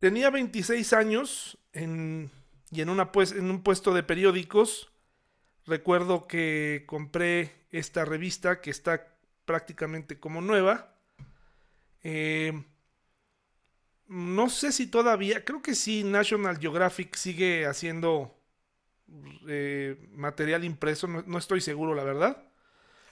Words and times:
Tenía 0.00 0.30
26 0.30 0.92
años 0.94 1.58
y 1.74 2.84
pues, 3.12 3.32
en 3.32 3.50
un 3.50 3.62
puesto 3.62 3.92
de 3.92 4.02
periódicos. 4.02 4.90
Recuerdo 5.66 6.26
que 6.26 6.84
compré 6.86 7.66
esta 7.70 8.06
revista 8.06 8.62
que 8.62 8.70
está 8.70 9.14
prácticamente 9.44 10.18
como 10.18 10.40
nueva. 10.40 10.96
Eh, 12.02 12.64
no 14.08 14.48
sé 14.48 14.72
si 14.72 14.86
todavía, 14.86 15.44
creo 15.44 15.60
que 15.60 15.74
sí, 15.74 16.02
National 16.02 16.58
Geographic 16.58 17.14
sigue 17.16 17.66
haciendo 17.66 18.34
eh, 19.48 20.08
material 20.12 20.64
impreso, 20.64 21.06
no, 21.08 21.38
estoy 21.38 21.60
seguro, 21.60 21.94
la 21.94 22.04
verdad. 22.04 22.42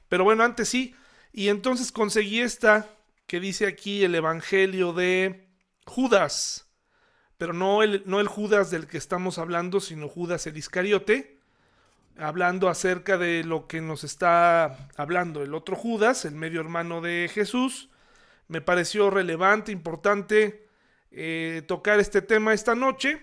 Pero 0.08 0.24
bueno, 0.24 0.42
antes 0.42 0.70
sí. 0.70 0.94
Y 1.32 1.48
entonces 1.48 1.92
conseguí 1.92 2.40
esta 2.40 2.88
que 3.26 3.40
dice 3.40 3.66
aquí 3.66 4.04
el 4.04 4.14
Evangelio 4.14 4.94
de 4.94 5.48
Judas. 5.84 6.67
Pero 7.38 7.52
no 7.52 7.84
el, 7.84 8.02
no 8.04 8.20
el 8.20 8.26
Judas 8.26 8.70
del 8.70 8.88
que 8.88 8.98
estamos 8.98 9.38
hablando, 9.38 9.80
sino 9.80 10.08
Judas 10.08 10.46
el 10.48 10.56
Iscariote. 10.56 11.38
Hablando 12.18 12.68
acerca 12.68 13.16
de 13.16 13.44
lo 13.44 13.68
que 13.68 13.80
nos 13.80 14.02
está 14.02 14.88
hablando 14.96 15.44
el 15.44 15.54
otro 15.54 15.76
Judas, 15.76 16.24
el 16.24 16.34
medio 16.34 16.60
hermano 16.60 17.00
de 17.00 17.30
Jesús. 17.32 17.90
Me 18.48 18.60
pareció 18.60 19.08
relevante, 19.08 19.70
importante 19.70 20.66
eh, 21.12 21.62
tocar 21.68 22.00
este 22.00 22.22
tema 22.22 22.52
esta 22.52 22.74
noche 22.74 23.22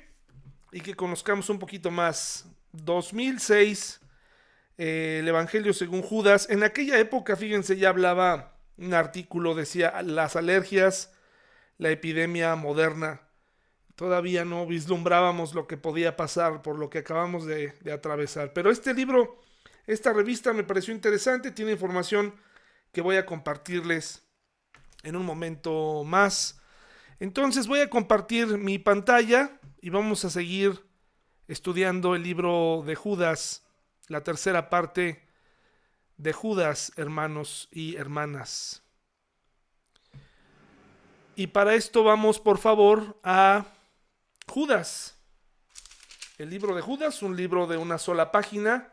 y 0.72 0.80
que 0.80 0.96
conozcamos 0.96 1.50
un 1.50 1.60
poquito 1.60 1.92
más. 1.92 2.50
2006, 2.72 4.02
eh, 4.78 5.18
el 5.22 5.28
Evangelio 5.28 5.74
según 5.74 6.02
Judas. 6.02 6.48
En 6.50 6.64
aquella 6.64 6.98
época, 7.00 7.36
fíjense, 7.36 7.76
ya 7.76 7.90
hablaba 7.90 8.56
un 8.78 8.94
artículo, 8.94 9.56
decía 9.56 10.02
las 10.04 10.38
alergias, 10.38 11.12
la 11.78 11.90
epidemia 11.90 12.56
moderna. 12.56 13.25
Todavía 13.96 14.44
no 14.44 14.66
vislumbrábamos 14.66 15.54
lo 15.54 15.68
que 15.68 15.78
podía 15.78 16.18
pasar 16.18 16.62
por 16.62 16.78
lo 16.78 16.90
que 16.90 17.00
acabamos 17.00 17.46
de, 17.46 17.74
atravesar. 17.94 18.52
Pero 18.52 18.70
este 18.70 18.94
libro, 18.94 19.40
esta 19.88 20.12
revista 20.12 20.52
me 20.52 20.64
pareció 20.64 20.94
interesante, 20.94 21.52
tiene 21.52 21.72
información 21.72 22.36
que 22.92 23.02
voy 23.02 23.16
a 23.16 23.26
compartirles 23.26 24.28
en 25.04 25.16
un 25.16 25.26
momento 25.26 26.04
más. 26.04 26.60
Entonces 27.20 27.68
voy 27.68 27.80
a 27.80 27.90
compartir 27.90 28.58
mi 28.58 28.80
pantalla 28.80 29.60
y 29.80 29.90
vamos 29.90 30.26
a 30.26 30.30
seguir 30.30 30.86
estudiando 31.48 32.16
el 32.16 32.24
libro 32.24 32.84
de 32.86 32.96
Judas, 32.96 33.64
la 34.10 34.24
tercera 34.24 34.70
parte 34.70 35.26
de 36.18 36.34
Judas, 36.34 36.92
hermanos 36.98 37.70
y 37.72 37.96
hermanas. 37.96 38.84
Y 41.38 41.48
para 41.48 41.76
esto 41.76 42.04
vamos, 42.04 42.40
por 42.40 42.58
favor, 42.58 43.20
a 43.24 43.75
Judas. 44.48 45.18
El 46.38 46.50
libro 46.50 46.76
de 46.76 46.82
Judas, 46.82 47.22
un 47.22 47.36
libro 47.36 47.68
de 47.68 47.78
una 47.78 47.98
sola 47.98 48.32
página. 48.32 48.90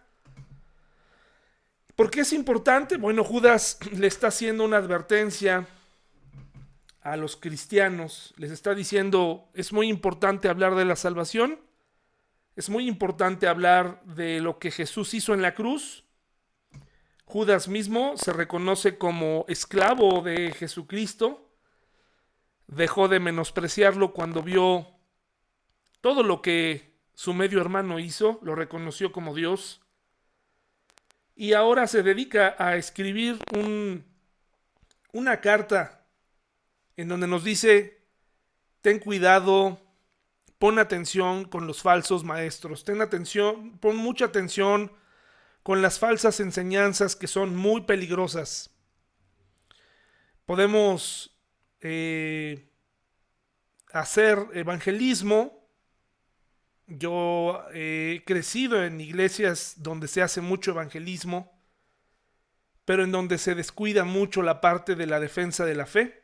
¿Por 1.94 2.10
qué 2.10 2.20
es 2.20 2.32
importante? 2.32 2.96
Bueno, 2.96 3.22
Judas 3.24 3.78
le 3.92 4.06
está 4.06 4.28
haciendo 4.28 4.64
una 4.64 4.78
advertencia 4.78 5.66
a 7.02 7.16
los 7.16 7.36
cristianos, 7.36 8.32
les 8.36 8.52
está 8.52 8.74
diciendo, 8.74 9.48
es 9.54 9.72
muy 9.72 9.88
importante 9.88 10.48
hablar 10.48 10.76
de 10.76 10.84
la 10.84 10.94
salvación, 10.94 11.58
es 12.54 12.70
muy 12.70 12.86
importante 12.86 13.48
hablar 13.48 14.02
de 14.04 14.40
lo 14.40 14.58
que 14.58 14.70
Jesús 14.70 15.12
hizo 15.14 15.34
en 15.34 15.42
la 15.42 15.54
cruz. 15.54 16.04
Judas 17.24 17.66
mismo 17.66 18.16
se 18.16 18.32
reconoce 18.32 18.98
como 18.98 19.44
esclavo 19.48 20.22
de 20.22 20.52
Jesucristo, 20.52 21.48
dejó 22.68 23.08
de 23.08 23.18
menospreciarlo 23.18 24.12
cuando 24.12 24.42
vio 24.42 24.91
todo 26.02 26.22
lo 26.22 26.42
que 26.42 26.92
su 27.14 27.32
medio 27.32 27.62
hermano 27.62 27.98
hizo, 27.98 28.38
lo 28.42 28.54
reconoció 28.54 29.12
como 29.12 29.34
Dios, 29.34 29.80
y 31.34 31.54
ahora 31.54 31.86
se 31.86 32.02
dedica 32.02 32.54
a 32.58 32.76
escribir 32.76 33.38
un, 33.56 34.04
una 35.12 35.40
carta 35.40 36.04
en 36.96 37.08
donde 37.08 37.26
nos 37.26 37.44
dice, 37.44 38.02
ten 38.82 38.98
cuidado, 38.98 39.80
pon 40.58 40.78
atención 40.78 41.46
con 41.46 41.66
los 41.66 41.80
falsos 41.80 42.22
maestros, 42.24 42.84
ten 42.84 43.00
atención, 43.00 43.78
pon 43.78 43.96
mucha 43.96 44.26
atención 44.26 44.92
con 45.62 45.80
las 45.80 45.98
falsas 45.98 46.40
enseñanzas 46.40 47.16
que 47.16 47.28
son 47.28 47.56
muy 47.56 47.82
peligrosas. 47.82 48.70
Podemos 50.44 51.38
eh, 51.80 52.68
hacer 53.92 54.38
evangelismo. 54.54 55.61
Yo 56.98 57.64
he 57.72 58.22
crecido 58.26 58.84
en 58.84 59.00
iglesias 59.00 59.74
donde 59.78 60.08
se 60.08 60.22
hace 60.22 60.40
mucho 60.40 60.72
evangelismo, 60.72 61.58
pero 62.84 63.04
en 63.04 63.12
donde 63.12 63.38
se 63.38 63.54
descuida 63.54 64.04
mucho 64.04 64.42
la 64.42 64.60
parte 64.60 64.94
de 64.94 65.06
la 65.06 65.20
defensa 65.20 65.64
de 65.64 65.74
la 65.74 65.86
fe 65.86 66.22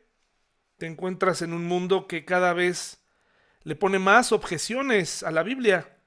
te 0.79 0.87
encuentras 0.87 1.43
en 1.43 1.53
un 1.53 1.65
mundo 1.65 2.07
que 2.07 2.25
cada 2.25 2.53
vez 2.53 3.03
le 3.63 3.75
pone 3.75 3.99
más 3.99 4.31
objeciones 4.31 5.23
a 5.23 5.29
la 5.29 5.43
Biblia 5.43 5.99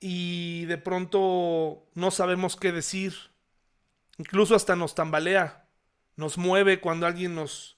y 0.00 0.64
de 0.66 0.78
pronto 0.78 1.90
no 1.94 2.10
sabemos 2.10 2.56
qué 2.56 2.72
decir. 2.72 3.12
Incluso 4.18 4.54
hasta 4.54 4.76
nos 4.76 4.94
tambalea, 4.94 5.68
nos 6.14 6.38
mueve 6.38 6.80
cuando 6.80 7.06
alguien 7.06 7.34
nos, 7.34 7.76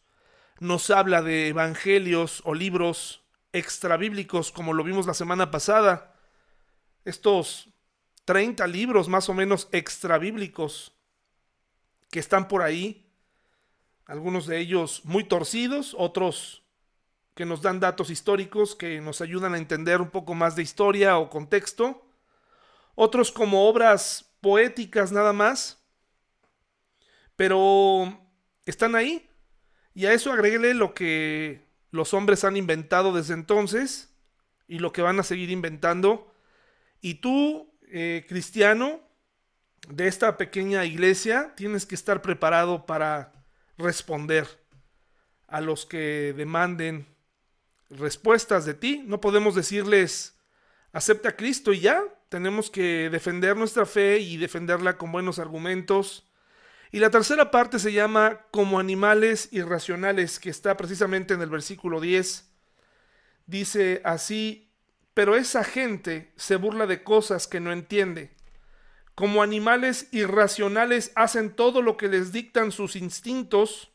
nos 0.60 0.90
habla 0.90 1.22
de 1.22 1.48
evangelios 1.48 2.42
o 2.44 2.54
libros 2.54 3.24
extrabíblicos 3.52 4.52
como 4.52 4.72
lo 4.72 4.84
vimos 4.84 5.06
la 5.06 5.14
semana 5.14 5.50
pasada. 5.50 6.14
Estos 7.04 7.68
30 8.24 8.66
libros 8.66 9.08
más 9.08 9.28
o 9.28 9.34
menos 9.34 9.68
extrabíblicos 9.72 10.92
que 12.10 12.18
están 12.18 12.48
por 12.48 12.62
ahí. 12.62 13.10
Algunos 14.06 14.46
de 14.46 14.58
ellos 14.58 15.04
muy 15.04 15.24
torcidos, 15.24 15.94
otros 15.98 16.62
que 17.34 17.44
nos 17.44 17.60
dan 17.60 17.80
datos 17.80 18.08
históricos 18.08 18.74
que 18.74 19.00
nos 19.00 19.20
ayudan 19.20 19.54
a 19.54 19.58
entender 19.58 20.00
un 20.00 20.10
poco 20.10 20.34
más 20.34 20.56
de 20.56 20.62
historia 20.62 21.18
o 21.18 21.28
contexto, 21.28 22.08
otros 22.94 23.30
como 23.30 23.68
obras 23.68 24.32
poéticas 24.40 25.12
nada 25.12 25.34
más, 25.34 25.84
pero 27.36 28.18
están 28.64 28.94
ahí 28.94 29.28
y 29.92 30.06
a 30.06 30.14
eso 30.14 30.32
agréguele 30.32 30.72
lo 30.72 30.94
que 30.94 31.65
los 31.96 32.14
hombres 32.14 32.44
han 32.44 32.56
inventado 32.56 33.12
desde 33.12 33.34
entonces 33.34 34.14
y 34.68 34.78
lo 34.78 34.92
que 34.92 35.02
van 35.02 35.18
a 35.18 35.24
seguir 35.24 35.50
inventando. 35.50 36.32
Y 37.00 37.14
tú, 37.14 37.74
eh, 37.88 38.24
cristiano, 38.28 39.00
de 39.88 40.06
esta 40.06 40.36
pequeña 40.36 40.84
iglesia, 40.84 41.54
tienes 41.56 41.86
que 41.86 41.94
estar 41.94 42.22
preparado 42.22 42.86
para 42.86 43.32
responder 43.78 44.46
a 45.46 45.60
los 45.60 45.86
que 45.86 46.34
demanden 46.36 47.06
respuestas 47.90 48.64
de 48.64 48.74
ti. 48.74 49.04
No 49.06 49.20
podemos 49.20 49.54
decirles, 49.54 50.38
acepta 50.92 51.30
a 51.30 51.36
Cristo 51.36 51.72
y 51.72 51.80
ya. 51.80 52.02
Tenemos 52.28 52.70
que 52.70 53.08
defender 53.10 53.56
nuestra 53.56 53.86
fe 53.86 54.18
y 54.18 54.36
defenderla 54.36 54.98
con 54.98 55.12
buenos 55.12 55.38
argumentos. 55.38 56.25
Y 56.96 56.98
la 56.98 57.10
tercera 57.10 57.50
parte 57.50 57.78
se 57.78 57.92
llama 57.92 58.46
como 58.50 58.78
animales 58.78 59.50
irracionales, 59.52 60.40
que 60.40 60.48
está 60.48 60.78
precisamente 60.78 61.34
en 61.34 61.42
el 61.42 61.50
versículo 61.50 62.00
10. 62.00 62.50
Dice 63.44 64.00
así, 64.02 64.72
pero 65.12 65.36
esa 65.36 65.62
gente 65.62 66.32
se 66.36 66.56
burla 66.56 66.86
de 66.86 67.02
cosas 67.02 67.46
que 67.46 67.60
no 67.60 67.70
entiende 67.70 68.34
como 69.14 69.42
animales 69.42 70.08
irracionales 70.10 71.12
hacen 71.16 71.54
todo 71.54 71.82
lo 71.82 71.98
que 71.98 72.08
les 72.08 72.32
dictan 72.32 72.72
sus 72.72 72.96
instintos 72.96 73.92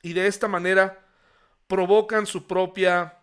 y 0.00 0.12
de 0.12 0.28
esta 0.28 0.46
manera 0.46 1.04
provocan 1.66 2.26
su 2.26 2.46
propia 2.46 3.18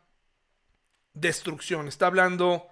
destrucción. 1.13 1.87
Está 1.87 2.08
hablando 2.08 2.67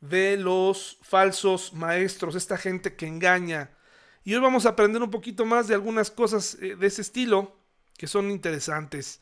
de 0.00 0.36
los 0.36 0.98
falsos 1.02 1.72
maestros, 1.72 2.36
esta 2.36 2.56
gente 2.56 2.94
que 2.94 3.08
engaña. 3.08 3.76
Y 4.24 4.34
hoy 4.34 4.40
vamos 4.40 4.66
a 4.66 4.70
aprender 4.70 5.02
un 5.02 5.10
poquito 5.10 5.44
más 5.44 5.68
de 5.68 5.74
algunas 5.74 6.10
cosas 6.10 6.56
eh, 6.60 6.76
de 6.76 6.86
ese 6.86 7.02
estilo 7.02 7.56
que 7.96 8.06
son 8.06 8.30
interesantes. 8.30 9.20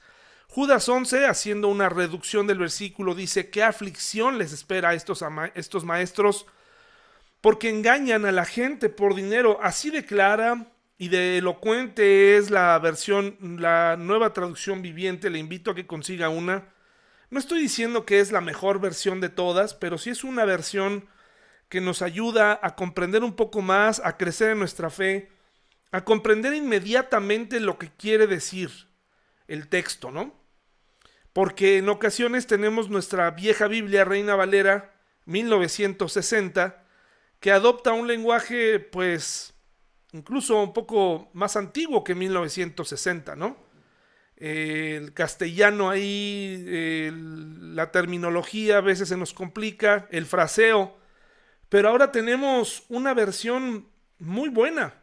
Judas 0.49 0.89
11, 0.89 1.27
haciendo 1.27 1.69
una 1.69 1.89
reducción 1.89 2.47
del 2.47 2.59
versículo, 2.59 3.15
dice, 3.15 3.51
¿qué 3.51 3.63
aflicción 3.63 4.39
les 4.39 4.53
espera 4.53 4.91
a 4.91 4.95
estos, 4.95 5.25
estos 5.55 5.85
maestros? 5.85 6.47
porque 7.41 7.71
engañan 7.71 8.27
a 8.27 8.33
la 8.33 8.45
gente 8.45 8.89
por 8.89 9.15
dinero. 9.15 9.59
Así 9.63 9.91
de 9.91 10.05
clara 10.05 10.67
y 10.99 11.09
de 11.09 11.39
elocuente 11.39 12.37
es 12.37 12.51
la 12.51 12.79
versión, 12.79 13.37
la 13.59 13.97
nueva 13.97 14.33
traducción 14.33 14.83
viviente. 14.83 15.31
Le 15.31 15.39
invito 15.39 15.71
a 15.71 15.75
que 15.75 15.87
consiga 15.87 16.29
una. 16.29 16.69
No 17.31 17.39
estoy 17.39 17.61
diciendo 17.61 18.05
que 18.05 18.21
es 18.21 18.33
la 18.33 18.41
mejor 18.41 18.81
versión 18.81 19.21
de 19.21 19.29
todas, 19.29 19.75
pero 19.75 19.99
sí 19.99 20.11
es 20.11 20.25
una 20.25 20.45
versión 20.45 21.07
que 21.71 21.81
nos 21.81 22.03
ayuda 22.03 22.61
a 22.63 22.75
comprender 22.75 23.25
un 23.25 23.35
poco 23.35 23.63
más, 23.63 24.03
a 24.05 24.19
crecer 24.19 24.51
en 24.51 24.59
nuestra 24.59 24.91
fe, 24.91 25.31
a 25.93 26.05
comprender 26.05 26.53
inmediatamente 26.53 27.61
lo 27.61 27.79
que 27.79 27.91
quiere 27.91 28.27
decir 28.27 28.71
el 29.49 29.69
texto, 29.69 30.11
¿no? 30.11 30.39
porque 31.33 31.79
en 31.79 31.89
ocasiones 31.89 32.47
tenemos 32.47 32.91
nuestra 32.91 33.31
vieja 33.31 33.69
Biblia 33.69 34.05
Reina 34.05 34.35
Valera 34.35 34.95
1960 35.27 36.85
que 37.39 37.53
adopta 37.53 37.93
un 37.93 38.07
lenguaje 38.07 38.81
pues 38.81 39.55
incluso 40.13 40.63
un 40.63 40.73
poco 40.73 41.31
más 41.33 41.57
antiguo 41.57 42.03
que 42.03 42.15
1960, 42.15 43.37
¿no? 43.37 43.57
el 44.37 45.13
castellano 45.13 45.91
ahí, 45.91 47.11
la 47.13 47.93
terminología 47.93 48.79
a 48.79 48.81
veces 48.81 49.11
se 49.11 49.17
nos 49.17 49.35
complica, 49.35 50.09
el 50.11 50.25
fraseo, 50.25 51.00
pero 51.71 51.89
ahora 51.89 52.13
tenemos 52.13 52.83
una 52.89 53.15
versión 53.15 53.89
muy 54.19 54.51
buena. 54.51 54.95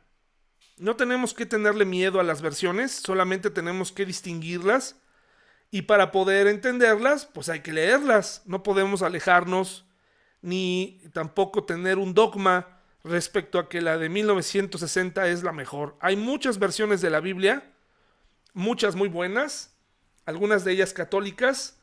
No 0.78 0.96
tenemos 0.96 1.34
que 1.34 1.48
tenerle 1.48 1.86
miedo 1.86 2.20
a 2.20 2.24
las 2.24 2.44
versiones, 2.44 2.92
solamente 2.92 3.50
tenemos 3.50 3.92
que 3.92 4.06
distinguirlas 4.06 5.02
y 5.72 5.84
para 5.84 6.12
poder 6.12 6.46
entenderlas, 6.46 7.26
pues 7.26 7.50
hay 7.50 7.62
que 7.62 7.74
leerlas, 7.74 8.44
no 8.46 8.62
podemos 8.62 9.02
alejarnos 9.02 9.86
ni 10.42 11.02
tampoco 11.14 11.64
tener 11.64 11.98
un 11.98 12.14
dogma 12.14 12.80
respecto 13.04 13.60
a 13.60 13.70
que 13.70 13.82
la 13.82 13.98
de 13.98 14.10
1960 14.10 15.28
es 15.30 15.44
la 15.44 15.52
mejor. 15.54 15.98
Hay 16.00 16.16
muchas 16.16 16.60
versiones 16.60 17.02
de 17.02 17.10
la 17.10 17.22
Biblia, 17.22 17.74
muchas 18.54 18.96
muy 18.96 19.10
buenas, 19.10 19.76
algunas 20.26 20.64
de 20.64 20.74
ellas 20.74 20.94
católicas. 20.94 21.77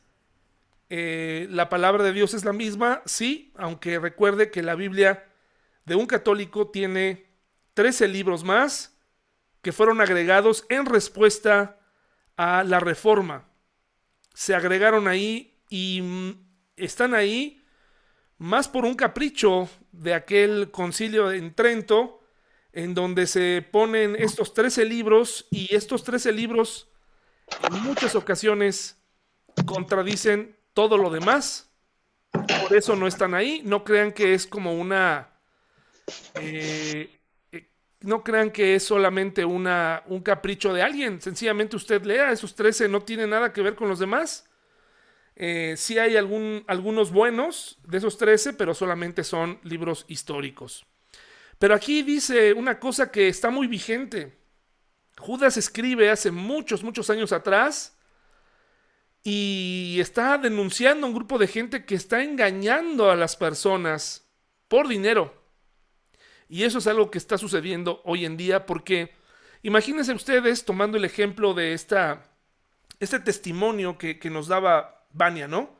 Eh, 0.89 1.47
la 1.49 1.69
palabra 1.69 2.03
de 2.03 2.13
Dios 2.13 2.33
es 2.33 2.45
la 2.45 2.53
misma, 2.53 3.01
sí, 3.05 3.51
aunque 3.55 3.99
recuerde 3.99 4.51
que 4.51 4.61
la 4.61 4.75
Biblia 4.75 5.25
de 5.85 5.95
un 5.95 6.05
católico 6.05 6.69
tiene 6.69 7.25
13 7.73 8.07
libros 8.07 8.43
más 8.43 8.97
que 9.61 9.71
fueron 9.71 9.99
agregados 9.99 10.65
en 10.69 10.85
respuesta 10.85 11.79
a 12.37 12.63
la 12.63 12.79
reforma. 12.79 13.49
Se 14.33 14.53
agregaron 14.53 15.07
ahí 15.07 15.59
y 15.69 16.01
mm, 16.01 16.31
están 16.75 17.15
ahí 17.15 17.63
más 18.37 18.67
por 18.67 18.85
un 18.85 18.95
capricho 18.95 19.69
de 19.91 20.13
aquel 20.13 20.69
concilio 20.71 21.31
en 21.31 21.55
Trento, 21.55 22.21
en 22.73 22.93
donde 22.93 23.25
se 23.25 23.65
ponen 23.71 24.15
estos 24.17 24.53
13 24.53 24.85
libros 24.85 25.47
y 25.49 25.73
estos 25.73 26.03
13 26.03 26.31
libros 26.33 26.89
en 27.63 27.81
muchas 27.83 28.15
ocasiones 28.15 29.01
contradicen 29.65 30.57
todo 30.75 30.97
lo 30.97 31.09
demás. 31.09 31.71
Por 32.31 32.77
eso 32.77 32.95
no 32.95 33.07
están 33.07 33.33
ahí. 33.33 33.61
No 33.65 33.83
crean 33.83 34.11
que 34.11 34.35
es 34.35 34.45
como 34.45 34.75
una... 34.75 35.29
Eh, 36.35 37.09
eh, 37.51 37.69
no 38.01 38.23
crean 38.23 38.51
que 38.51 38.75
es 38.75 38.83
solamente 38.83 39.43
una, 39.43 40.03
un 40.05 40.19
capricho 40.21 40.73
de 40.73 40.83
alguien. 40.83 41.19
Sencillamente 41.21 41.77
usted 41.77 42.03
lea, 42.03 42.31
esos 42.31 42.53
13 42.53 42.89
no 42.89 43.01
tienen 43.01 43.31
nada 43.31 43.51
que 43.51 43.61
ver 43.63 43.75
con 43.75 43.87
los 43.87 43.97
demás. 43.97 44.47
Eh, 45.37 45.75
sí 45.77 45.97
hay 45.97 46.17
algún, 46.17 46.63
algunos 46.67 47.11
buenos 47.11 47.79
de 47.87 47.97
esos 47.97 48.17
13, 48.17 48.53
pero 48.53 48.73
solamente 48.73 49.23
son 49.23 49.59
libros 49.63 50.05
históricos. 50.09 50.85
Pero 51.57 51.73
aquí 51.73 52.03
dice 52.03 52.53
una 52.53 52.79
cosa 52.79 53.09
que 53.11 53.29
está 53.29 53.49
muy 53.49 53.67
vigente. 53.67 54.37
Judas 55.17 55.55
escribe 55.55 56.09
hace 56.09 56.31
muchos, 56.31 56.83
muchos 56.83 57.09
años 57.09 57.31
atrás 57.31 57.94
y 59.27 59.97
está 59.99 60.37
denunciando 60.37 61.07
a 61.07 61.09
un 61.09 61.15
grupo 61.15 61.39
de 61.39 61.47
gente 61.47 61.83
que 61.83 61.95
está 61.95 62.21
engañando 62.21 63.09
a 63.09 63.15
las 63.15 63.35
personas 63.35 64.29
por 64.67 64.87
dinero. 64.87 65.33
Y 66.47 66.61
eso 66.61 66.77
es 66.77 66.85
algo 66.85 67.09
que 67.09 67.17
está 67.17 67.39
sucediendo 67.39 68.03
hoy 68.05 68.23
en 68.23 68.37
día 68.37 68.67
porque 68.67 69.15
imagínense 69.63 70.13
ustedes 70.13 70.63
tomando 70.63 70.97
el 70.97 71.05
ejemplo 71.05 71.55
de 71.55 71.73
esta, 71.73 72.21
este 72.99 73.19
testimonio 73.19 73.97
que, 73.97 74.19
que 74.19 74.29
nos 74.29 74.47
daba 74.47 75.07
Vania, 75.11 75.47
¿no? 75.47 75.75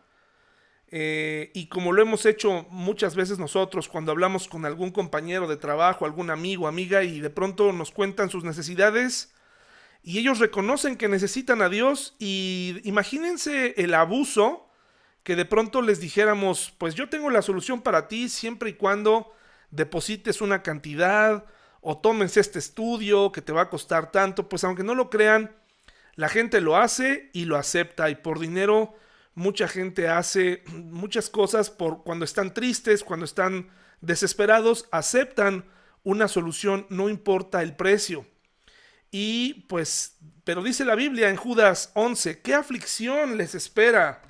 Eh, 0.87 1.51
y 1.53 1.67
como 1.67 1.91
lo 1.91 2.01
hemos 2.01 2.25
hecho 2.25 2.65
muchas 2.71 3.15
veces 3.15 3.37
nosotros 3.37 3.87
cuando 3.87 4.11
hablamos 4.11 4.47
con 4.47 4.65
algún 4.65 4.89
compañero 4.89 5.47
de 5.47 5.57
trabajo, 5.57 6.05
algún 6.05 6.31
amigo, 6.31 6.67
amiga, 6.67 7.03
y 7.03 7.19
de 7.19 7.29
pronto 7.29 7.71
nos 7.73 7.91
cuentan 7.91 8.31
sus 8.31 8.43
necesidades 8.43 9.34
y 10.07 10.19
ellos 10.19 10.37
reconocen 10.37 10.97
que 10.97 11.07
necesitan 11.07 11.63
a 11.63 11.67
Dios 11.67 12.15
y 12.19 12.79
imagínense 12.83 13.73
el 13.77 13.95
abuso 13.95 14.69
que 15.23 15.35
de 15.35 15.45
pronto 15.45 15.81
les 15.81 15.99
dijéramos, 15.99 16.75
pues 16.77 16.93
yo 16.93 17.09
tengo 17.09 17.31
la 17.31 17.41
solución 17.41 17.81
para 17.81 18.07
ti 18.07 18.29
siempre 18.29 18.69
y 18.69 18.73
cuando 18.73 19.33
deposites 19.71 20.41
una 20.41 20.61
cantidad 20.61 21.45
o 21.81 21.97
tomes 21.97 22.37
este 22.37 22.59
estudio 22.59 23.31
que 23.31 23.41
te 23.41 23.51
va 23.51 23.63
a 23.63 23.69
costar 23.71 24.11
tanto, 24.11 24.47
pues 24.47 24.63
aunque 24.63 24.83
no 24.83 24.93
lo 24.93 25.09
crean, 25.09 25.55
la 26.13 26.29
gente 26.29 26.61
lo 26.61 26.77
hace 26.77 27.31
y 27.33 27.45
lo 27.45 27.57
acepta 27.57 28.11
y 28.11 28.15
por 28.15 28.37
dinero 28.37 28.93
mucha 29.33 29.67
gente 29.67 30.07
hace 30.07 30.63
muchas 30.67 31.31
cosas 31.31 31.71
por 31.71 32.03
cuando 32.03 32.25
están 32.25 32.53
tristes, 32.53 33.03
cuando 33.03 33.25
están 33.25 33.69
desesperados, 34.01 34.87
aceptan 34.91 35.65
una 36.03 36.27
solución, 36.27 36.85
no 36.91 37.09
importa 37.09 37.63
el 37.63 37.75
precio. 37.75 38.27
Y 39.11 39.65
pues, 39.67 40.17
pero 40.43 40.63
dice 40.63 40.85
la 40.85 40.95
Biblia 40.95 41.29
en 41.29 41.37
Judas 41.37 41.91
11, 41.95 42.41
¿qué 42.41 42.53
aflicción 42.53 43.37
les 43.37 43.55
espera? 43.55 44.21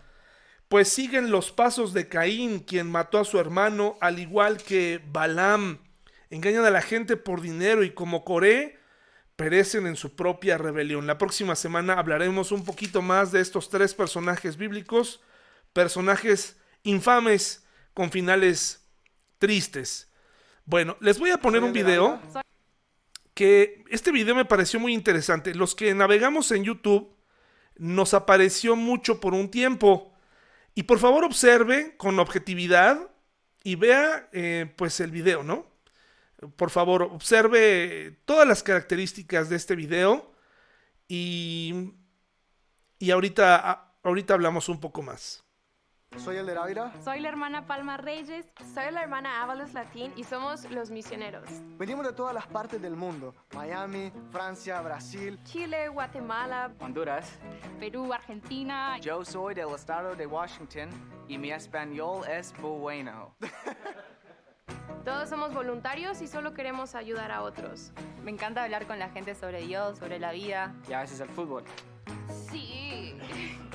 Pues 0.67 0.89
siguen 0.89 1.31
los 1.31 1.51
pasos 1.51 1.93
de 1.93 2.07
Caín, 2.07 2.59
quien 2.59 2.89
mató 2.89 3.19
a 3.19 3.25
su 3.25 3.39
hermano, 3.39 3.97
al 4.01 4.19
igual 4.19 4.57
que 4.57 5.01
Balaam. 5.11 5.79
Engañan 6.29 6.65
a 6.65 6.71
la 6.71 6.81
gente 6.81 7.17
por 7.17 7.41
dinero 7.41 7.83
y 7.83 7.91
como 7.91 8.25
Coré, 8.25 8.79
perecen 9.35 9.85
en 9.85 9.95
su 9.95 10.15
propia 10.15 10.57
rebelión. 10.57 11.07
La 11.07 11.17
próxima 11.17 11.55
semana 11.55 11.93
hablaremos 11.93 12.51
un 12.51 12.63
poquito 12.63 13.01
más 13.01 13.31
de 13.31 13.41
estos 13.41 13.69
tres 13.69 13.93
personajes 13.93 14.57
bíblicos, 14.57 15.21
personajes 15.73 16.57
infames 16.83 17.65
con 17.93 18.11
finales 18.11 18.87
tristes. 19.37 20.11
Bueno, 20.65 20.97
les 20.99 21.19
voy 21.19 21.31
a 21.31 21.37
poner 21.37 21.63
un 21.63 21.73
video 21.73 22.19
que 23.35 23.83
este 23.91 24.11
video 24.11 24.33
me 24.33 24.45
pareció 24.45 24.79
muy 24.79 24.93
interesante. 24.93 25.53
Los 25.53 25.75
que 25.75 25.93
navegamos 25.93 26.51
en 26.51 26.63
YouTube 26.63 27.15
nos 27.77 28.15
apareció 28.15 28.75
mucho 28.75 29.19
por 29.19 29.35
un 29.35 29.51
tiempo. 29.51 30.11
Y 30.73 30.83
por 30.83 30.97
favor 30.97 31.23
observe 31.23 31.95
con 31.97 32.19
objetividad 32.19 33.11
y 33.63 33.75
vea 33.75 34.29
eh, 34.33 34.73
pues 34.75 34.99
el 34.99 35.11
video, 35.11 35.43
¿no? 35.43 35.75
por 36.55 36.69
favor, 36.69 37.03
observe 37.03 38.19
todas 38.25 38.47
las 38.47 38.63
características 38.63 39.49
de 39.49 39.55
este 39.55 39.75
video 39.75 40.33
y, 41.07 41.93
y 42.99 43.11
ahorita, 43.11 43.93
ahorita 44.03 44.33
hablamos 44.33 44.69
un 44.69 44.79
poco 44.79 45.01
más. 45.01 45.44
Soy 46.17 46.37
el 46.37 46.45
de 46.45 46.57
Ávila. 46.57 46.91
Soy 47.03 47.19
la 47.19 47.29
hermana 47.29 47.67
Palma 47.67 47.97
Reyes. 47.97 48.45
Soy 48.73 48.91
la 48.91 49.03
hermana 49.03 49.43
Ábalos 49.43 49.73
Latín 49.73 50.13
y 50.15 50.23
somos 50.23 50.69
los 50.71 50.89
misioneros. 50.89 51.47
Venimos 51.77 52.05
de 52.05 52.13
todas 52.13 52.33
las 52.33 52.47
partes 52.47 52.81
del 52.81 52.95
mundo. 52.95 53.33
Miami, 53.53 54.11
Francia, 54.31 54.81
Brasil. 54.81 55.39
Chile, 55.43 55.89
Guatemala. 55.89 56.71
Honduras. 56.79 57.37
Perú, 57.79 58.13
Argentina. 58.13 58.97
Yo 58.99 59.23
soy 59.25 59.53
del 59.53 59.69
estado 59.75 60.15
de 60.15 60.25
Washington 60.25 60.89
y 61.27 61.37
mi 61.37 61.51
español 61.51 62.25
es 62.27 62.53
bueno. 62.61 63.35
Todos 65.03 65.29
somos 65.29 65.53
voluntarios 65.53 66.21
y 66.21 66.27
solo 66.27 66.53
queremos 66.53 66.95
ayudar 66.95 67.31
a 67.31 67.43
otros. 67.43 67.91
Me 68.23 68.31
encanta 68.31 68.63
hablar 68.63 68.87
con 68.87 68.97
la 68.97 69.09
gente 69.09 69.35
sobre 69.35 69.61
Dios, 69.61 69.99
sobre 69.99 70.17
la 70.17 70.31
vida. 70.31 70.73
Y 70.89 70.93
a 70.93 71.01
veces 71.01 71.19
el 71.19 71.29
fútbol. 71.29 71.63
Sí. 72.49 73.15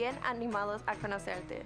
bien 0.01 0.17
animados 0.23 0.81
a 0.87 0.95
conocerte. 0.95 1.63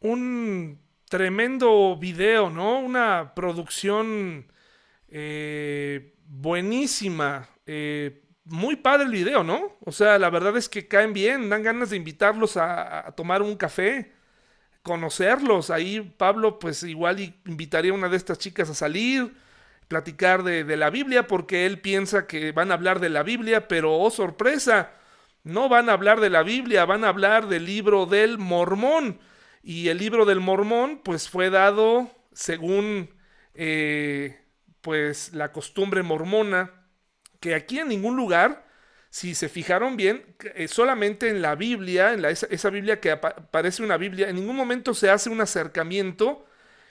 un 0.00 0.83
tremendo 1.08 1.96
video, 1.96 2.50
¿no? 2.50 2.78
Una 2.80 3.34
producción 3.34 4.46
eh, 5.08 6.14
buenísima. 6.26 7.48
Eh, 7.66 8.24
muy 8.44 8.76
padre 8.76 9.04
el 9.04 9.12
video, 9.12 9.42
¿no? 9.42 9.76
O 9.84 9.92
sea, 9.92 10.18
la 10.18 10.30
verdad 10.30 10.56
es 10.56 10.68
que 10.68 10.86
caen 10.86 11.12
bien, 11.12 11.48
dan 11.48 11.62
ganas 11.62 11.90
de 11.90 11.96
invitarlos 11.96 12.56
a, 12.56 13.12
tomar 13.16 13.42
un 13.42 13.56
café, 13.56 14.12
conocerlos. 14.82 15.70
Ahí 15.70 16.00
Pablo, 16.00 16.58
pues 16.58 16.82
igual 16.82 17.20
invitaría 17.46 17.92
a 17.92 17.94
una 17.94 18.08
de 18.08 18.16
estas 18.16 18.38
chicas 18.38 18.68
a 18.70 18.74
salir, 18.74 19.34
platicar 19.88 20.42
de, 20.42 20.76
la 20.76 20.90
Biblia, 20.90 21.26
porque 21.26 21.66
él 21.66 21.80
piensa 21.80 22.26
que 22.26 22.52
van 22.52 22.70
a 22.70 22.74
hablar 22.74 23.00
de 23.00 23.08
la 23.10 23.22
Biblia, 23.22 23.68
pero 23.68 23.98
oh 23.98 24.10
sorpresa, 24.10 24.92
no 25.42 25.68
van 25.68 25.88
a 25.88 25.92
hablar 25.92 26.20
de 26.20 26.30
la 26.30 26.42
Biblia, 26.42 26.84
van 26.84 27.04
a 27.04 27.08
hablar 27.08 27.48
del 27.48 27.66
libro 27.66 28.06
del 28.06 28.38
Mormón. 28.38 29.20
Y 29.66 29.88
el 29.88 29.96
libro 29.96 30.26
del 30.26 30.40
Mormón, 30.40 31.00
pues 31.02 31.30
fue 31.30 31.48
dado 31.48 32.10
según, 32.34 33.08
eh, 33.54 34.38
pues, 34.82 35.32
la 35.32 35.52
costumbre 35.52 36.02
mormona, 36.02 36.70
que 37.40 37.54
aquí 37.54 37.78
en 37.78 37.88
ningún 37.88 38.14
lugar, 38.14 38.68
si 39.08 39.34
se 39.34 39.48
fijaron 39.48 39.96
bien, 39.96 40.36
eh, 40.54 40.68
solamente 40.68 41.30
en 41.30 41.40
la 41.40 41.54
Biblia, 41.54 42.12
en 42.12 42.20
la, 42.20 42.28
esa, 42.28 42.68
Biblia 42.68 43.00
que 43.00 43.16
parece 43.16 43.82
una 43.82 43.96
Biblia, 43.96 44.28
en 44.28 44.36
ningún 44.36 44.54
momento 44.54 44.92
se 44.92 45.08
hace 45.08 45.30
un 45.30 45.40
acercamiento, 45.40 46.44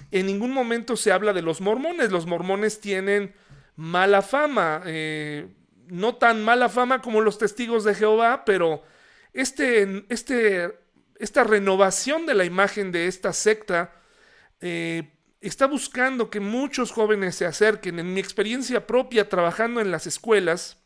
en 0.10 0.25
ningún 0.25 0.51
momento 0.51 0.98
se 0.98 1.12
habla 1.12 1.32
de 1.32 1.44
los 1.44 1.62
mormones. 1.62 2.12
Los 2.12 2.25
mormones 2.25 2.82
tienen 2.82 3.36
mala 3.75 4.24
fama, 4.24 4.82
eh, 4.88 5.48
no 5.89 6.15
tan 6.15 6.44
mala 6.44 6.70
fama 6.70 7.03
como 7.03 7.22
los 7.22 7.38
testigos 7.38 7.84
de 7.84 7.94
Jehová, 7.94 8.46
pero 8.46 8.82
este, 9.32 10.06
este, 10.10 10.83
esta 11.20 11.43
renovación 11.43 12.25
de 12.25 12.34
la 12.34 12.46
imagen 12.46 12.91
de 12.91 13.08
esta 13.08 13.34
secta 13.34 13.93
eh, 14.62 15.12
está 15.41 15.67
buscando 15.67 16.29
que 16.29 16.39
muchos 16.39 16.91
jóvenes 16.91 17.36
se 17.36 17.46
acerquen. 17.46 18.00
En 18.00 18.13
mi 18.13 18.20
experiencia 18.20 18.88
propia 18.88 19.29
trabajando 19.29 19.82
en 19.82 19.91
las 19.91 20.08
escuelas, 20.08 20.77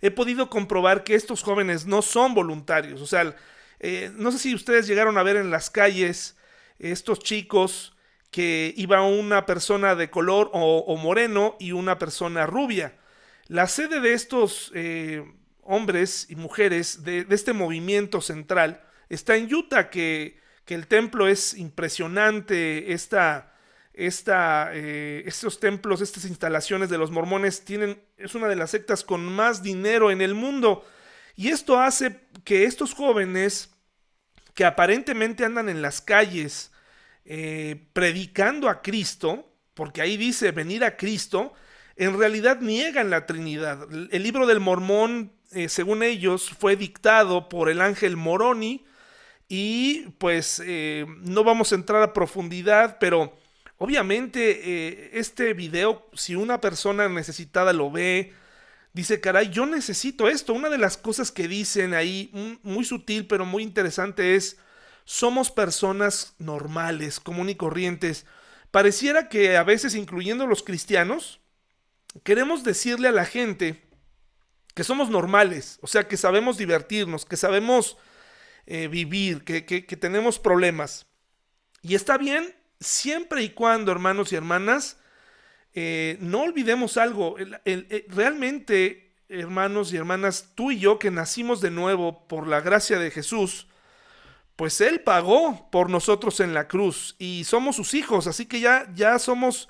he 0.00 0.10
podido 0.10 0.50
comprobar 0.50 1.04
que 1.04 1.14
estos 1.14 1.42
jóvenes 1.42 1.86
no 1.86 2.02
son 2.02 2.34
voluntarios. 2.34 3.00
O 3.00 3.06
sea, 3.06 3.36
eh, 3.80 4.10
no 4.16 4.32
sé 4.32 4.38
si 4.38 4.54
ustedes 4.54 4.86
llegaron 4.86 5.18
a 5.18 5.22
ver 5.22 5.36
en 5.36 5.50
las 5.50 5.70
calles 5.70 6.36
estos 6.78 7.20
chicos 7.20 7.94
que 8.30 8.74
iba 8.76 9.02
una 9.02 9.46
persona 9.46 9.94
de 9.94 10.10
color 10.10 10.50
o, 10.52 10.96
moreno 10.96 11.56
y 11.60 11.70
una 11.70 11.98
persona 12.00 12.46
rubia. 12.46 12.98
La 13.46 13.68
sede 13.68 14.00
de 14.00 14.12
estos 14.12 14.72
eh, 14.74 15.24
hombres 15.62 16.26
y 16.28 16.34
mujeres 16.34 17.04
de, 17.04 17.26
este 17.30 17.52
movimiento 17.52 18.20
central 18.20 18.82
está 19.08 19.36
en 19.36 19.52
Utah, 19.52 19.90
que, 19.90 20.38
que 20.64 20.74
el 20.74 20.86
templo 20.86 21.28
es 21.28 21.54
impresionante, 21.54 22.92
esta, 22.92 23.54
esta, 23.92 24.70
eh, 24.72 25.22
estos 25.26 25.60
templos, 25.60 26.00
estas 26.00 26.24
instalaciones 26.24 26.90
de 26.90 26.98
los 26.98 27.10
mormones 27.10 27.64
tienen, 27.64 28.02
es 28.16 28.34
una 28.34 28.48
de 28.48 28.56
las 28.56 28.70
sectas 28.70 29.04
con 29.04 29.24
más 29.24 29.62
dinero 29.62 30.10
en 30.10 30.20
el 30.20 30.34
mundo. 30.34 30.84
Y 31.36 31.48
esto 31.48 31.80
hace 31.80 32.20
que 32.44 32.64
estos 32.64 32.94
jóvenes 32.94 33.70
que 34.54 34.64
aparentemente 34.64 35.44
andan 35.44 35.68
en 35.68 35.82
las 35.82 36.00
calles 36.00 36.72
eh, 37.24 37.86
predicando 37.92 38.68
a 38.68 38.82
Cristo, 38.82 39.52
porque 39.74 40.02
ahí 40.02 40.16
dice 40.16 40.52
venir 40.52 40.84
a 40.84 40.96
Cristo, 40.96 41.54
en 41.96 42.18
realidad 42.18 42.60
niegan 42.60 43.10
la 43.10 43.26
Trinidad. 43.26 43.86
El 43.92 44.22
libro 44.22 44.46
del 44.46 44.60
Mormón, 44.60 45.32
eh, 45.52 45.68
según 45.68 46.02
ellos, 46.02 46.50
fue 46.50 46.76
dictado 46.76 47.48
por 47.48 47.68
el 47.68 47.80
ángel 47.80 48.16
Moroni 48.16 48.84
y 49.48 50.08
pues 50.18 50.62
eh, 50.64 51.06
no 51.22 51.44
vamos 51.44 51.72
a 51.72 51.74
entrar 51.74 52.02
a 52.02 52.12
profundidad, 52.12 52.98
pero 52.98 53.36
obviamente 53.78 54.60
eh, 54.64 55.10
este 55.14 55.54
video, 55.54 56.08
si 56.14 56.34
una 56.34 56.60
persona 56.60 57.08
necesitada 57.08 57.72
lo 57.72 57.90
ve, 57.90 58.32
dice, 58.92 59.20
caray, 59.20 59.50
yo 59.50 59.66
necesito 59.66 60.28
esto. 60.28 60.54
Una 60.54 60.70
de 60.70 60.78
las 60.78 60.96
cosas 60.96 61.30
que 61.30 61.48
dicen 61.48 61.94
ahí, 61.94 62.30
muy 62.62 62.84
sutil 62.84 63.26
pero 63.26 63.44
muy 63.44 63.62
interesante, 63.62 64.36
es, 64.36 64.58
somos 65.04 65.50
personas 65.50 66.34
normales, 66.38 67.20
común 67.20 67.50
y 67.50 67.54
corrientes. 67.54 68.24
Pareciera 68.70 69.28
que 69.28 69.56
a 69.56 69.62
veces, 69.62 69.94
incluyendo 69.94 70.46
los 70.46 70.62
cristianos, 70.62 71.40
queremos 72.22 72.64
decirle 72.64 73.08
a 73.08 73.12
la 73.12 73.24
gente 73.24 73.82
que 74.74 74.84
somos 74.84 75.10
normales, 75.10 75.78
o 75.82 75.86
sea, 75.86 76.08
que 76.08 76.16
sabemos 76.16 76.56
divertirnos, 76.56 77.24
que 77.24 77.36
sabemos 77.36 77.96
eh, 78.66 78.88
vivir, 78.88 79.44
que, 79.44 79.64
que, 79.64 79.96
tenemos 79.96 80.38
problemas. 80.38 81.06
Y 81.82 81.94
está 81.94 82.18
bien 82.18 82.54
siempre 82.80 83.42
y 83.42 83.50
cuando, 83.50 83.92
hermanos 83.92 84.32
y 84.32 84.36
hermanas, 84.36 84.98
eh, 85.74 86.18
no 86.20 86.42
olvidemos 86.42 86.96
algo. 86.96 87.36
El, 87.38 88.06
realmente, 88.08 89.14
hermanos 89.28 89.92
y 89.92 89.96
hermanas, 89.96 90.52
tú 90.54 90.70
y 90.70 90.78
yo 90.78 90.98
que 90.98 91.10
nacimos 91.10 91.60
de 91.60 91.70
nuevo 91.70 92.26
por 92.28 92.46
la 92.46 92.60
gracia 92.60 92.98
de 92.98 93.10
Jesús, 93.10 93.68
pues 94.56 94.80
Él 94.80 95.00
pagó 95.00 95.68
por 95.70 95.90
nosotros 95.90 96.40
en 96.40 96.54
la 96.54 96.68
cruz 96.68 97.16
y 97.18 97.44
somos 97.44 97.76
sus 97.76 97.94
hijos, 97.94 98.26
así 98.26 98.46
que 98.46 98.60
ya, 98.60 98.90
ya 98.94 99.18
somos... 99.18 99.68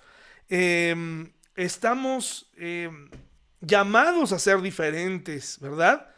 Eh, 0.51 1.33
estamos 1.57 2.51
eh, 2.57 2.91
llamados 3.61 4.33
a 4.33 4.39
ser 4.39 4.61
diferentes, 4.61 5.59
¿verdad? 5.61 6.09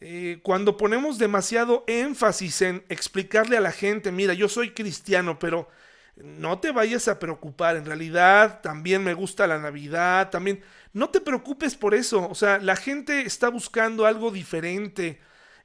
Eh, 0.00 0.40
cuando 0.42 0.76
ponemos 0.76 1.18
demasiado 1.18 1.84
énfasis 1.86 2.62
en 2.62 2.84
explicarle 2.88 3.56
a 3.56 3.60
la 3.60 3.72
gente, 3.72 4.12
mira, 4.12 4.32
yo 4.34 4.48
soy 4.48 4.70
cristiano, 4.70 5.38
pero 5.38 5.68
no 6.16 6.58
te 6.60 6.72
vayas 6.72 7.08
a 7.08 7.18
preocupar, 7.18 7.76
en 7.76 7.84
realidad 7.84 8.60
también 8.60 9.04
me 9.04 9.14
gusta 9.14 9.46
la 9.46 9.58
Navidad, 9.58 10.30
también, 10.30 10.62
no 10.92 11.10
te 11.10 11.20
preocupes 11.20 11.74
por 11.74 11.94
eso, 11.94 12.28
o 12.28 12.34
sea, 12.34 12.58
la 12.58 12.76
gente 12.76 13.22
está 13.22 13.48
buscando 13.48 14.06
algo 14.06 14.30
diferente 14.30 15.20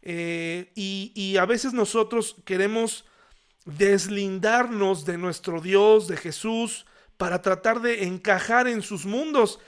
eh, 0.06 0.72
y, 0.75 1.38
a 1.38 1.46
veces 1.46 1.74
nosotros 1.74 2.36
queremos 2.46 3.06
deslindarnos 3.66 5.06
de 5.06 5.18
nuestro 5.18 5.62
Dios, 5.62 6.08
de 6.08 6.18
Jesús, 6.18 6.86
para 7.18 7.42
tratar 7.42 7.82
de 7.82 8.04
encajar 8.04 8.68
en 8.68 8.82
sus 8.82 9.06
mundos. 9.06 9.60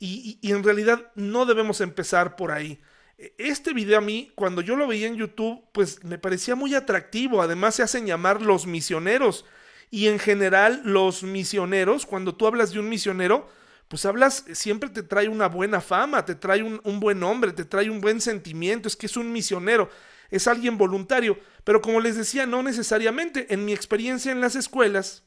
Y, 0.00 0.38
en 0.42 0.64
realidad 0.64 1.12
no 1.14 1.46
debemos 1.46 1.80
empezar 1.80 2.36
por 2.36 2.50
ahí. 2.50 2.80
E, 3.18 3.34
este 3.38 3.72
video 3.72 3.98
a 3.98 4.00
mí, 4.00 4.32
cuando 4.34 4.60
yo 4.60 4.76
lo 4.76 4.86
veía 4.86 5.06
en 5.06 5.16
YouTube, 5.16 5.62
pues 5.72 6.02
me 6.04 6.18
parecía 6.18 6.54
muy 6.54 6.74
atractivo. 6.74 7.42
Además 7.42 7.76
se 7.76 7.82
hacen 7.82 8.06
llamar 8.06 8.42
los 8.42 8.66
misioneros. 8.66 9.44
Y 9.90 10.08
en 10.08 10.18
general 10.18 10.82
los 10.84 11.22
misioneros, 11.22 12.06
cuando 12.06 12.34
tú 12.34 12.46
hablas 12.46 12.72
de 12.72 12.80
un 12.80 12.88
misionero, 12.88 13.48
pues 13.88 14.04
hablas, 14.06 14.44
siempre 14.52 14.90
te 14.90 15.02
trae 15.02 15.28
una 15.28 15.46
buena 15.46 15.80
fama, 15.80 16.24
te 16.24 16.34
trae 16.34 16.62
un, 16.62 16.80
un 16.84 16.98
buen 16.98 17.20
nombre, 17.20 17.52
te 17.52 17.64
trae 17.64 17.90
un 17.90 18.00
buen 18.00 18.20
sentimiento. 18.20 18.88
Es 18.88 18.96
que 18.96 19.06
es 19.06 19.16
un 19.16 19.30
misionero, 19.30 19.90
es 20.30 20.48
alguien 20.48 20.78
voluntario. 20.78 21.38
Pero 21.62 21.80
como 21.80 22.00
les 22.00 22.16
decía, 22.16 22.46
no 22.46 22.62
necesariamente. 22.62 23.52
En 23.54 23.64
mi 23.64 23.72
experiencia 23.72 24.32
en 24.32 24.40
las 24.40 24.56
escuelas, 24.56 25.24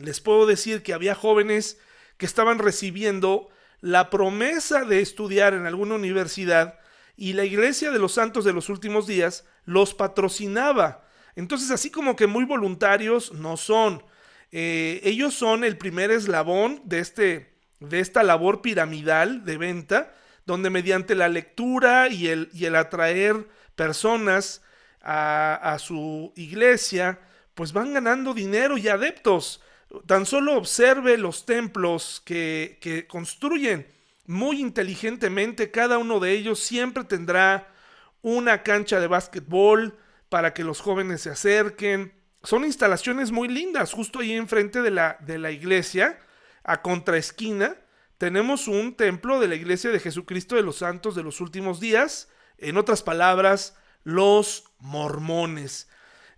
les 0.00 0.20
puedo 0.20 0.46
decir 0.46 0.82
que 0.82 0.92
había 0.92 1.14
jóvenes 1.14 1.78
que 2.16 2.26
estaban 2.26 2.58
recibiendo 2.58 3.48
la 3.80 4.10
promesa 4.10 4.84
de 4.84 5.00
estudiar 5.00 5.54
en 5.54 5.66
alguna 5.66 5.94
universidad 5.94 6.78
y 7.16 7.32
la 7.34 7.44
iglesia 7.44 7.90
de 7.90 7.98
los 7.98 8.12
santos 8.12 8.44
de 8.44 8.52
los 8.52 8.68
últimos 8.68 9.06
días 9.06 9.44
los 9.64 9.94
patrocinaba. 9.94 11.06
Entonces, 11.36 11.70
así 11.70 11.90
como 11.90 12.16
que 12.16 12.26
muy 12.26 12.44
voluntarios 12.44 13.32
no 13.32 13.56
son. 13.56 14.02
Eh, 14.52 15.00
ellos 15.04 15.34
son 15.34 15.64
el 15.64 15.76
primer 15.76 16.10
eslabón 16.10 16.80
de, 16.84 17.00
este, 17.00 17.54
de 17.80 18.00
esta 18.00 18.22
labor 18.22 18.62
piramidal 18.62 19.44
de 19.44 19.56
venta, 19.56 20.14
donde 20.46 20.70
mediante 20.70 21.14
la 21.14 21.28
lectura 21.28 22.08
y 22.08 22.28
el, 22.28 22.50
y 22.52 22.66
el 22.66 22.76
atraer 22.76 23.48
personas 23.74 24.62
a, 25.00 25.54
a 25.54 25.78
su 25.78 26.32
iglesia, 26.36 27.18
pues 27.54 27.72
van 27.72 27.94
ganando 27.94 28.34
dinero 28.34 28.78
y 28.78 28.88
adeptos. 28.88 29.60
Tan 30.06 30.26
solo 30.26 30.56
observe 30.56 31.16
los 31.18 31.46
templos 31.46 32.22
que, 32.24 32.78
que 32.80 33.06
construyen 33.06 33.86
muy 34.26 34.60
inteligentemente. 34.60 35.70
Cada 35.70 35.98
uno 35.98 36.20
de 36.20 36.32
ellos 36.32 36.60
siempre 36.60 37.04
tendrá 37.04 37.68
una 38.22 38.62
cancha 38.62 39.00
de 39.00 39.06
básquetbol 39.06 39.98
para 40.28 40.54
que 40.54 40.64
los 40.64 40.80
jóvenes 40.80 41.22
se 41.22 41.30
acerquen. 41.30 42.14
Son 42.42 42.64
instalaciones 42.64 43.30
muy 43.30 43.48
lindas. 43.48 43.92
Justo 43.92 44.20
ahí 44.20 44.32
enfrente 44.32 44.82
de 44.82 44.90
la, 44.90 45.18
de 45.20 45.38
la 45.38 45.50
iglesia, 45.50 46.18
a 46.62 46.82
contraesquina, 46.82 47.76
tenemos 48.18 48.68
un 48.68 48.94
templo 48.94 49.40
de 49.40 49.48
la 49.48 49.54
iglesia 49.54 49.90
de 49.90 50.00
Jesucristo 50.00 50.56
de 50.56 50.62
los 50.62 50.76
Santos 50.76 51.14
de 51.14 51.22
los 51.22 51.40
últimos 51.40 51.80
días. 51.80 52.28
En 52.58 52.76
otras 52.76 53.02
palabras, 53.02 53.76
los 54.04 54.64
mormones. 54.78 55.88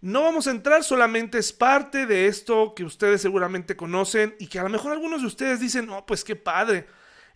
No 0.00 0.22
vamos 0.22 0.46
a 0.46 0.50
entrar, 0.50 0.84
solamente 0.84 1.38
es 1.38 1.52
parte 1.52 2.06
de 2.06 2.26
esto 2.26 2.74
que 2.74 2.84
ustedes 2.84 3.20
seguramente 3.20 3.76
conocen 3.76 4.36
y 4.38 4.46
que 4.46 4.58
a 4.58 4.62
lo 4.62 4.68
mejor 4.68 4.92
algunos 4.92 5.22
de 5.22 5.26
ustedes 5.26 5.60
dicen, 5.60 5.86
no, 5.86 6.06
pues 6.06 6.22
qué 6.22 6.36
padre, 6.36 6.86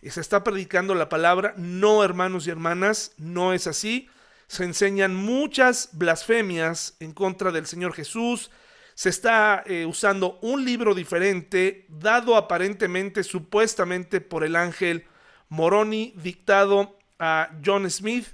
se 0.09 0.21
está 0.21 0.43
predicando 0.43 0.95
la 0.95 1.09
palabra. 1.09 1.53
No, 1.57 2.03
hermanos 2.03 2.47
y 2.47 2.49
hermanas, 2.49 3.13
no 3.17 3.53
es 3.53 3.67
así. 3.67 4.09
Se 4.47 4.63
enseñan 4.63 5.15
muchas 5.15 5.89
blasfemias 5.93 6.95
en 6.99 7.13
contra 7.13 7.51
del 7.51 7.67
Señor 7.67 7.93
Jesús, 7.93 8.51
se 8.93 9.09
está 9.09 9.63
eh, 9.65 9.85
usando 9.85 10.37
un 10.41 10.65
libro 10.65 10.93
diferente, 10.93 11.85
dado 11.89 12.35
aparentemente, 12.35 13.23
supuestamente 13.23 14.21
por 14.21 14.43
el 14.43 14.55
ángel 14.55 15.05
Moroni, 15.49 16.13
dictado 16.17 16.97
a 17.17 17.49
John 17.65 17.89
Smith. 17.89 18.27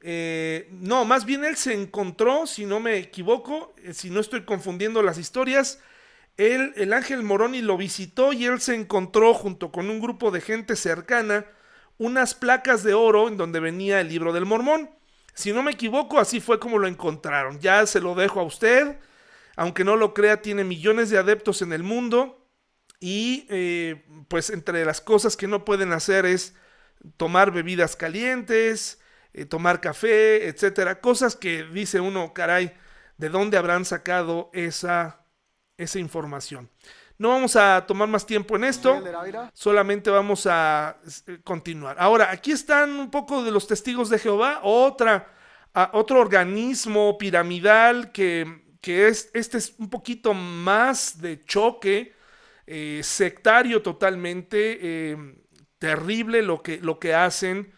Eh, 0.00 0.68
no, 0.72 1.04
más 1.04 1.24
bien 1.24 1.44
él 1.44 1.56
se 1.56 1.72
encontró, 1.74 2.46
si 2.46 2.66
no 2.66 2.80
me 2.80 2.98
equivoco, 2.98 3.74
eh, 3.82 3.94
si 3.94 4.10
no 4.10 4.20
estoy 4.20 4.42
confundiendo 4.42 5.02
las 5.02 5.18
historias, 5.18 5.80
él, 6.36 6.72
el 6.76 6.92
ángel 6.92 7.22
Moroni 7.22 7.60
lo 7.62 7.76
visitó 7.76 8.32
y 8.32 8.46
él 8.46 8.60
se 8.60 8.74
encontró 8.74 9.34
junto 9.34 9.70
con 9.70 9.90
un 9.90 10.00
grupo 10.00 10.30
de 10.30 10.40
gente 10.40 10.76
cercana 10.76 11.46
unas 11.98 12.34
placas 12.34 12.82
de 12.82 12.94
oro 12.94 13.28
en 13.28 13.36
donde 13.36 13.60
venía 13.60 14.00
el 14.00 14.08
libro 14.08 14.32
del 14.32 14.46
mormón. 14.46 14.90
Si 15.34 15.52
no 15.52 15.62
me 15.62 15.72
equivoco, 15.72 16.18
así 16.18 16.40
fue 16.40 16.58
como 16.58 16.78
lo 16.78 16.88
encontraron. 16.88 17.60
Ya 17.60 17.86
se 17.86 18.00
lo 18.00 18.14
dejo 18.14 18.40
a 18.40 18.44
usted. 18.44 18.98
Aunque 19.56 19.84
no 19.84 19.96
lo 19.96 20.12
crea, 20.14 20.42
tiene 20.42 20.64
millones 20.64 21.10
de 21.10 21.18
adeptos 21.18 21.62
en 21.62 21.72
el 21.72 21.82
mundo. 21.82 22.48
Y 22.98 23.46
eh, 23.50 24.04
pues 24.28 24.50
entre 24.50 24.84
las 24.84 25.00
cosas 25.00 25.36
que 25.36 25.48
no 25.48 25.64
pueden 25.64 25.92
hacer 25.92 26.26
es 26.26 26.54
tomar 27.16 27.50
bebidas 27.50 27.96
calientes, 27.96 29.00
eh, 29.32 29.44
tomar 29.44 29.80
café, 29.80 30.48
etcétera. 30.48 31.00
Cosas 31.00 31.36
que 31.36 31.64
dice 31.64 32.00
uno, 32.00 32.32
caray, 32.34 32.74
¿de 33.16 33.28
dónde 33.28 33.56
habrán 33.56 33.84
sacado 33.84 34.50
esa, 34.52 35.21
esa 35.76 35.98
información? 35.98 36.70
No 37.22 37.28
vamos 37.28 37.54
a 37.54 37.84
tomar 37.86 38.08
más 38.08 38.26
tiempo 38.26 38.56
en 38.56 38.64
esto, 38.64 39.00
solamente 39.52 40.10
vamos 40.10 40.44
a 40.50 40.96
eh, 41.28 41.38
continuar. 41.44 41.96
Ahora, 42.00 42.32
aquí 42.32 42.50
están 42.50 42.98
un 42.98 43.12
poco 43.12 43.44
de 43.44 43.52
los 43.52 43.68
testigos 43.68 44.10
de 44.10 44.18
Jehová, 44.18 44.58
otra, 44.64 45.32
otro 45.92 46.18
organismo 46.18 47.16
piramidal 47.18 48.10
que, 48.10 48.64
es, 48.82 49.30
este 49.34 49.58
es 49.58 49.74
un 49.78 49.88
poquito 49.88 50.34
más 50.34 51.20
de 51.20 51.44
choque, 51.44 52.12
eh, 52.66 53.02
sectario 53.04 53.82
totalmente, 53.82 54.78
eh, 55.12 55.16
terrible 55.78 56.42
lo 56.42 56.60
que, 56.60 56.78
lo 56.78 56.98
que 56.98 57.14
hacen. 57.14 57.72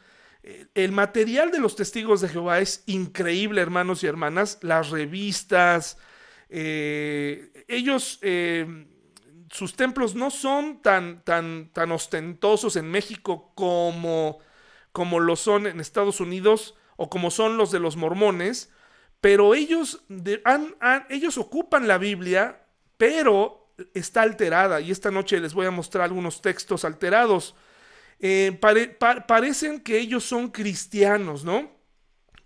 El 0.74 0.92
material 0.92 1.50
de 1.50 1.58
los 1.58 1.76
testigos 1.76 2.22
de 2.22 2.30
Jehová 2.30 2.60
es 2.60 2.82
increíble, 2.86 3.60
hermanos 3.60 4.02
y 4.02 4.06
hermanas. 4.06 4.58
Las 4.62 4.88
revistas, 4.88 5.98
ellos 7.68 8.20
sus 9.54 9.76
templos 9.76 10.16
no 10.16 10.30
son 10.30 10.82
tan, 10.82 11.22
tan, 11.22 11.70
tan 11.72 11.92
ostentosos 11.92 12.74
en 12.74 12.90
México 12.90 13.52
como, 13.54 14.40
como 14.90 15.20
lo 15.20 15.36
son 15.36 15.68
en 15.68 15.78
Estados 15.78 16.18
Unidos 16.18 16.74
o 16.96 17.08
como 17.08 17.30
son 17.30 17.56
los 17.56 17.70
de 17.70 17.78
los 17.78 17.96
mormones, 17.96 18.72
pero 19.20 19.54
ellos, 19.54 20.02
ellos 21.08 21.38
ocupan 21.38 21.86
la 21.86 21.98
Biblia, 21.98 22.66
pero 22.96 23.72
está 23.94 24.22
alterada 24.22 24.80
y 24.80 24.90
esta 24.90 25.12
noche 25.12 25.38
les 25.38 25.54
voy 25.54 25.66
a 25.66 25.70
mostrar 25.70 26.04
algunos 26.04 26.42
textos 26.42 26.84
alterados. 26.84 27.54
Eh, 28.18 28.58
parecen 29.28 29.80
que 29.80 30.00
ellos 30.00 30.24
son 30.24 30.48
cristianos, 30.48 31.44
¿no? 31.44 31.70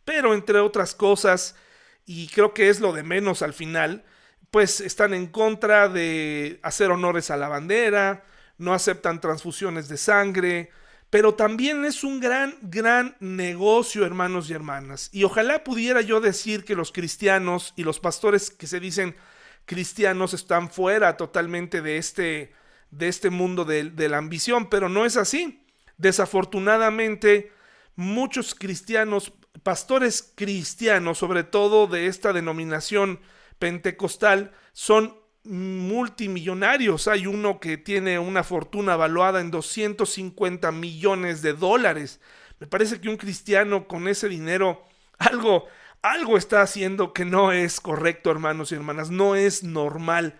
Pero 0.04 0.34
entre 0.34 0.58
otras 0.60 0.94
cosas, 0.94 1.56
y 2.04 2.28
creo 2.28 2.52
que 2.52 2.68
es 2.68 2.80
lo 2.80 2.92
de 2.92 3.02
menos 3.02 3.40
al 3.40 3.54
final, 3.54 4.04
pues 4.50 4.80
están 4.80 5.14
en 5.14 5.26
contra 5.26 5.88
de 5.88 6.58
hacer 6.62 6.90
honores 6.90 7.30
a 7.30 7.36
la 7.36 7.48
bandera, 7.48 8.24
no 8.56 8.74
aceptan 8.74 9.20
transfusiones 9.20 9.88
de 9.88 9.96
sangre, 9.96 10.70
pero 11.10 11.34
también 11.34 11.84
es 11.84 12.04
un 12.04 12.20
gran, 12.20 12.56
gran 12.62 13.16
negocio, 13.20 14.04
hermanos 14.04 14.50
y 14.50 14.52
hermanas. 14.52 15.08
Y 15.12 15.24
ojalá 15.24 15.64
pudiera 15.64 16.00
yo 16.02 16.20
decir 16.20 16.64
que 16.64 16.74
los 16.74 16.92
cristianos 16.92 17.72
y 17.76 17.84
los 17.84 17.98
pastores 18.00 18.50
que 18.50 18.66
se 18.66 18.80
dicen 18.80 19.16
cristianos 19.64 20.34
están 20.34 20.70
fuera 20.70 21.16
totalmente 21.16 21.80
de 21.80 21.98
este, 21.98 22.52
de 22.90 23.08
este 23.08 23.30
mundo 23.30 23.64
de, 23.64 23.90
de 23.90 24.08
la 24.08 24.18
ambición, 24.18 24.68
pero 24.68 24.88
no 24.88 25.06
es 25.06 25.16
así. 25.16 25.64
Desafortunadamente, 25.96 27.52
muchos 27.96 28.54
cristianos, 28.54 29.32
pastores 29.62 30.32
cristianos, 30.34 31.18
sobre 31.18 31.42
todo 31.42 31.86
de 31.86 32.06
esta 32.06 32.32
denominación, 32.32 33.20
pentecostal 33.58 34.52
son 34.72 35.16
multimillonarios. 35.44 37.08
Hay 37.08 37.26
uno 37.26 37.60
que 37.60 37.78
tiene 37.78 38.18
una 38.18 38.44
fortuna 38.44 38.96
valuada 38.96 39.40
en 39.40 39.50
250 39.50 40.72
millones 40.72 41.42
de 41.42 41.54
dólares. 41.54 42.20
Me 42.60 42.66
parece 42.66 43.00
que 43.00 43.08
un 43.08 43.16
cristiano 43.16 43.86
con 43.86 44.08
ese 44.08 44.28
dinero 44.28 44.84
algo 45.18 45.66
algo 46.02 46.36
está 46.36 46.62
haciendo 46.62 47.12
que 47.12 47.24
no 47.24 47.52
es 47.52 47.80
correcto, 47.80 48.30
hermanos 48.30 48.70
y 48.70 48.76
hermanas, 48.76 49.10
no 49.10 49.34
es 49.34 49.64
normal. 49.64 50.38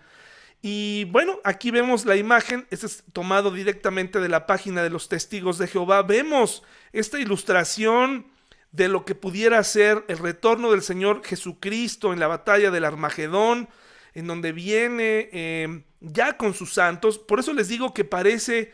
Y 0.61 1.05
bueno, 1.05 1.39
aquí 1.43 1.71
vemos 1.71 2.05
la 2.05 2.15
imagen, 2.15 2.67
este 2.69 2.85
es 2.85 3.03
tomado 3.13 3.51
directamente 3.51 4.19
de 4.19 4.29
la 4.29 4.45
página 4.45 4.83
de 4.83 4.89
los 4.89 5.09
testigos 5.09 5.57
de 5.57 5.67
Jehová. 5.67 6.03
Vemos 6.03 6.63
esta 6.91 7.19
ilustración 7.19 8.27
de 8.71 8.87
lo 8.87 9.05
que 9.05 9.15
pudiera 9.15 9.63
ser 9.63 10.05
el 10.07 10.17
retorno 10.19 10.71
del 10.71 10.81
Señor 10.81 11.23
Jesucristo 11.25 12.13
en 12.13 12.19
la 12.19 12.27
batalla 12.27 12.71
del 12.71 12.85
Armagedón, 12.85 13.69
en 14.13 14.27
donde 14.27 14.51
viene 14.51 15.29
em, 15.31 15.83
ya 16.01 16.37
con 16.37 16.53
sus 16.53 16.73
santos. 16.73 17.17
Por 17.17 17.39
eso 17.39 17.53
les 17.53 17.67
digo 17.67 17.93
que 17.93 18.05
parece 18.05 18.73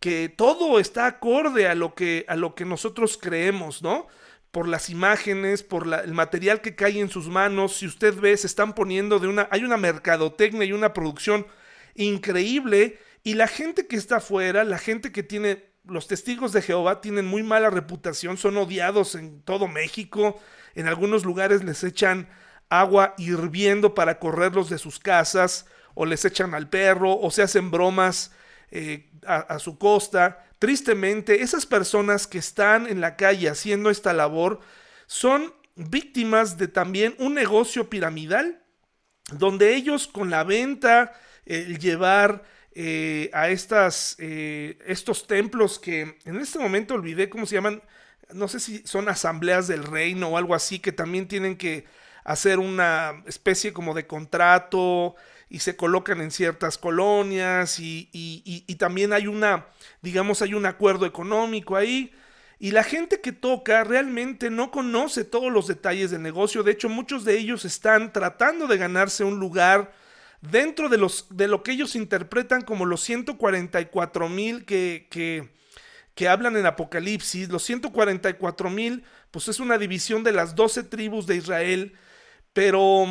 que 0.00 0.28
todo 0.28 0.78
está 0.78 1.06
acorde 1.06 1.68
a 1.68 1.74
lo 1.74 1.94
que, 1.94 2.24
a 2.28 2.36
lo 2.36 2.54
que 2.54 2.64
nosotros 2.64 3.18
creemos, 3.20 3.82
¿no? 3.82 4.08
Por 4.50 4.68
las 4.68 4.90
imágenes, 4.90 5.62
por 5.62 5.86
el 5.86 6.12
material 6.12 6.60
que 6.60 6.74
cae 6.74 6.98
en 6.98 7.10
sus 7.10 7.28
manos. 7.28 7.76
Si 7.76 7.86
usted 7.86 8.14
ve, 8.14 8.36
se 8.36 8.46
están 8.46 8.74
poniendo 8.74 9.18
de 9.18 9.28
una. 9.28 9.48
Hay 9.50 9.64
una 9.64 9.76
mercadotecnia 9.76 10.64
y 10.64 10.72
una 10.72 10.92
producción 10.92 11.46
increíble. 11.94 12.98
Y 13.22 13.34
la 13.34 13.48
gente 13.48 13.86
que 13.86 13.96
está 13.96 14.16
afuera, 14.16 14.64
la 14.64 14.78
gente 14.78 15.12
que 15.12 15.22
tiene 15.22 15.65
los 15.86 16.06
testigos 16.06 16.52
de 16.52 16.62
Jehová 16.62 17.00
tienen 17.00 17.26
muy 17.26 17.42
mala 17.42 17.70
reputación, 17.70 18.36
son 18.36 18.56
odiados 18.56 19.14
en 19.14 19.42
todo 19.42 19.68
México, 19.68 20.40
en 20.74 20.86
algunos 20.86 21.24
lugares 21.24 21.64
les 21.64 21.84
echan 21.84 22.28
agua 22.68 23.14
hirviendo 23.18 23.94
para 23.94 24.18
correrlos 24.18 24.68
de 24.68 24.78
sus 24.78 24.98
casas, 24.98 25.66
o 25.94 26.04
les 26.04 26.24
echan 26.24 26.54
al 26.54 26.68
perro, 26.68 27.18
o 27.18 27.30
se 27.30 27.42
hacen 27.42 27.70
bromas 27.70 28.32
eh, 28.70 29.10
a, 29.26 29.36
a 29.36 29.58
su 29.58 29.78
costa. 29.78 30.44
Tristemente, 30.58 31.42
esas 31.42 31.64
personas 31.66 32.26
que 32.26 32.38
están 32.38 32.86
en 32.86 33.00
la 33.00 33.16
calle 33.16 33.48
haciendo 33.48 33.88
esta 33.88 34.12
labor 34.12 34.60
son 35.06 35.54
víctimas 35.76 36.58
de 36.58 36.68
también 36.68 37.14
un 37.18 37.34
negocio 37.34 37.88
piramidal, 37.88 38.62
donde 39.32 39.74
ellos 39.74 40.06
con 40.06 40.30
la 40.30 40.44
venta, 40.44 41.12
el 41.46 41.78
llevar 41.78 42.44
eh, 42.78 43.30
a 43.32 43.48
estas, 43.48 44.16
eh, 44.18 44.76
estos 44.86 45.26
templos 45.26 45.78
que 45.78 46.18
en 46.26 46.36
este 46.36 46.58
momento 46.58 46.92
olvidé 46.92 47.30
cómo 47.30 47.46
se 47.46 47.54
llaman, 47.54 47.82
no 48.34 48.48
sé 48.48 48.60
si 48.60 48.86
son 48.86 49.08
asambleas 49.08 49.66
del 49.66 49.82
reino 49.82 50.28
o 50.28 50.36
algo 50.36 50.54
así, 50.54 50.78
que 50.78 50.92
también 50.92 51.26
tienen 51.26 51.56
que 51.56 51.86
hacer 52.22 52.58
una 52.58 53.22
especie 53.24 53.72
como 53.72 53.94
de 53.94 54.06
contrato 54.06 55.14
y 55.48 55.60
se 55.60 55.74
colocan 55.74 56.20
en 56.20 56.30
ciertas 56.30 56.76
colonias 56.76 57.80
y, 57.80 58.10
y 58.12 58.74
también 58.74 59.14
hay 59.14 59.26
una, 59.26 59.64
digamos, 60.02 60.42
hay 60.42 60.52
un 60.52 60.66
acuerdo 60.66 61.06
económico 61.06 61.76
ahí. 61.76 62.12
Y 62.58 62.72
la 62.72 62.84
gente 62.84 63.22
que 63.22 63.32
toca 63.32 63.84
realmente 63.84 64.50
no 64.50 64.70
conoce 64.70 65.24
todos 65.24 65.50
los 65.50 65.66
detalles 65.66 66.10
del 66.10 66.22
negocio. 66.22 66.62
De 66.62 66.72
hecho, 66.72 66.90
muchos 66.90 67.24
de 67.24 67.38
ellos 67.38 67.64
están 67.64 68.12
tratando 68.12 68.66
de 68.66 68.76
ganarse 68.76 69.24
un 69.24 69.38
lugar 69.38 69.92
dentro 70.40 70.88
de, 70.88 70.98
los, 70.98 71.26
de 71.30 71.48
lo 71.48 71.62
que 71.62 71.72
ellos 71.72 71.96
interpretan 71.96 72.62
como 72.62 72.84
los 72.86 73.02
144 73.02 74.28
mil 74.28 74.64
que, 74.64 75.06
que, 75.10 76.28
hablan 76.28 76.56
en 76.56 76.66
Apocalipsis, 76.66 77.48
los 77.48 77.62
144 77.64 78.70
mil, 78.70 79.04
pues 79.30 79.48
es 79.48 79.60
una 79.60 79.78
división 79.78 80.24
de 80.24 80.32
las 80.32 80.54
12 80.54 80.84
tribus 80.84 81.26
de 81.26 81.36
Israel, 81.36 81.92
pero 82.52 83.04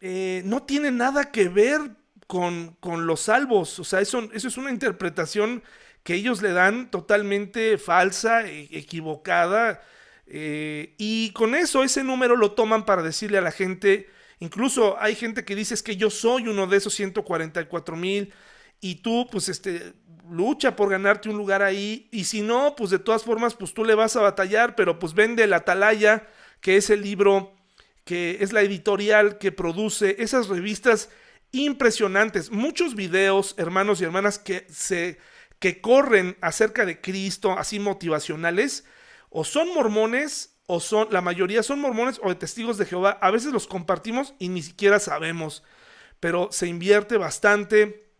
eh, 0.00 0.42
no 0.44 0.64
tiene 0.64 0.90
nada 0.90 1.30
que 1.30 1.48
ver 1.48 1.80
con, 2.26 2.76
con 2.80 3.06
los 3.06 3.20
salvos, 3.20 3.78
o 3.78 3.84
sea, 3.84 4.00
eso, 4.00 4.28
eso, 4.32 4.48
es 4.48 4.56
una 4.56 4.70
interpretación 4.70 5.62
que 6.02 6.14
ellos 6.14 6.42
le 6.42 6.52
dan 6.52 6.90
totalmente 6.90 7.78
falsa, 7.78 8.46
e, 8.46 8.68
equivocada, 8.72 9.80
eh, 10.26 10.94
y 10.98 11.32
con 11.32 11.54
eso 11.54 11.84
ese 11.84 12.04
número 12.04 12.36
lo 12.36 12.52
toman 12.52 12.84
para 12.84 13.02
decirle 13.02 13.38
a 13.38 13.42
la 13.42 13.50
gente, 13.50 14.08
Incluso 14.40 14.96
hay 15.00 15.14
gente 15.14 15.44
que 15.44 15.56
dice 15.56 15.74
que 15.82 15.96
yo 15.96 16.10
soy 16.10 16.46
uno 16.48 16.66
de 16.66 16.76
esos 16.76 16.94
144 16.94 17.96
mil 17.96 18.32
y 18.80 18.96
tú 18.96 19.26
pues 19.30 19.48
este 19.48 19.94
lucha 20.30 20.76
por 20.76 20.90
ganarte 20.90 21.28
un 21.28 21.36
lugar 21.36 21.62
ahí 21.62 22.08
y 22.12 22.24
si 22.24 22.42
no 22.42 22.76
pues 22.76 22.90
de 22.90 22.98
todas 22.98 23.24
formas 23.24 23.54
pues 23.54 23.72
tú 23.72 23.84
le 23.84 23.94
vas 23.94 24.14
a 24.16 24.22
batallar 24.22 24.76
pero 24.76 24.98
pues 24.98 25.14
vende 25.14 25.46
la 25.46 25.56
Atalaya 25.56 26.28
que 26.60 26.76
es 26.76 26.90
el 26.90 27.02
libro 27.02 27.54
que 28.04 28.38
es 28.40 28.52
la 28.52 28.60
editorial 28.60 29.38
que 29.38 29.52
produce 29.52 30.16
esas 30.22 30.48
revistas 30.48 31.08
impresionantes 31.50 32.50
muchos 32.50 32.94
videos 32.94 33.54
hermanos 33.58 34.00
y 34.00 34.04
hermanas 34.04 34.38
que 34.38 34.66
se 34.68 35.18
que 35.58 35.80
corren 35.80 36.36
acerca 36.40 36.84
de 36.84 37.00
Cristo 37.00 37.58
así 37.58 37.80
motivacionales 37.80 38.84
o 39.30 39.44
son 39.44 39.72
mormones 39.74 40.57
o 40.70 40.80
son, 40.80 41.08
la 41.10 41.22
mayoría 41.22 41.62
son 41.62 41.80
mormones 41.80 42.20
o 42.22 42.28
de 42.28 42.34
testigos 42.34 42.76
de 42.76 42.84
Jehová. 42.84 43.18
A 43.22 43.30
veces 43.30 43.52
los 43.52 43.66
compartimos 43.66 44.34
y 44.38 44.48
ni 44.48 44.62
siquiera 44.62 45.00
sabemos. 45.00 45.64
pero 46.20 46.48
se 46.50 46.66
invierte 46.66 47.16
bastante 47.16 48.10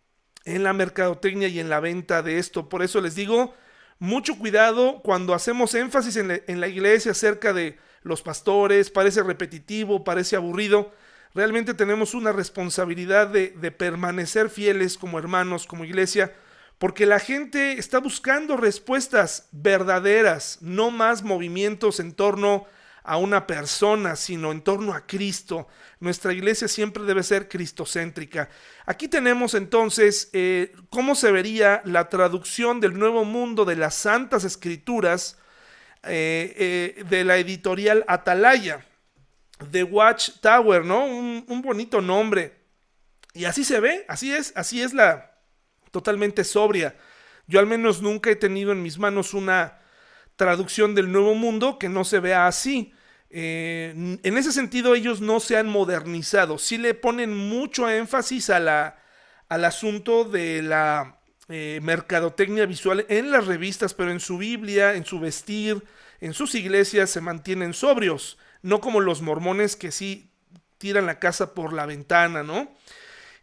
en 0.44 0.62
la 0.62 0.72
mercadotecnia 0.72 1.48
y 1.48 1.58
en 1.60 1.68
la 1.68 1.80
venta 1.80 2.22
de 2.22 2.38
esto. 2.38 2.68
Por 2.68 2.82
eso 2.82 3.00
les 3.00 3.16
digo, 3.16 3.54
mucho 3.98 4.38
cuidado 4.38 5.00
cuando 5.02 5.34
hacemos 5.34 5.74
énfasis 5.74 6.16
en 6.16 6.60
la, 6.60 6.68
iglesia 6.68 7.10
acerca 7.10 7.52
de 7.52 7.76
los 8.02 8.22
pastores, 8.22 8.90
parece 8.90 9.22
repetitivo, 9.22 10.04
parece 10.04 10.36
aburrido. 10.36 10.92
Realmente 11.34 11.74
tenemos 11.74 12.14
una 12.14 12.32
responsabilidad 12.32 13.26
de 13.28 13.72
permanecer 13.72 14.48
fieles 14.48 14.96
como 14.96 15.18
hermanos, 15.18 15.66
como 15.66 15.84
iglesia, 15.84 16.32
porque 16.78 17.06
la 17.06 17.18
gente 17.18 17.78
está 17.78 17.98
buscando 17.98 18.56
respuestas 18.56 19.48
verdaderas, 19.50 20.58
no 20.60 20.90
más 20.90 21.22
movimientos 21.22 21.98
en 21.98 22.12
torno 22.12 22.66
a 23.02 23.16
una 23.16 23.46
persona, 23.46 24.14
sino 24.16 24.52
en 24.52 24.60
torno 24.60 24.92
a 24.92 25.06
Cristo. 25.06 25.66
Nuestra 25.98 26.32
iglesia 26.32 26.68
siempre 26.68 27.02
debe 27.04 27.22
ser 27.22 27.48
cristocéntrica. 27.48 28.48
Aquí 28.86 29.08
tenemos 29.08 29.54
entonces 29.54 30.30
eh, 30.32 30.72
cómo 30.90 31.14
se 31.14 31.32
vería 31.32 31.82
la 31.84 32.08
traducción 32.08 32.80
del 32.80 32.96
Nuevo 32.96 33.24
Mundo 33.24 33.64
de 33.64 33.76
las 33.76 33.94
Santas 33.94 34.44
Escrituras 34.44 35.38
eh, 36.04 36.54
eh, 36.98 37.04
de 37.08 37.24
la 37.24 37.38
editorial 37.38 38.04
Atalaya, 38.06 38.86
The 39.72 39.82
Watchtower, 39.82 40.84
¿no? 40.84 41.06
Un, 41.06 41.44
un 41.48 41.62
bonito 41.62 42.00
nombre. 42.00 42.56
Y 43.34 43.46
así 43.46 43.64
se 43.64 43.80
ve, 43.80 44.04
así 44.06 44.32
es, 44.32 44.52
así 44.54 44.82
es 44.82 44.92
la, 44.92 45.37
totalmente 45.90 46.44
sobria. 46.44 46.96
Yo 47.46 47.60
al 47.60 47.66
menos 47.66 48.02
nunca 48.02 48.30
he 48.30 48.36
tenido 48.36 48.72
en 48.72 48.82
mis 48.82 48.98
manos 48.98 49.34
una 49.34 49.78
traducción 50.36 50.94
del 50.94 51.10
Nuevo 51.10 51.34
Mundo 51.34 51.78
que 51.78 51.88
no 51.88 52.04
se 52.04 52.20
vea 52.20 52.46
así. 52.46 52.92
Eh, 53.30 54.18
en 54.22 54.38
ese 54.38 54.52
sentido 54.52 54.94
ellos 54.94 55.20
no 55.20 55.40
se 55.40 55.56
han 55.56 55.68
modernizado, 55.68 56.56
sí 56.56 56.78
le 56.78 56.94
ponen 56.94 57.36
mucho 57.36 57.90
énfasis 57.90 58.48
a 58.48 58.58
la, 58.58 59.02
al 59.50 59.66
asunto 59.66 60.24
de 60.24 60.62
la 60.62 61.18
eh, 61.50 61.80
mercadotecnia 61.82 62.64
visual 62.64 63.04
en 63.10 63.30
las 63.30 63.46
revistas, 63.46 63.92
pero 63.92 64.10
en 64.10 64.20
su 64.20 64.38
Biblia, 64.38 64.94
en 64.94 65.04
su 65.04 65.20
vestir, 65.20 65.82
en 66.20 66.32
sus 66.32 66.54
iglesias 66.54 67.10
se 67.10 67.20
mantienen 67.20 67.74
sobrios, 67.74 68.38
no 68.62 68.80
como 68.80 69.00
los 69.00 69.20
mormones 69.20 69.76
que 69.76 69.90
sí 69.90 70.30
tiran 70.78 71.06
la 71.06 71.18
casa 71.18 71.54
por 71.54 71.72
la 71.72 71.86
ventana, 71.86 72.42
¿no? 72.42 72.74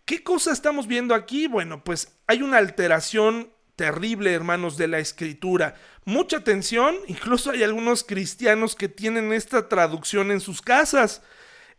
¿Qué 0.05 0.23
cosa 0.23 0.51
estamos 0.51 0.88
viendo 0.88 1.15
aquí? 1.15 1.47
Bueno, 1.47 1.84
pues 1.84 2.14
hay 2.27 2.41
una 2.41 2.57
alteración 2.57 3.51
terrible, 3.75 4.33
hermanos, 4.33 4.77
de 4.77 4.88
la 4.88 4.99
escritura. 4.99 5.75
Mucha 6.05 6.38
atención, 6.38 6.95
incluso 7.07 7.51
hay 7.51 7.63
algunos 7.63 8.03
cristianos 8.03 8.75
que 8.75 8.89
tienen 8.89 9.33
esta 9.33 9.67
traducción 9.69 10.31
en 10.31 10.39
sus 10.39 10.61
casas. 10.61 11.21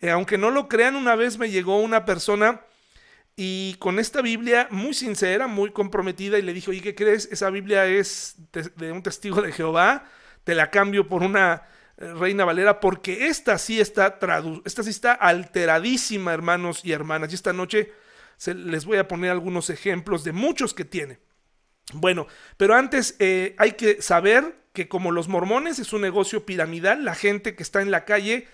Eh, 0.01 0.11
aunque 0.11 0.39
no 0.39 0.51
lo 0.51 0.69
crean, 0.69 0.95
una 0.95 1.17
vez 1.17 1.39
me 1.39 1.51
llegó 1.51 1.81
una 1.81 2.05
persona 2.05 2.61
y 3.35 3.75
con 3.79 3.99
esta 3.99 4.23
Biblia 4.23 4.67
muy 4.71 4.95
sincera, 4.95 5.47
muy 5.47 5.71
comprometida, 5.71 6.39
y 6.39 6.43
le 6.43 6.55
dijo, 6.55 6.73
¿y 6.73 6.81
qué 6.81 6.95
crees? 6.95 7.29
Esa 7.31 7.51
Biblia 7.51 7.87
es 7.87 8.37
de, 8.53 8.71
de 8.77 8.93
un 8.93 9.03
testigo 9.03 9.43
de 9.43 9.53
Jehová, 9.53 10.05
te 10.45 10.55
la 10.55 10.71
cambio 10.71 11.07
por 11.07 11.23
una 11.23 11.63
eh, 11.99 12.13
Reina 12.15 12.45
Valera, 12.45 12.81
porque 12.81 13.27
esta 13.27 13.59
sí 13.59 13.81
está 13.81 14.19
tradu 14.19 14.63
esta 14.65 14.83
sí 14.83 14.91
está 14.91 15.13
alteradísima, 15.13 16.33
hermanos 16.33 16.81
y 16.85 16.93
hermanas. 16.93 17.33
Y 17.33 17.35
esta 17.35 17.53
noche 17.53 17.93
se, 18.37 18.55
les 18.55 18.85
voy 18.85 18.99
a 18.99 19.09
poner 19.09 19.31
algunos 19.31 19.71
ejemplos 19.71 20.25
de 20.25 20.33
muchos 20.33 20.75
que 20.75 20.85
tiene. 20.85 21.19
Bueno, 21.93 22.27
pero 22.57 22.75
antes 22.75 23.17
eh, 23.19 23.55
hay 23.59 23.73
que 23.73 24.03
saber 24.03 24.57
que 24.73 24.89
como 24.89 25.13
los 25.13 25.29
mormones 25.29 25.79
es 25.79 25.93
un 25.93 26.03
negocio 26.03 26.45
piramidal, 26.45 27.05
la 27.05 27.15
gente 27.15 27.55
que 27.55 27.63
está 27.63 27.81
en 27.81 27.91
la 27.91 28.05
calle 28.05 28.49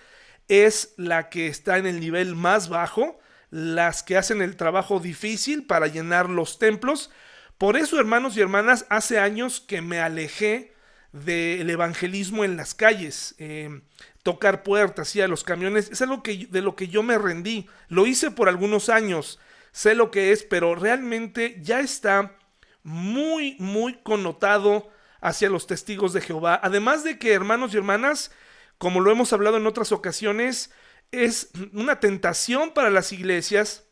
es 0.47 0.93
la 0.97 1.29
que 1.29 1.47
está 1.47 1.77
en 1.77 1.87
el 1.87 1.99
nivel 1.99 2.35
más 2.35 2.69
bajo, 2.69 3.19
las 3.49 4.03
que 4.03 4.17
hacen 4.17 4.41
el 4.41 4.55
trabajo 4.55 4.99
difícil 4.99 5.65
para 5.65 5.87
llenar 5.87 6.29
los 6.29 6.59
templos. 6.59 7.11
Por 7.57 7.77
eso, 7.77 7.99
hermanos 7.99 8.37
y 8.37 8.41
hermanas, 8.41 8.85
hace 8.89 9.19
años 9.19 9.61
que 9.61 9.81
me 9.81 9.99
alejé 9.99 10.73
del 11.11 11.69
evangelismo 11.69 12.43
en 12.43 12.57
las 12.57 12.73
calles. 12.73 13.35
Eh, 13.37 13.81
tocar 14.23 14.63
puertas 14.63 15.15
y 15.15 15.21
a 15.21 15.27
los 15.27 15.43
camiones 15.43 15.89
es 15.91 16.01
algo 16.01 16.23
que, 16.23 16.47
de 16.49 16.61
lo 16.61 16.75
que 16.75 16.87
yo 16.87 17.03
me 17.03 17.17
rendí. 17.17 17.67
Lo 17.89 18.07
hice 18.07 18.31
por 18.31 18.49
algunos 18.49 18.89
años 18.89 19.39
sé 19.73 19.95
lo 19.95 20.09
que 20.11 20.31
es, 20.31 20.43
pero 20.43 20.75
realmente 20.75 21.57
ya 21.61 21.81
está 21.81 22.37
muy, 22.83 23.57
muy 23.59 23.95
connotado 23.95 24.89
hacia 25.19 25.49
los 25.49 25.67
testigos 25.67 26.13
de 26.13 26.21
Jehová. 26.21 26.57
Además 26.63 27.03
de 27.03 27.19
que, 27.19 27.33
hermanos 27.33 27.73
y 27.73 27.77
hermanas, 27.77 28.31
como 28.77 29.01
lo 29.01 29.11
hemos 29.11 29.33
hablado 29.33 29.57
en 29.57 29.67
otras 29.67 29.91
ocasiones, 29.91 30.71
es 31.11 31.49
una 31.73 31.99
tentación 31.99 32.71
para 32.71 32.89
las 32.89 33.11
iglesias 33.11 33.83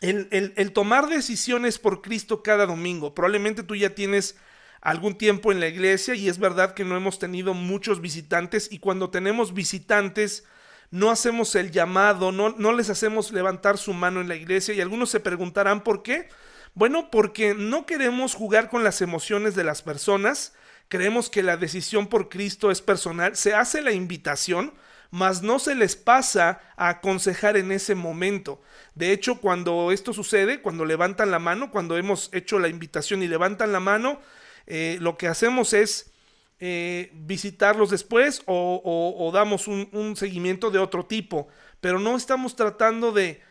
el, 0.00 0.52
el, 0.56 0.72
tomar 0.72 1.08
decisiones 1.08 1.78
por 1.78 2.02
Cristo 2.02 2.42
cada 2.42 2.66
domingo. 2.66 3.14
Probablemente 3.14 3.62
tú 3.62 3.74
ya 3.74 3.94
tienes 3.94 4.36
algún 4.80 5.16
tiempo 5.16 5.50
en 5.50 5.60
la 5.60 5.68
iglesia 5.68 6.14
y 6.14 6.28
es 6.28 6.38
verdad 6.38 6.74
que 6.74 6.84
no 6.84 6.96
hemos 6.96 7.18
tenido 7.18 7.54
muchos 7.54 8.00
visitantes 8.00 8.70
y 8.70 8.80
cuando 8.80 9.10
tenemos 9.10 9.54
visitantes 9.54 10.44
no 10.90 11.10
hacemos 11.10 11.54
el 11.54 11.70
llamado, 11.70 12.32
no, 12.32 12.50
no 12.50 12.72
les 12.72 12.90
hacemos 12.90 13.32
levantar 13.32 13.78
su 13.78 13.92
mano 13.92 14.20
en 14.20 14.28
la 14.28 14.36
iglesia 14.36 14.74
y 14.74 14.80
algunos 14.80 15.10
se 15.10 15.20
preguntarán 15.20 15.82
por 15.82 16.02
qué. 16.02 16.28
Bueno, 16.74 17.10
porque 17.10 17.54
no 17.54 17.86
queremos 17.86 18.34
jugar 18.34 18.68
con 18.68 18.82
las 18.82 19.00
emociones 19.00 19.54
de 19.54 19.64
las 19.64 19.82
personas, 19.82 20.54
creemos 20.88 21.30
que 21.30 21.42
la 21.42 21.56
decisión 21.56 22.08
por 22.08 22.28
Cristo 22.28 22.70
es 22.70 22.82
personal, 22.82 23.36
se 23.36 23.54
hace 23.54 23.80
la 23.80 23.92
invitación, 23.92 24.74
mas 25.10 25.42
no 25.42 25.60
se 25.60 25.76
les 25.76 25.94
pasa 25.94 26.60
a 26.76 26.88
aconsejar 26.88 27.56
en 27.56 27.70
ese 27.70 27.94
momento. 27.94 28.60
De 28.96 29.12
hecho, 29.12 29.40
cuando 29.40 29.92
esto 29.92 30.12
sucede, 30.12 30.60
cuando 30.60 30.84
levantan 30.84 31.30
la 31.30 31.38
mano, 31.38 31.70
cuando 31.70 31.96
hemos 31.96 32.28
hecho 32.32 32.58
la 32.58 32.66
invitación 32.66 33.22
y 33.22 33.28
levantan 33.28 33.70
la 33.70 33.78
mano, 33.78 34.20
eh, 34.66 34.98
lo 35.00 35.16
que 35.16 35.28
hacemos 35.28 35.72
es 35.72 36.10
eh, 36.60 37.10
visitarlos 37.14 37.90
después 37.90 38.42
o, 38.46 39.30
damos 39.34 39.66
un, 39.66 40.14
seguimiento 40.16 40.70
de 40.70 40.78
otro 40.78 41.04
tipo, 41.04 41.48
pero 41.80 41.98
no 41.98 42.16
estamos 42.16 42.54
tratando 42.54 43.12
de, 43.12 43.42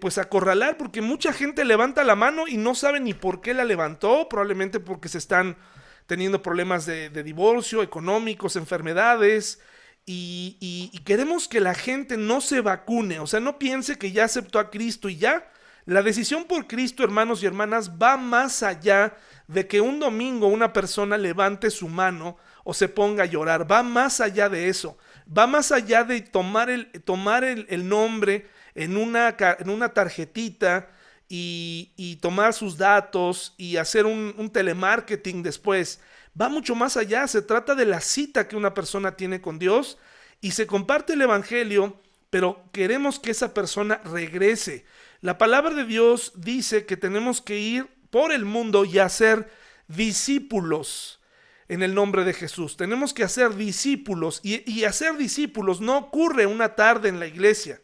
pues 0.00 0.16
acorralar 0.16 0.78
porque 0.78 1.02
mucha 1.02 1.32
gente 1.34 1.64
levanta 1.64 2.02
la 2.02 2.16
mano 2.16 2.48
y 2.48 2.56
no 2.56 2.74
sabe 2.74 2.98
ni 2.98 3.12
por 3.12 3.40
qué 3.42 3.52
la 3.52 3.64
levantó, 3.64 4.28
probablemente 4.28 4.80
porque 4.80 5.08
se 5.08 5.18
están 5.18 5.58
teniendo 6.06 6.42
problemas 6.42 6.86
de, 6.86 7.10
divorcio, 7.22 7.82
económicos, 7.82 8.56
enfermedades. 8.56 9.60
Y, 10.06 10.56
y, 10.60 10.98
queremos 11.00 11.46
que 11.46 11.60
la 11.60 11.74
gente 11.74 12.16
no 12.16 12.40
se 12.40 12.62
vacune, 12.62 13.20
o 13.20 13.26
sea, 13.26 13.38
no 13.38 13.58
piense 13.58 13.98
que 13.98 14.10
ya 14.10 14.24
aceptó 14.24 14.58
a 14.58 14.70
Cristo 14.70 15.08
y 15.08 15.18
ya. 15.18 15.48
La 15.84 16.02
decisión 16.02 16.44
por 16.44 16.66
Cristo, 16.66 17.04
hermanos 17.04 17.42
y 17.42 17.46
hermanas, 17.46 17.92
va 18.00 18.16
más 18.16 18.62
allá 18.62 19.14
de 19.50 19.66
que 19.66 19.80
un 19.80 19.98
domingo 19.98 20.46
una 20.46 20.72
persona 20.72 21.18
levante 21.18 21.70
su 21.70 21.88
mano 21.88 22.36
o 22.62 22.72
se 22.72 22.88
ponga 22.88 23.24
a 23.24 23.26
llorar, 23.26 23.70
va 23.70 23.82
más 23.82 24.20
allá 24.20 24.48
de 24.48 24.68
eso, 24.68 24.96
va 25.26 25.48
más 25.48 25.72
allá 25.72 26.04
de 26.04 26.20
tomar 26.20 26.70
el, 26.70 26.90
tomar 27.02 27.42
el, 27.42 27.88
nombre 27.88 28.46
en 28.76 28.96
una, 28.96 29.36
en 29.58 29.70
una 29.70 29.92
tarjetita 29.92 30.88
y, 31.28 32.18
tomar 32.22 32.54
sus 32.54 32.76
datos 32.76 33.54
y 33.56 33.76
hacer 33.76 34.06
un, 34.06 34.34
un 34.36 34.50
telemarketing 34.50 35.42
después. 35.42 36.00
Va 36.40 36.48
mucho 36.48 36.76
más 36.76 36.96
allá, 36.96 37.26
se 37.26 37.42
trata 37.42 37.74
de 37.74 37.86
la 37.86 38.00
cita 38.00 38.46
que 38.46 38.56
una 38.56 38.72
persona 38.72 39.16
tiene 39.16 39.40
con 39.40 39.58
Dios 39.58 39.98
y 40.40 40.52
se 40.52 40.68
comparte 40.68 41.14
el 41.14 41.22
Evangelio, 41.22 42.00
pero 42.30 42.64
queremos 42.70 43.18
que 43.18 43.32
esa 43.32 43.52
persona 43.52 44.00
regrese. 44.04 44.84
La 45.22 45.38
palabra 45.38 45.74
de 45.74 45.84
Dios 45.84 46.32
dice 46.36 46.86
que 46.86 46.96
tenemos 46.96 47.40
que 47.40 47.58
ir 47.58 47.99
por 48.10 48.32
el 48.32 48.44
mundo 48.44 48.84
y 48.84 48.98
hacer 48.98 49.50
discípulos 49.88 51.20
en 51.68 51.82
el 51.82 51.94
nombre 51.94 52.24
de 52.24 52.34
Jesús. 52.34 52.76
Tenemos 52.76 53.14
que 53.14 53.22
hacer 53.22 53.54
discípulos 53.54 54.40
y, 54.42 54.84
hacer 54.84 55.16
discípulos 55.16 55.80
no 55.80 55.98
ocurre 55.98 56.46
una 56.46 56.74
tarde 56.74 57.08
en 57.08 57.20
la 57.20 57.28
iglesia. 57.28 57.80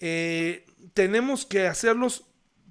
Eh, 0.00 0.64
tenemos 0.94 1.44
que 1.44 1.66
hacerlos 1.66 2.24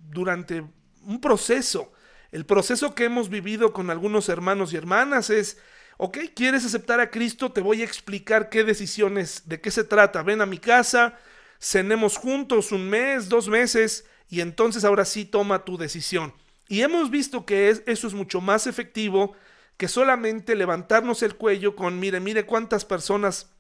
durante 0.09 0.63
un 1.03 1.21
proceso. 1.21 1.93
El 2.31 2.45
proceso 2.45 2.95
que 2.95 3.05
hemos 3.05 3.29
vivido 3.29 3.71
con 3.71 3.89
algunos 3.89 4.29
hermanos 4.29 4.73
y 4.73 4.77
hermanas 4.77 5.29
es, 5.29 5.57
ok, 5.97 6.17
¿quieres 6.35 6.65
aceptar 6.65 6.99
a 6.99 7.11
Cristo? 7.11 7.51
Te 7.51 7.61
voy 7.61 7.81
a 7.81 7.85
explicar 7.85 8.49
qué 8.49 8.63
decisiones, 8.63 9.43
de 9.45 9.61
qué 9.61 9.69
se 9.69 9.83
trata. 9.83 10.23
Ven 10.23 10.41
a 10.41 10.47
mi 10.47 10.57
casa, 10.57 11.19
cenemos 11.59 12.17
juntos 12.17 12.71
un 12.71 12.89
mes, 12.89 13.29
dos 13.29 13.47
meses, 13.47 14.05
y 14.27 14.41
entonces 14.41 14.85
ahora 14.85 15.05
sí 15.05 15.25
toma 15.25 15.65
tu 15.65 15.77
decisión. 15.77 16.33
Y 16.71 16.83
hemos 16.83 17.09
visto 17.09 17.45
que 17.45 17.69
eso 17.69 18.07
es 18.07 18.13
mucho 18.13 18.39
más 18.39 18.65
efectivo 18.65 19.33
que 19.75 19.89
solamente 19.89 20.55
levantarnos 20.55 21.21
el 21.21 21.35
cuello 21.35 21.75
con, 21.75 21.99
mire, 21.99 22.21
mire 22.21 22.45
cuántas 22.45 22.85
personas 22.85 23.51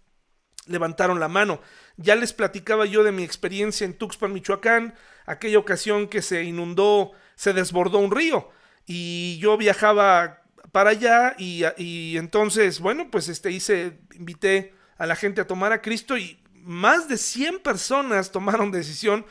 levantaron 0.65 1.19
la 1.19 1.27
mano. 1.27 1.59
Ya 1.97 2.15
les 2.15 2.31
platicaba 2.31 2.85
yo 2.85 3.03
de 3.03 3.11
mi 3.11 3.23
experiencia 3.23 3.83
en 3.83 3.97
Tuxpan, 3.97 4.31
Michoacán, 4.31 4.95
aquella 5.25 5.59
ocasión 5.59 6.07
que 6.07 6.21
se 6.21 6.43
inundó, 6.43 7.11
se 7.35 7.51
desbordó 7.51 7.97
un 7.97 8.11
río 8.11 8.49
y 8.85 9.37
yo 9.39 9.57
viajaba 9.57 10.43
para 10.71 10.91
allá 10.91 11.35
y, 11.37 12.15
entonces, 12.15 12.79
bueno, 12.79 13.11
pues 13.11 13.27
este 13.27 13.51
hice, 13.51 13.99
invité 14.13 14.73
a 14.97 15.05
la 15.05 15.17
gente 15.17 15.41
a 15.41 15.47
tomar 15.47 15.73
a 15.73 15.81
Cristo 15.81 16.17
y 16.17 16.41
más 16.53 17.09
de 17.09 17.17
100 17.17 17.59
personas 17.59 18.31
tomaron 18.31 18.71
decisión 18.71 19.25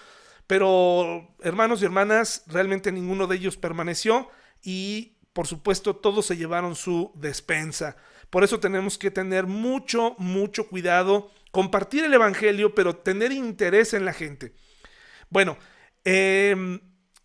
Pero 0.51 1.33
hermanos 1.45 1.81
y 1.81 1.85
hermanas, 1.85 2.43
realmente 2.49 2.91
ninguno 2.91 3.29
de 3.29 3.37
ellos 3.37 3.57
permaneció 3.57 4.29
y 4.65 5.17
por 5.33 5.47
supuesto 5.47 5.95
todos 5.95 6.27
se 6.27 6.37
llevaron 6.37 6.75
su 6.75 7.13
despensa. 7.15 7.95
Por 8.31 8.43
eso 8.43 8.59
tenemos 8.59 8.99
que 8.99 9.13
tener 9.13 9.47
mucho, 9.47 10.17
mucho 10.19 10.67
cuidado, 10.67 11.31
compartir 11.53 12.03
el 12.03 12.15
Evangelio, 12.15 12.75
pero 12.75 12.97
tener 12.97 13.31
interés 13.31 13.95
en 13.95 14.05
la 14.05 14.13
gente. 14.13 14.53
Bueno, 15.29 15.57
em, 16.03 16.81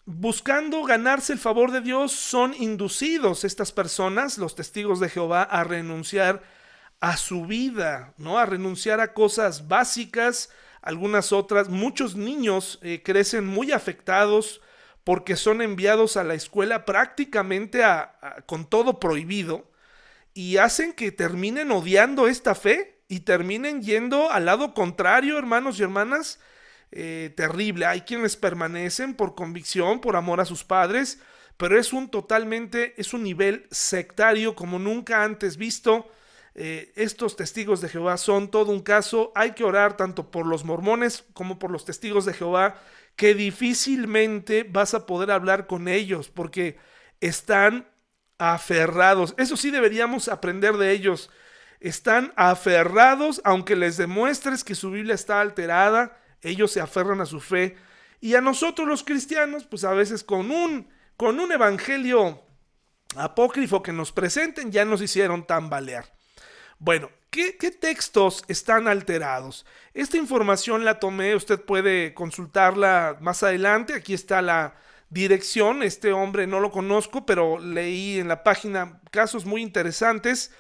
buscando 0.06 0.84
ganarse 0.84 1.34
el 1.34 1.40
favor 1.40 1.72
de 1.72 1.82
Dios, 1.82 2.12
son 2.12 2.54
inducidos 2.54 3.44
estas 3.44 3.72
personas, 3.72 4.38
los 4.38 4.54
testigos 4.54 5.00
de 5.00 5.10
Jehová, 5.10 5.42
a 5.42 5.64
renunciar 5.64 6.44
a 7.00 7.18
su 7.18 7.48
vida, 7.48 8.14
¿no? 8.20 8.38
A 8.38 8.46
renunciar 8.46 9.00
a 9.00 9.14
cosas 9.14 9.68
básicas, 9.68 10.52
algunas 10.86 11.34
otras. 11.34 11.68
Muchos 11.68 12.16
niños 12.16 12.80
eh, 12.82 13.02
crecen 13.04 13.46
muy 13.46 13.74
afectados 13.74 14.62
porque 15.04 15.36
son 15.36 15.62
enviados 15.62 16.16
a 16.16 16.24
la 16.24 16.34
escuela 16.34 16.86
prácticamente 16.86 17.84
con 18.46 18.68
todo 18.68 19.00
prohibido 19.00 19.70
y 20.34 20.58
hacen 20.58 20.94
que 20.94 21.12
terminen 21.12 21.72
odiando 21.72 22.28
esta 22.28 22.56
fe 22.56 23.02
y 23.08 23.20
terminen 23.22 23.84
yendo 23.84 24.32
al 24.32 24.46
lado 24.46 24.74
contrario, 24.74 25.38
hermanos 25.38 25.80
y 25.80 25.84
hermanas. 25.84 26.40
Eh, 26.92 27.34
terrible. 27.36 27.86
Hay 27.86 28.02
quienes 28.02 28.38
permanecen 28.38 29.16
por 29.16 29.36
convicción, 29.36 30.00
por 30.00 30.16
amor 30.16 30.40
a 30.40 30.46
sus 30.46 30.64
padres, 30.64 31.20
pero 31.58 31.80
es 31.80 31.94
un 31.94 32.10
totalmente, 32.10 32.94
es 32.98 33.14
un 33.14 33.24
nivel 33.24 33.68
sectario 33.70 34.56
como 34.56 34.80
nunca 34.80 35.24
antes 35.24 35.58
visto. 35.58 36.10
Eh, 36.58 36.94
estos 36.96 37.36
testigos 37.36 37.82
de 37.82 37.90
Jehová 37.90 38.16
son 38.16 38.50
todo 38.50 38.72
un 38.72 38.80
caso. 38.80 39.34
Hay 39.36 39.52
que 39.52 39.66
orar 39.66 39.98
tanto 39.98 40.32
por 40.32 40.46
los 40.46 40.64
mormones 40.64 41.26
como 41.34 41.60
por 41.60 41.70
los 41.70 41.84
testigos 41.84 42.24
de 42.26 42.34
Jehová, 42.34 42.82
que 43.18 43.36
difícilmente 43.36 44.64
vas 44.64 44.94
a 44.94 45.06
poder 45.06 45.32
hablar 45.32 45.68
con 45.68 45.88
ellos 45.90 46.30
porque 46.30 46.78
están 47.20 47.88
aferrados. 48.38 49.36
Eso 49.38 49.58
sí 49.58 49.70
deberíamos 49.70 50.30
aprender 50.30 50.78
de 50.78 50.92
ellos. 50.92 51.30
Están 51.82 52.34
aferrados, 52.38 53.42
aunque 53.44 53.76
les 53.76 53.98
demuestres 53.98 54.64
que 54.64 54.76
su 54.76 54.92
Biblia 54.92 55.14
está 55.14 55.42
alterada, 55.42 56.18
ellos 56.42 56.72
se 56.72 56.80
aferran 56.80 57.20
a 57.20 57.26
su 57.26 57.42
fe. 57.42 57.76
Y 58.22 58.36
a 58.36 58.42
nosotros 58.42 58.88
los 58.88 59.04
cristianos, 59.04 59.66
pues 59.66 59.84
a 59.84 59.92
veces 59.92 60.24
con 60.24 60.52
un, 60.52 60.90
con 61.18 61.40
un 61.40 61.52
evangelio 61.52 62.42
apócrifo 63.18 63.84
que 63.84 63.92
nos 63.92 64.14
presenten, 64.14 64.72
ya 64.72 64.86
nos 64.86 65.02
hicieron 65.02 65.46
tambalear. 65.46 66.15
Bueno, 66.80 67.10
¿qué, 67.30 67.54
textos 67.54 68.44
están 68.48 68.88
alterados? 68.88 69.66
Esta 69.94 70.18
información 70.18 70.84
la 70.84 71.00
tomé, 71.00 71.36
usted 71.36 71.60
puede 71.62 72.14
consultarla 72.14 73.18
más 73.22 73.44
adelante, 73.44 73.94
aquí 73.94 74.14
está 74.14 74.42
la 74.42 74.76
dirección, 75.10 75.84
este 75.84 76.12
hombre 76.12 76.48
no 76.48 76.60
lo 76.60 76.72
conozco, 76.72 77.26
pero 77.26 77.60
leí 77.60 78.20
en 78.20 78.28
la 78.28 78.44
página 78.44 79.00
casos 79.12 79.46
muy 79.46 79.62
interesantes, 79.62 80.52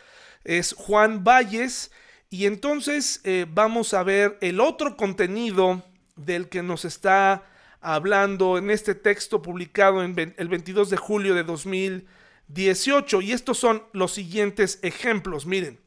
es 0.45 0.73
Juan 0.73 1.23
Valles, 1.25 1.91
y 2.29 2.45
entonces 2.45 3.19
eh, 3.25 3.45
vamos 3.49 3.93
a 3.93 4.03
ver 4.03 4.37
el 4.41 4.61
otro 4.61 4.95
contenido 4.95 5.83
del 6.15 6.47
que 6.47 6.63
nos 6.63 6.85
está 6.85 7.43
hablando 7.81 8.57
en 8.57 8.71
este 8.71 8.95
texto 8.95 9.41
publicado 9.41 10.01
en 10.01 10.33
el 10.37 10.47
22 10.47 10.89
de 10.89 10.97
julio 10.97 11.35
de 11.35 11.43
2018, 11.43 13.21
y 13.21 13.33
estos 13.33 13.57
son 13.57 13.83
los 13.91 14.13
siguientes 14.13 14.79
ejemplos, 14.81 15.45
miren. 15.45 15.84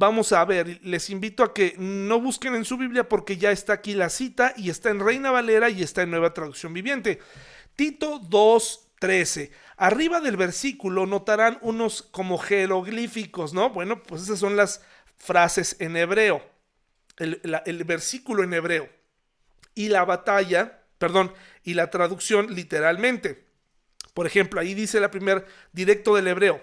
Vamos 0.00 0.32
a 0.32 0.42
ver, 0.46 0.80
les 0.82 1.10
invito 1.10 1.44
a 1.44 1.52
que 1.52 1.74
no 1.76 2.22
busquen 2.22 2.54
en 2.54 2.64
su 2.64 2.78
Biblia 2.78 3.06
porque 3.06 3.36
ya 3.36 3.50
está 3.50 3.74
aquí 3.74 3.92
la 3.92 4.08
cita 4.08 4.54
y 4.56 4.70
está 4.70 4.88
en 4.88 4.98
Reina 4.98 5.30
Valera 5.30 5.68
y 5.68 5.82
está 5.82 6.00
en 6.00 6.10
Nueva 6.10 6.32
Traducción 6.32 6.72
Viviente. 6.72 7.18
Tito 7.76 8.18
2.13. 8.18 9.50
Arriba 9.76 10.22
del 10.22 10.38
versículo 10.38 11.04
notarán 11.04 11.58
unos 11.60 12.00
como 12.00 12.38
jeroglíficos, 12.38 13.52
¿no? 13.52 13.68
Bueno, 13.68 14.02
pues 14.02 14.22
esas 14.22 14.38
son 14.38 14.56
las 14.56 14.80
frases 15.18 15.76
en 15.80 15.94
hebreo, 15.98 16.42
el, 17.18 17.84
versículo 17.84 18.42
en 18.42 18.54
hebreo. 18.54 18.88
Y 19.74 19.90
la 19.90 20.06
batalla, 20.06 20.80
perdón, 20.96 21.30
y 21.62 21.74
la 21.74 21.90
traducción 21.90 22.54
literalmente. 22.54 23.44
Por 24.14 24.26
ejemplo, 24.26 24.62
ahí 24.62 24.72
dice 24.72 24.98
la 24.98 25.10
primer 25.10 25.44
directo 25.72 26.16
del 26.16 26.28
hebreo, 26.28 26.58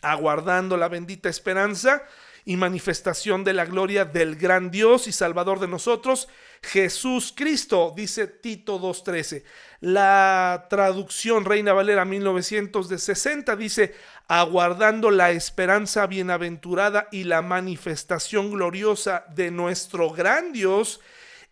aguardando 0.00 0.78
la 0.78 0.88
bendita 0.88 1.28
esperanza 1.28 2.02
y 2.44 2.56
manifestación 2.56 3.42
de 3.42 3.54
la 3.54 3.64
gloria 3.64 4.04
del 4.04 4.36
gran 4.36 4.70
Dios 4.70 5.06
y 5.06 5.12
Salvador 5.12 5.60
de 5.60 5.68
nosotros, 5.68 6.28
Jesús 6.62 7.32
Cristo, 7.34 7.92
dice 7.96 8.26
Tito 8.26 8.78
2.13. 8.78 9.44
La 9.80 10.66
traducción 10.68 11.44
Reina 11.44 11.72
Valera 11.72 12.04
1960 12.04 13.56
dice, 13.56 13.94
aguardando 14.28 15.10
la 15.10 15.30
esperanza 15.30 16.06
bienaventurada 16.06 17.08
y 17.10 17.24
la 17.24 17.42
manifestación 17.42 18.50
gloriosa 18.50 19.24
de 19.34 19.50
nuestro 19.50 20.10
gran 20.10 20.52
Dios 20.52 21.00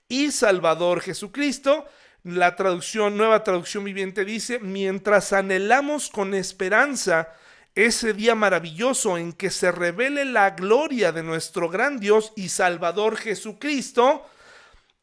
y 0.08 0.30
Salvador 0.30 1.00
Jesucristo. 1.00 1.86
La 2.24 2.54
traducción, 2.54 3.16
nueva 3.16 3.42
traducción 3.42 3.84
viviente 3.84 4.24
dice, 4.24 4.60
mientras 4.60 5.32
anhelamos 5.32 6.08
con 6.10 6.34
esperanza 6.34 7.34
ese 7.74 8.12
día 8.12 8.34
maravilloso 8.34 9.16
en 9.16 9.32
que 9.32 9.50
se 9.50 9.72
revele 9.72 10.24
la 10.24 10.50
gloria 10.50 11.12
de 11.12 11.22
nuestro 11.22 11.68
gran 11.68 11.98
Dios 11.98 12.32
y 12.36 12.50
Salvador 12.50 13.16
Jesucristo, 13.16 14.26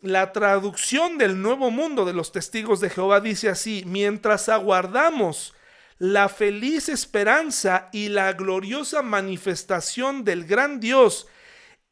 la 0.01 0.31
traducción 0.31 1.17
del 1.17 1.41
Nuevo 1.41 1.71
Mundo 1.71 2.05
de 2.05 2.13
los 2.13 2.31
Testigos 2.31 2.79
de 2.79 2.89
Jehová 2.89 3.21
dice 3.21 3.49
así, 3.49 3.83
mientras 3.85 4.49
aguardamos 4.49 5.55
la 5.97 6.29
feliz 6.29 6.87
esperanza 6.87 7.89
y 7.91 8.09
la 8.09 8.33
gloriosa 8.33 9.01
manifestación 9.01 10.23
del 10.23 10.45
gran 10.45 10.79
Dios 10.79 11.27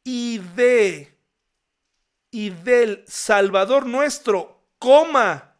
y 0.04 0.38
de 0.56 1.14
y 2.30 2.50
del 2.50 3.04
Salvador 3.06 3.86
nuestro, 3.86 4.66
coma 4.78 5.56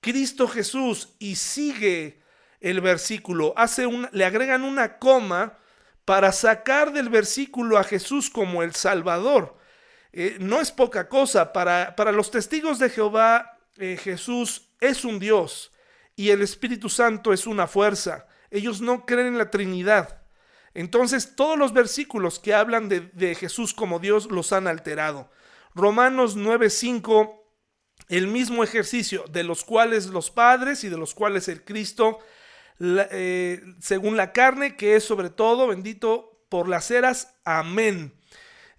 Cristo 0.00 0.48
Jesús 0.48 1.14
y 1.18 1.36
sigue 1.36 2.22
el 2.70 2.80
versículo, 2.80 3.54
hace 3.56 3.86
un, 3.86 4.08
le 4.12 4.24
agregan 4.24 4.64
una 4.64 4.98
coma 4.98 5.58
para 6.04 6.32
sacar 6.32 6.92
del 6.92 7.08
versículo 7.08 7.78
a 7.78 7.84
Jesús 7.84 8.28
como 8.28 8.62
el 8.62 8.74
Salvador. 8.74 9.56
Eh, 10.12 10.36
no 10.40 10.60
es 10.60 10.72
poca 10.72 11.08
cosa, 11.08 11.52
para, 11.52 11.94
para 11.94 12.12
los 12.12 12.30
testigos 12.30 12.78
de 12.78 12.90
Jehová 12.90 13.58
eh, 13.76 13.98
Jesús 14.02 14.70
es 14.80 15.04
un 15.04 15.18
Dios 15.18 15.72
y 16.16 16.30
el 16.30 16.42
Espíritu 16.42 16.88
Santo 16.88 17.32
es 17.32 17.46
una 17.46 17.66
fuerza. 17.66 18.26
Ellos 18.50 18.80
no 18.80 19.04
creen 19.06 19.28
en 19.28 19.38
la 19.38 19.50
Trinidad. 19.50 20.22
Entonces 20.74 21.36
todos 21.36 21.58
los 21.58 21.72
versículos 21.72 22.38
que 22.38 22.54
hablan 22.54 22.88
de, 22.88 23.00
de 23.12 23.34
Jesús 23.34 23.74
como 23.74 23.98
Dios 23.98 24.30
los 24.30 24.52
han 24.52 24.66
alterado. 24.66 25.30
Romanos 25.74 26.36
9:5, 26.36 27.42
el 28.08 28.26
mismo 28.26 28.64
ejercicio 28.64 29.24
de 29.30 29.44
los 29.44 29.64
cuales 29.64 30.06
los 30.06 30.30
padres 30.30 30.84
y 30.84 30.88
de 30.88 30.96
los 30.96 31.14
cuales 31.14 31.48
el 31.48 31.64
Cristo 31.64 32.18
eh, 32.78 33.62
según 33.80 34.16
la 34.16 34.32
carne, 34.32 34.76
que 34.76 34.96
es 34.96 35.04
sobre 35.04 35.30
todo 35.30 35.66
bendito 35.66 36.38
por 36.48 36.68
las 36.68 36.90
eras. 36.90 37.34
Amén. 37.44 38.12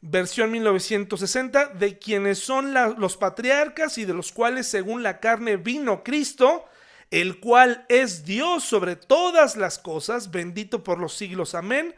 Versión 0.01 0.51
1960, 0.51 1.69
de 1.69 1.97
quienes 1.97 2.39
son 2.39 2.73
los 2.97 3.17
patriarcas 3.17 3.97
y 3.97 4.05
de 4.05 4.13
los 4.13 4.31
cuales 4.31 4.67
según 4.67 5.01
la 5.01 5.19
carne 5.19 5.57
vino 5.57 6.03
Cristo, 6.03 6.65
el 7.09 7.39
cual 7.39 7.85
es 7.89 8.23
Dios 8.23 8.63
sobre 8.63 8.95
todas 8.95 9.57
las 9.57 9.79
cosas, 9.79 10.29
bendito 10.29 10.83
por 10.83 10.99
los 10.99 11.13
siglos. 11.15 11.55
Amén. 11.55 11.95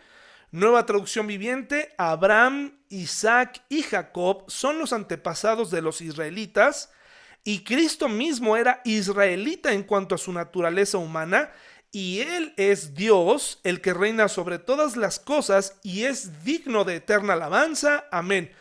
Nueva 0.51 0.85
traducción 0.85 1.27
viviente, 1.27 1.93
Abraham, 1.97 2.79
Isaac 2.89 3.63
y 3.69 3.83
Jacob 3.83 4.45
son 4.47 4.79
los 4.79 4.93
antepasados 4.93 5.69
de 5.69 5.81
los 5.81 6.01
israelitas 6.01 6.89
y 7.43 7.63
Cristo 7.63 8.09
mismo 8.09 8.57
era 8.57 8.81
israelita 8.83 9.73
en 9.73 9.83
cuanto 9.83 10.15
a 10.15 10.17
su 10.17 10.33
naturaleza 10.33 10.97
humana 10.97 11.51
y 11.91 12.21
Él 12.21 12.53
es 12.57 12.93
Dios, 12.93 13.59
el 13.63 13.81
que 13.81 13.93
reina 13.93 14.27
sobre 14.27 14.59
todas 14.59 14.95
las 14.95 15.19
cosas 15.19 15.79
y 15.83 16.03
es 16.03 16.43
digno 16.43 16.83
de 16.83 16.97
eterna 16.97 17.33
alabanza. 17.33 18.05
Amén. 18.11 18.51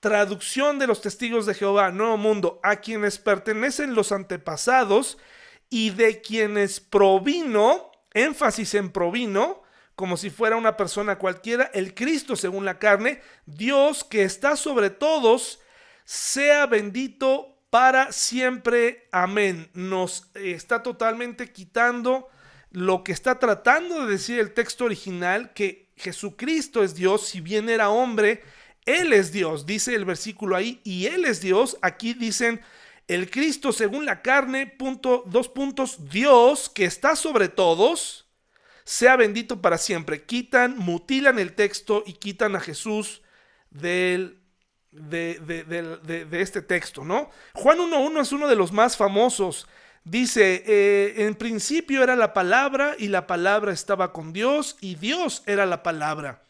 Traducción 0.00 0.78
de 0.78 0.86
los 0.86 1.02
testigos 1.02 1.44
de 1.44 1.54
Jehová, 1.54 1.90
Nuevo 1.90 2.16
Mundo, 2.16 2.58
a 2.62 2.76
quienes 2.76 3.18
pertenecen 3.18 3.94
los 3.94 4.12
antepasados 4.12 5.18
y 5.68 5.90
de 5.90 6.22
quienes 6.22 6.80
provino, 6.80 7.92
énfasis 8.14 8.74
en 8.74 8.90
provino, 8.90 9.62
como 9.94 10.16
si 10.16 10.30
fuera 10.30 10.56
una 10.56 10.78
persona 10.78 11.18
cualquiera, 11.18 11.70
el 11.74 11.94
Cristo 11.94 12.34
según 12.34 12.64
la 12.64 12.78
carne, 12.78 13.20
Dios 13.44 14.04
que 14.04 14.22
está 14.22 14.56
sobre 14.56 14.88
todos, 14.88 15.60
sea 16.06 16.64
bendito 16.64 17.58
para 17.68 18.10
siempre. 18.10 19.06
Amén. 19.12 19.70
Nos 19.74 20.30
está 20.34 20.82
totalmente 20.82 21.52
quitando 21.52 22.30
lo 22.70 23.02
que 23.04 23.12
está 23.12 23.38
tratando 23.38 24.04
de 24.04 24.12
decir 24.12 24.38
el 24.38 24.52
texto 24.54 24.84
original, 24.84 25.52
que 25.54 25.90
Jesucristo 25.96 26.82
es 26.82 26.94
Dios, 26.94 27.26
si 27.26 27.40
bien 27.40 27.68
era 27.68 27.90
hombre, 27.90 28.42
Él 28.86 29.12
es 29.12 29.32
Dios, 29.32 29.66
dice 29.66 29.94
el 29.94 30.04
versículo 30.04 30.56
ahí, 30.56 30.80
y 30.84 31.06
Él 31.06 31.24
es 31.24 31.40
Dios, 31.40 31.76
aquí 31.82 32.14
dicen 32.14 32.60
El 33.08 33.30
Cristo 33.30 33.72
según 33.72 34.06
la 34.06 34.22
carne, 34.22 34.66
punto, 34.66 35.24
dos 35.26 35.48
puntos, 35.48 36.08
Dios 36.10 36.68
que 36.70 36.84
está 36.84 37.16
sobre 37.16 37.48
todos, 37.48 38.26
sea 38.84 39.16
bendito 39.16 39.60
para 39.60 39.78
siempre. 39.78 40.24
Quitan, 40.24 40.76
mutilan 40.78 41.38
el 41.38 41.54
texto 41.54 42.02
y 42.06 42.14
quitan 42.14 42.56
a 42.56 42.60
Jesús 42.60 43.22
del, 43.70 44.40
de, 44.90 45.38
de- 45.40 46.40
este 46.40 46.62
texto, 46.62 47.04
¿no? 47.04 47.30
Juan 47.54 47.78
1.1 47.78 48.20
es 48.22 48.32
uno 48.32 48.48
de 48.48 48.56
los 48.56 48.72
más 48.72 48.96
famosos. 48.96 49.66
Dice, 50.04 50.64
eh, 50.66 51.26
en 51.26 51.34
principio 51.34 52.02
era 52.02 52.16
la 52.16 52.32
palabra 52.32 52.94
y 52.98 53.08
la 53.08 53.26
palabra 53.26 53.72
estaba 53.72 54.12
con 54.12 54.32
Dios 54.32 54.76
y 54.80 54.94
Dios 54.94 55.42
era 55.46 55.66
la 55.66 55.82
palabra. 55.82 56.42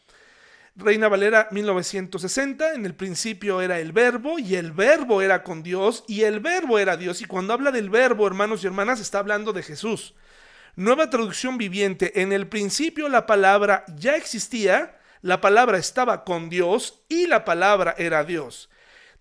Reina 0.73 1.09
Valera 1.09 1.49
1960, 1.51 2.73
en 2.73 2.85
el 2.85 2.95
principio 2.95 3.61
era 3.61 3.79
el 3.79 3.91
verbo 3.91 4.39
y 4.39 4.55
el 4.55 4.71
verbo 4.71 5.21
era 5.21 5.43
con 5.43 5.63
Dios 5.63 6.05
y 6.07 6.21
el 6.21 6.39
verbo 6.39 6.79
era 6.79 6.95
Dios. 6.95 7.21
Y 7.21 7.25
cuando 7.25 7.53
habla 7.53 7.71
del 7.71 7.89
verbo, 7.89 8.25
hermanos 8.25 8.63
y 8.63 8.67
hermanas, 8.67 9.01
está 9.01 9.19
hablando 9.19 9.51
de 9.51 9.63
Jesús. 9.63 10.15
Nueva 10.77 11.09
traducción 11.09 11.57
viviente, 11.57 12.21
en 12.21 12.31
el 12.31 12.47
principio 12.47 13.09
la 13.09 13.25
palabra 13.25 13.83
ya 13.97 14.15
existía, 14.15 14.97
la 15.21 15.41
palabra 15.41 15.77
estaba 15.77 16.23
con 16.23 16.49
Dios 16.49 17.03
y 17.09 17.27
la 17.27 17.43
palabra 17.43 17.93
era 17.97 18.23
Dios. 18.23 18.69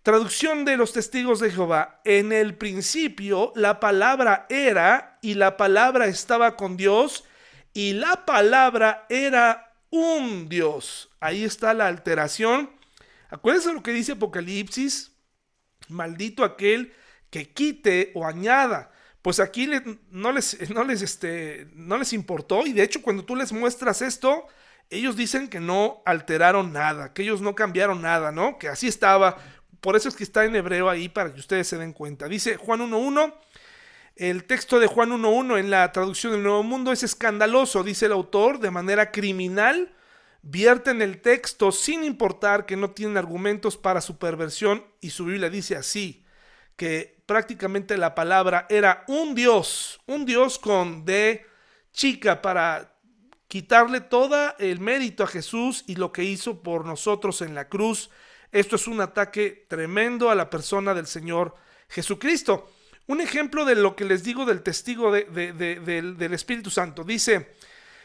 Traducción 0.02 0.64
de 0.64 0.78
los 0.78 0.94
testigos 0.94 1.40
de 1.40 1.50
Jehová, 1.50 2.00
en 2.04 2.32
el 2.32 2.56
principio 2.56 3.52
la 3.54 3.80
palabra 3.80 4.46
era 4.48 5.18
y 5.20 5.34
la 5.34 5.58
palabra 5.58 6.06
estaba 6.06 6.56
con 6.56 6.78
Dios 6.78 7.24
y 7.74 7.92
la 7.92 8.24
palabra 8.24 9.04
era 9.10 9.74
un 9.90 10.48
Dios. 10.48 11.10
Ahí 11.20 11.44
está 11.44 11.74
la 11.74 11.86
alteración. 11.86 12.70
Acuérdense 13.28 13.74
lo 13.74 13.82
que 13.82 13.92
dice 13.92 14.12
Apocalipsis, 14.12 15.12
maldito 15.88 16.44
aquel 16.44 16.94
que 17.28 17.52
quite 17.52 18.10
o 18.14 18.26
añada. 18.26 18.92
Pues 19.20 19.38
aquí 19.38 19.68
no, 20.10 20.32
les, 20.32 20.70
no, 20.70 20.82
les, 20.82 21.02
este, 21.02 21.68
no 21.74 21.98
les 21.98 22.14
importó 22.14 22.66
y 22.66 22.72
de 22.72 22.84
hecho 22.84 23.02
cuando 23.02 23.26
tú 23.26 23.36
les 23.36 23.52
muestras 23.52 24.00
esto, 24.00 24.46
ellos 24.88 25.14
dicen 25.14 25.48
que 25.48 25.60
no 25.60 26.02
alteraron 26.06 26.72
nada, 26.72 27.12
que 27.12 27.22
ellos 27.22 27.42
no 27.42 27.54
cambiaron 27.54 28.00
nada, 28.00 28.32
¿no? 28.32 28.58
Que 28.58 28.68
así 28.68 28.88
estaba. 28.88 29.36
Por 29.80 29.96
eso 29.96 30.08
es 30.08 30.16
que 30.16 30.24
está 30.24 30.44
en 30.44 30.56
hebreo 30.56 30.88
ahí 30.88 31.08
para 31.08 31.32
que 31.32 31.40
ustedes 31.40 31.68
se 31.68 31.78
den 31.78 31.92
cuenta. 31.92 32.28
Dice 32.28 32.56
Juan 32.56 32.80
1.1. 32.80 33.34
El 34.16 34.44
texto 34.44 34.78
de 34.78 34.86
Juan 34.86 35.10
1.1 35.10 35.58
en 35.58 35.70
la 35.70 35.90
traducción 35.92 36.32
del 36.32 36.42
Nuevo 36.42 36.62
Mundo 36.62 36.92
es 36.92 37.02
escandaloso, 37.02 37.82
dice 37.82 38.06
el 38.06 38.12
autor, 38.12 38.58
de 38.58 38.70
manera 38.70 39.10
criminal. 39.12 39.94
Vierten 40.42 41.00
el 41.00 41.20
texto 41.20 41.72
sin 41.72 42.04
importar 42.04 42.66
que 42.66 42.76
no 42.76 42.90
tienen 42.90 43.16
argumentos 43.16 43.76
para 43.76 44.00
su 44.00 44.18
perversión 44.18 44.84
y 45.00 45.10
su 45.10 45.26
Biblia 45.26 45.48
dice 45.48 45.76
así, 45.76 46.24
que 46.76 47.22
prácticamente 47.26 47.96
la 47.96 48.14
palabra 48.14 48.66
era 48.68 49.04
un 49.06 49.34
Dios, 49.34 50.00
un 50.06 50.24
Dios 50.24 50.58
con 50.58 51.04
D 51.04 51.46
chica 51.92 52.42
para 52.42 52.94
quitarle 53.48 54.00
todo 54.00 54.54
el 54.58 54.80
mérito 54.80 55.24
a 55.24 55.28
Jesús 55.28 55.84
y 55.86 55.96
lo 55.96 56.12
que 56.12 56.24
hizo 56.24 56.62
por 56.62 56.86
nosotros 56.86 57.42
en 57.42 57.54
la 57.54 57.68
cruz. 57.68 58.10
Esto 58.52 58.76
es 58.76 58.86
un 58.86 59.00
ataque 59.00 59.64
tremendo 59.68 60.30
a 60.30 60.34
la 60.34 60.50
persona 60.50 60.94
del 60.94 61.06
Señor 61.06 61.54
Jesucristo. 61.88 62.70
Un 63.06 63.20
ejemplo 63.20 63.64
de 63.64 63.74
lo 63.76 63.96
que 63.96 64.04
les 64.04 64.22
digo 64.22 64.44
del 64.44 64.62
testigo 64.62 65.10
de- 65.12 65.24
de- 65.24 65.52
de- 65.52 65.80
del, 65.80 66.16
del 66.16 66.34
Espíritu 66.34 66.70
Santo. 66.70 67.04
Dice 67.04 67.54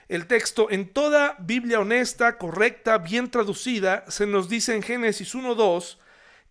el 0.08 0.28
texto, 0.28 0.70
en 0.70 0.90
toda 0.94 1.36
Biblia 1.40 1.80
honesta, 1.80 2.38
correcta, 2.38 3.00
bien 3.00 3.30
traducida, 3.32 4.06
se 4.10 4.28
nos 4.28 4.50
dice 4.50 4.76
en 4.76 4.84
Génesis 4.84 5.34
1.2 5.34 5.98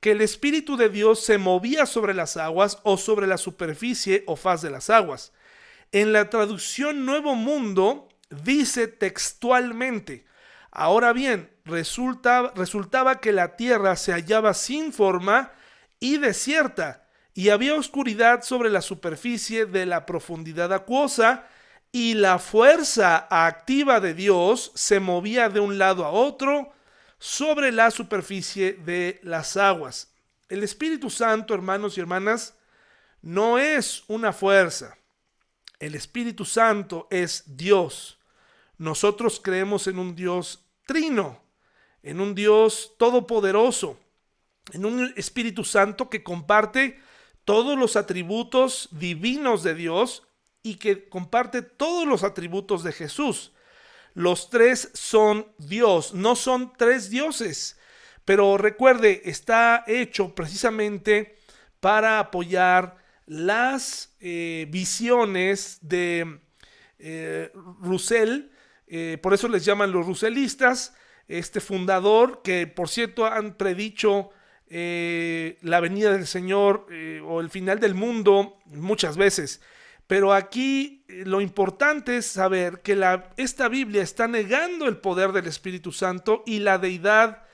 que 0.00 0.10
el 0.10 0.20
Espíritu 0.22 0.76
de 0.76 0.88
Dios 0.88 1.20
se 1.20 1.38
movía 1.38 1.86
sobre 1.86 2.14
las 2.14 2.36
aguas 2.36 2.78
o 2.82 2.96
sobre 2.98 3.26
la 3.26 3.38
superficie 3.38 4.24
o 4.26 4.36
faz 4.36 4.60
de 4.60 4.70
las 4.70 4.90
aguas. 4.90 5.32
En 5.92 6.12
la 6.12 6.28
traducción 6.30 7.06
Nuevo 7.06 7.36
Mundo 7.36 8.08
dice 8.28 8.88
textualmente, 8.88 10.26
ahora 10.72 11.12
bien, 11.12 11.50
resulta, 11.64 12.52
resultaba 12.54 13.20
que 13.20 13.32
la 13.32 13.56
tierra 13.56 13.96
se 13.96 14.12
hallaba 14.12 14.54
sin 14.54 14.92
forma 14.92 15.52
y 16.00 16.18
desierta, 16.18 17.06
y 17.34 17.48
había 17.48 17.74
oscuridad 17.74 18.42
sobre 18.42 18.70
la 18.70 18.80
superficie 18.80 19.66
de 19.66 19.86
la 19.86 20.06
profundidad 20.06 20.72
acuosa, 20.72 21.46
y 21.90 22.14
la 22.14 22.38
fuerza 22.38 23.28
activa 23.30 24.00
de 24.00 24.14
Dios 24.14 24.72
se 24.74 24.98
movía 24.98 25.48
de 25.48 25.60
un 25.60 25.78
lado 25.78 26.04
a 26.04 26.10
otro 26.10 26.72
sobre 27.18 27.70
la 27.70 27.90
superficie 27.90 28.72
de 28.72 29.20
las 29.22 29.56
aguas. 29.56 30.12
El 30.48 30.62
Espíritu 30.62 31.08
Santo, 31.08 31.54
hermanos 31.54 31.96
y 31.96 32.00
hermanas, 32.00 32.54
no 33.22 33.58
es 33.58 34.04
una 34.08 34.32
fuerza. 34.32 34.98
El 35.78 35.94
Espíritu 35.94 36.44
Santo 36.44 37.06
es 37.10 37.56
Dios. 37.56 38.18
Nosotros 38.76 39.40
creemos 39.42 39.86
en 39.86 39.98
un 39.98 40.14
Dios 40.14 40.66
trino, 40.86 41.43
en 42.04 42.20
un 42.20 42.34
Dios 42.34 42.94
todopoderoso, 42.98 43.98
en 44.72 44.84
un 44.84 45.12
Espíritu 45.16 45.64
Santo 45.64 46.08
que 46.10 46.22
comparte 46.22 47.00
todos 47.44 47.78
los 47.78 47.96
atributos 47.96 48.88
divinos 48.92 49.62
de 49.62 49.74
Dios 49.74 50.22
y 50.62 50.76
que 50.76 51.08
comparte 51.08 51.62
todos 51.62 52.06
los 52.06 52.22
atributos 52.22 52.84
de 52.84 52.92
Jesús. 52.92 53.52
Los 54.12 54.50
tres 54.50 54.90
son 54.94 55.48
Dios, 55.58 56.14
no 56.14 56.36
son 56.36 56.72
tres 56.76 57.10
dioses, 57.10 57.78
pero 58.24 58.58
recuerde, 58.58 59.22
está 59.24 59.82
hecho 59.86 60.34
precisamente 60.34 61.36
para 61.80 62.18
apoyar 62.18 62.98
las 63.26 64.14
eh, 64.20 64.66
visiones 64.70 65.78
de 65.80 66.40
eh, 66.98 67.50
Russell, 67.80 68.50
eh, 68.86 69.18
por 69.22 69.34
eso 69.34 69.48
les 69.48 69.64
llaman 69.64 69.90
los 69.90 70.06
russelistas, 70.06 70.94
este 71.28 71.60
fundador 71.60 72.42
que 72.42 72.66
por 72.66 72.88
cierto 72.88 73.26
han 73.26 73.54
predicho 73.54 74.30
eh, 74.68 75.58
la 75.62 75.80
venida 75.80 76.12
del 76.12 76.26
Señor 76.26 76.86
eh, 76.90 77.20
o 77.24 77.40
el 77.40 77.50
final 77.50 77.80
del 77.80 77.94
mundo 77.94 78.58
muchas 78.66 79.16
veces. 79.16 79.60
Pero 80.06 80.32
aquí 80.32 81.04
eh, 81.08 81.22
lo 81.26 81.40
importante 81.40 82.16
es 82.16 82.26
saber 82.26 82.80
que 82.82 83.00
esta 83.36 83.68
Biblia 83.68 84.02
está 84.02 84.26
negando 84.26 84.86
el 84.86 84.98
poder 84.98 85.32
del 85.32 85.46
Espíritu 85.46 85.92
Santo 85.92 86.42
y 86.46 86.60
la 86.60 86.78
deidad 86.78 87.44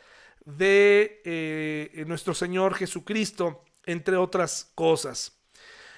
de 0.47 2.03
nuestro 2.07 2.35
Señor 2.35 2.75
Jesucristo, 2.75 3.65
entre 3.85 4.17
otras 4.17 4.73
cosas. 4.75 5.39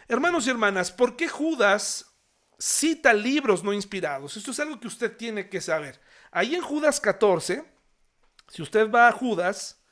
Hermanos 0.08 0.46
y 0.46 0.50
hermanas, 0.50 0.90
¿por 0.90 1.16
qué 1.16 1.28
Judas 1.28 2.16
cita 2.58 3.14
libros 3.14 3.62
no 3.62 3.72
inspirados? 3.72 4.36
Esto 4.36 4.50
es 4.50 4.60
algo 4.60 4.80
que 4.80 4.88
usted 4.88 5.16
tiene 5.16 5.48
que 5.48 5.60
saber. 5.60 6.00
Ahí 6.32 6.54
en 6.54 6.62
Judas 6.62 6.98
14, 6.98 7.62
si 8.48 8.62
usted 8.62 8.90
va 8.90 9.06
a 9.06 9.12
Judas, 9.12 9.84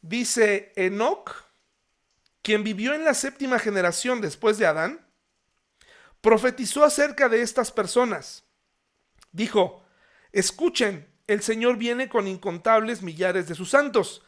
dice 0.00 0.72
Enoch, 0.76 1.30
quien 2.40 2.64
vivió 2.64 2.94
en 2.94 3.04
la 3.04 3.12
séptima 3.12 3.58
generación 3.58 4.22
después 4.22 4.56
de 4.56 4.64
Adán, 4.64 5.06
profetizó 6.22 6.84
acerca 6.84 7.28
de 7.28 7.42
estas 7.42 7.70
personas. 7.70 8.44
Dijo, 9.30 9.84
escuchen, 10.32 11.06
el 11.26 11.42
Señor 11.42 11.76
viene 11.76 12.08
con 12.08 12.26
incontables 12.26 13.02
millares 13.02 13.46
de 13.46 13.54
sus 13.54 13.68
santos. 13.68 14.22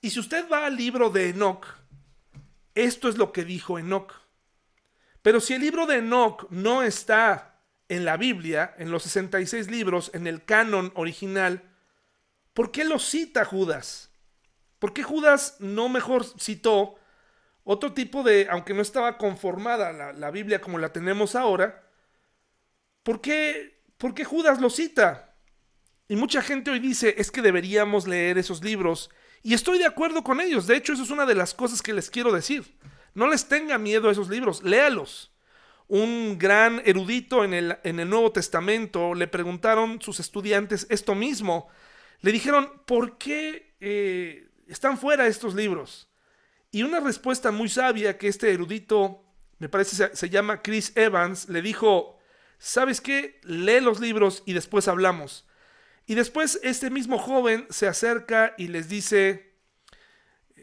Y 0.00 0.10
si 0.10 0.18
usted 0.18 0.48
va 0.50 0.66
al 0.66 0.76
libro 0.76 1.10
de 1.10 1.28
Enoch, 1.28 1.66
esto 2.74 3.08
es 3.08 3.16
lo 3.16 3.32
que 3.32 3.44
dijo 3.44 3.78
Enoch. 3.78 4.12
Pero 5.22 5.40
si 5.40 5.54
el 5.54 5.60
libro 5.60 5.86
de 5.86 5.98
Enoch 5.98 6.50
no 6.50 6.82
está 6.82 7.49
en 7.90 8.04
la 8.04 8.16
Biblia, 8.16 8.72
en 8.78 8.92
los 8.92 9.02
66 9.02 9.68
libros, 9.68 10.12
en 10.14 10.28
el 10.28 10.44
canon 10.44 10.92
original, 10.94 11.68
¿por 12.54 12.70
qué 12.70 12.84
lo 12.84 13.00
cita 13.00 13.44
Judas? 13.44 14.12
¿Por 14.78 14.94
qué 14.94 15.02
Judas 15.02 15.56
no 15.58 15.88
mejor 15.88 16.24
citó 16.38 16.94
otro 17.64 17.92
tipo 17.92 18.22
de, 18.22 18.46
aunque 18.48 18.74
no 18.74 18.80
estaba 18.80 19.18
conformada 19.18 19.92
la, 19.92 20.12
la 20.12 20.30
Biblia 20.30 20.60
como 20.60 20.78
la 20.78 20.92
tenemos 20.92 21.34
ahora, 21.34 21.82
¿por 23.02 23.20
qué, 23.20 23.82
¿por 23.98 24.14
qué 24.14 24.24
Judas 24.24 24.60
lo 24.60 24.70
cita? 24.70 25.34
Y 26.06 26.14
mucha 26.14 26.42
gente 26.42 26.70
hoy 26.70 26.78
dice, 26.78 27.16
es 27.18 27.32
que 27.32 27.42
deberíamos 27.42 28.06
leer 28.06 28.38
esos 28.38 28.62
libros. 28.62 29.10
Y 29.42 29.54
estoy 29.54 29.78
de 29.78 29.86
acuerdo 29.86 30.22
con 30.22 30.40
ellos. 30.40 30.68
De 30.68 30.76
hecho, 30.76 30.92
eso 30.92 31.02
es 31.02 31.10
una 31.10 31.26
de 31.26 31.34
las 31.34 31.54
cosas 31.54 31.82
que 31.82 31.92
les 31.92 32.08
quiero 32.08 32.30
decir. 32.30 32.78
No 33.14 33.26
les 33.26 33.48
tenga 33.48 33.78
miedo 33.78 34.08
a 34.08 34.12
esos 34.12 34.28
libros, 34.28 34.62
léalos. 34.62 35.32
Un 35.90 36.38
gran 36.38 36.80
erudito 36.84 37.42
en 37.42 37.52
el, 37.52 37.76
en 37.82 37.98
el 37.98 38.08
Nuevo 38.08 38.30
Testamento 38.30 39.12
le 39.12 39.26
preguntaron 39.26 40.00
sus 40.00 40.20
estudiantes 40.20 40.86
esto 40.88 41.16
mismo. 41.16 41.66
Le 42.20 42.30
dijeron, 42.30 42.70
¿por 42.86 43.18
qué 43.18 43.74
eh, 43.80 44.48
están 44.68 44.96
fuera 44.96 45.26
estos 45.26 45.56
libros? 45.56 46.08
Y 46.70 46.84
una 46.84 47.00
respuesta 47.00 47.50
muy 47.50 47.68
sabia 47.68 48.18
que 48.18 48.28
este 48.28 48.52
erudito, 48.52 49.24
me 49.58 49.68
parece 49.68 49.96
se, 49.96 50.14
se 50.14 50.30
llama 50.30 50.62
Chris 50.62 50.92
Evans, 50.94 51.48
le 51.48 51.60
dijo, 51.60 52.20
¿sabes 52.58 53.00
qué? 53.00 53.40
Lee 53.42 53.80
los 53.80 53.98
libros 53.98 54.44
y 54.46 54.52
después 54.52 54.86
hablamos. 54.86 55.44
Y 56.06 56.14
después 56.14 56.60
este 56.62 56.88
mismo 56.90 57.18
joven 57.18 57.66
se 57.68 57.88
acerca 57.88 58.54
y 58.56 58.68
les 58.68 58.88
dice, 58.88 59.56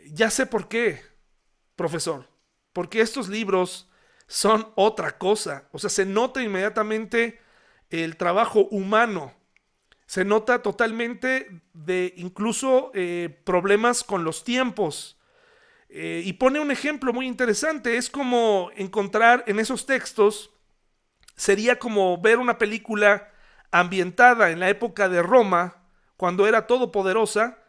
ya 0.06 0.30
sé 0.30 0.46
por 0.46 0.70
qué, 0.70 1.02
profesor. 1.76 2.30
porque 2.72 3.02
estos 3.02 3.28
libros 3.28 3.87
son 4.28 4.72
otra 4.76 5.18
cosa. 5.18 5.68
O 5.72 5.80
sea, 5.80 5.90
se 5.90 6.06
nota 6.06 6.44
inmediatamente 6.44 7.40
el 7.90 8.18
trabajo 8.18 8.68
humano. 8.72 9.34
Se 10.06 10.24
nota 10.24 10.62
totalmente 10.62 11.62
de 11.74 12.14
incluso 12.18 12.92
eh, 12.94 13.42
problemas 13.46 14.04
con 14.04 14.24
los 14.24 14.44
tiempos. 14.44 15.18
Eh, 15.90 16.22
y 16.26 16.34
pone 16.34 16.60
un 16.60 16.72
ejemplo 16.72 17.14
muy 17.14 17.26
interesante. 17.28 17.98
Es 17.98 18.10
como 18.10 18.70
encontrar 18.76 19.44
en 19.48 19.60
esos 19.60 19.86
textos, 19.86 20.52
sería 21.36 21.80
como 21.80 22.20
ver 22.20 22.40
una 22.40 22.58
película 22.58 23.32
ambientada 23.72 24.52
en 24.52 24.60
la 24.60 24.70
época 24.70 25.10
de 25.10 25.22
Roma, 25.22 25.84
cuando 26.18 26.48
era 26.48 26.68
todopoderosa, 26.68 27.60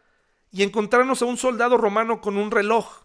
y 0.51 0.63
encontrarnos 0.63 1.21
a 1.21 1.25
un 1.25 1.37
soldado 1.37 1.77
romano 1.77 2.21
con 2.21 2.37
un 2.37 2.51
reloj, 2.51 3.03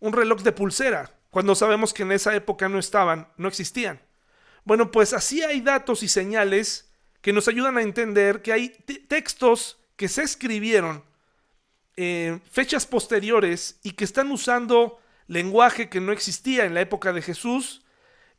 un 0.00 0.12
reloj 0.12 0.42
de 0.42 0.52
pulsera, 0.52 1.10
cuando 1.34 1.56
sabemos 1.56 1.92
que 1.92 2.04
en 2.04 2.12
esa 2.12 2.32
época 2.36 2.68
no 2.68 2.78
estaban, 2.78 3.26
no 3.38 3.48
existían. 3.48 4.00
Bueno, 4.62 4.92
pues 4.92 5.12
así 5.12 5.42
hay 5.42 5.60
datos 5.62 6.04
y 6.04 6.08
señales 6.08 6.92
que 7.22 7.32
nos 7.32 7.48
ayudan 7.48 7.76
a 7.76 7.82
entender 7.82 8.40
que 8.40 8.52
hay 8.52 8.68
textos 9.08 9.80
que 9.96 10.06
se 10.06 10.22
escribieron 10.22 11.02
en 11.96 12.40
fechas 12.42 12.86
posteriores 12.86 13.80
y 13.82 13.94
que 13.94 14.04
están 14.04 14.30
usando 14.30 15.00
lenguaje 15.26 15.88
que 15.88 16.00
no 16.00 16.12
existía 16.12 16.66
en 16.66 16.74
la 16.74 16.82
época 16.82 17.12
de 17.12 17.20
Jesús, 17.20 17.82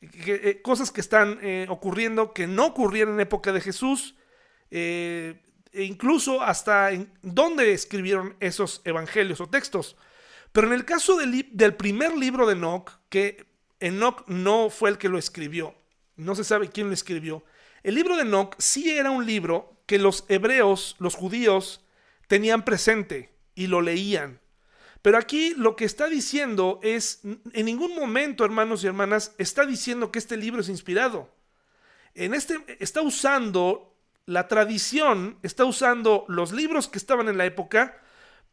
eh, 0.01 0.61
cosas 0.63 0.89
que 0.89 1.01
están 1.01 1.39
eh, 1.41 1.65
ocurriendo 1.67 2.31
que 2.31 2.47
no 2.47 2.67
ocurrieron 2.67 3.15
en 3.15 3.17
la 3.17 3.23
época 3.23 3.51
de 3.51 3.59
Jesús, 3.59 4.15
eh, 4.71 5.41
e 5.73 5.83
incluso 5.83 6.41
hasta 6.41 6.91
en 6.91 7.11
dónde 7.21 7.73
escribieron 7.73 8.37
esos 8.39 8.81
evangelios 8.85 9.41
o 9.41 9.49
textos. 9.49 9.97
Pero 10.55 10.67
en 10.67 10.73
el 10.73 10.85
caso 10.85 11.17
del, 11.17 11.75
primer 11.75 12.15
libro 12.15 12.47
de 12.47 12.53
Enoch, 12.53 12.89
que 13.09 13.45
Enoch 13.81 14.25
no 14.27 14.69
fue 14.69 14.89
el 14.89 14.97
que 14.97 15.09
lo 15.09 15.17
escribió, 15.17 15.75
no 16.15 16.33
se 16.33 16.45
sabe 16.45 16.69
quién 16.69 16.87
lo 16.87 16.93
escribió, 16.93 17.43
el 17.83 17.95
libro 17.95 18.15
de 18.15 18.21
Enoch 18.21 18.55
sí 18.57 18.89
era 18.89 19.11
un 19.11 19.25
libro 19.25 19.81
que 19.85 19.99
los 19.99 20.23
hebreos, 20.29 20.95
los 20.97 21.13
judíos, 21.13 21.83
tenían 22.29 22.63
presente 22.63 23.35
y 23.53 23.67
lo 23.67 23.81
leían. 23.81 24.39
Pero 25.01 25.17
aquí 25.17 25.53
lo 25.57 25.75
que 25.75 25.83
está 25.83 26.07
diciendo 26.07 26.79
es, 26.83 27.19
en 27.51 27.65
ningún 27.65 27.93
momento, 27.93 28.45
hermanos 28.45 28.81
y 28.81 28.87
hermanas, 28.87 29.35
está 29.37 29.65
diciendo 29.65 30.09
que 30.09 30.19
este 30.19 30.37
libro 30.37 30.61
es 30.61 30.69
inspirado. 30.69 31.35
En 32.13 32.33
este 32.33 32.77
está 32.79 33.01
usando 33.01 33.93
la 34.25 34.47
tradición 34.47 35.37
está 35.43 35.65
usando 35.65 36.25
los 36.29 36.51
libros 36.51 36.87
que 36.87 36.97
estaban 36.97 37.27
en 37.27 37.37
la 37.37 37.45
época 37.45 38.01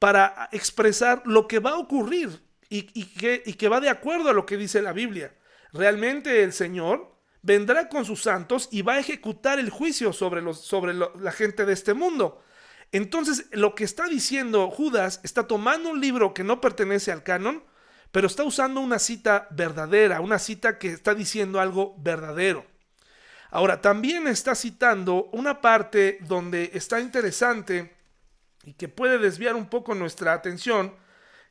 para 0.03 0.49
expresar 0.51 1.23
lo 1.27 1.47
que 1.47 1.61
va 1.61 1.71
a 1.71 1.79
ocurrir 1.79 2.43
y, 2.69 2.83
que, 3.05 3.69
va 3.69 3.79
de 3.79 3.89
acuerdo 3.89 4.31
a 4.31 4.33
lo 4.33 4.47
que 4.47 4.57
dice 4.57 4.83
la 4.83 4.93
Biblia. 4.93 5.33
Realmente 5.73 6.43
el 6.43 6.53
Señor 6.53 7.15
vendrá 7.41 7.89
con 7.89 8.05
sus 8.05 8.21
santos 8.21 8.69
y 8.73 8.83
va 8.83 8.95
a 8.95 8.99
ejecutar 8.99 9.61
el 9.61 9.71
juicio 9.71 10.13
sobre, 10.13 10.43
la 10.43 11.31
gente 11.31 11.65
de 11.65 11.73
este 11.73 11.95
mundo. 11.95 12.43
Entonces, 12.91 13.47
lo 13.53 13.77
que 13.77 13.85
está 13.85 14.09
diciendo 14.09 14.69
Judas 14.73 15.21
está 15.23 15.47
tomando 15.47 15.91
un 15.91 16.01
libro 16.01 16.35
que 16.35 16.43
no 16.43 16.61
pertenece 16.61 17.13
al 17.13 17.23
canon, 17.23 17.63
pero 18.11 18.27
está 18.27 18.43
usando 18.43 18.81
una 18.81 18.99
cita 18.99 19.47
verdadera, 19.53 20.21
una 20.21 20.41
cita 20.41 20.81
que 20.81 20.89
está 20.89 21.15
diciendo 21.15 21.61
algo 21.61 21.95
verdadero. 21.99 22.67
Ahora, 23.53 23.81
también 23.81 24.27
está 24.27 24.57
citando 24.57 25.29
una 25.31 25.61
parte 25.61 26.19
donde 26.23 26.73
está 26.75 26.99
interesante 26.99 28.02
y 28.65 28.75
que 28.75 28.89
puede 28.89 29.19
desviar 29.19 29.57
un 29.57 29.69
poco 29.69 29.95
nuestra 29.95 30.33
atención, 30.33 30.95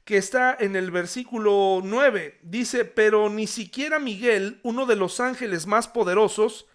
que 0.05 0.18
está 0.18 0.55
en 0.59 0.76
el 0.76 0.91
versículo 0.91 1.82
9. 1.84 2.39
Dice, 2.41 2.86
pero 2.86 3.30
ni 3.30 3.47
siquiera 3.47 3.99
Miguel, 3.99 4.59
uno 4.64 4.86
de 4.86 4.95
los 4.95 5.20
ángeles 5.20 5.68
más 5.68 5.88
poderosos, 5.88 6.68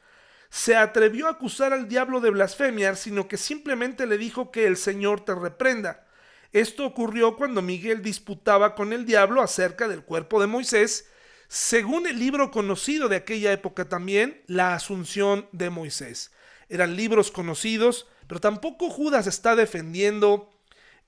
se 0.48 0.76
atrevió 0.76 1.26
a 1.26 1.32
acusar 1.32 1.72
al 1.72 1.88
diablo 1.88 2.20
de 2.20 2.30
blasfemia, 2.30 2.94
sino 2.94 3.28
que 3.28 3.36
simplemente 3.36 4.06
le 4.06 4.16
dijo 4.16 4.50
que 4.50 4.66
el 4.66 4.76
Señor 4.76 5.24
te 5.24 5.34
reprenda. 5.34 6.06
Esto 6.52 6.86
ocurrió 6.86 7.36
cuando 7.36 7.62
Miguel 7.62 8.02
disputaba 8.02 8.74
con 8.74 8.92
el 8.92 9.04
diablo 9.04 9.42
acerca 9.42 9.88
del 9.88 10.04
cuerpo 10.04 10.40
de 10.40 10.46
Moisés 10.46 11.06
según 11.48 12.06
el 12.06 12.18
libro 12.18 12.50
conocido 12.50 13.08
de 13.08 13.16
aquella 13.16 13.52
época 13.52 13.88
también, 13.88 14.42
la 14.46 14.74
Asunción 14.74 15.48
de 15.52 15.70
Moisés. 15.70 16.32
Eran 16.68 16.96
libros 16.96 17.30
conocidos, 17.30 18.08
pero 18.26 18.40
tampoco 18.40 18.90
Judas 18.90 19.26
está 19.26 19.54
defendiendo 19.54 20.50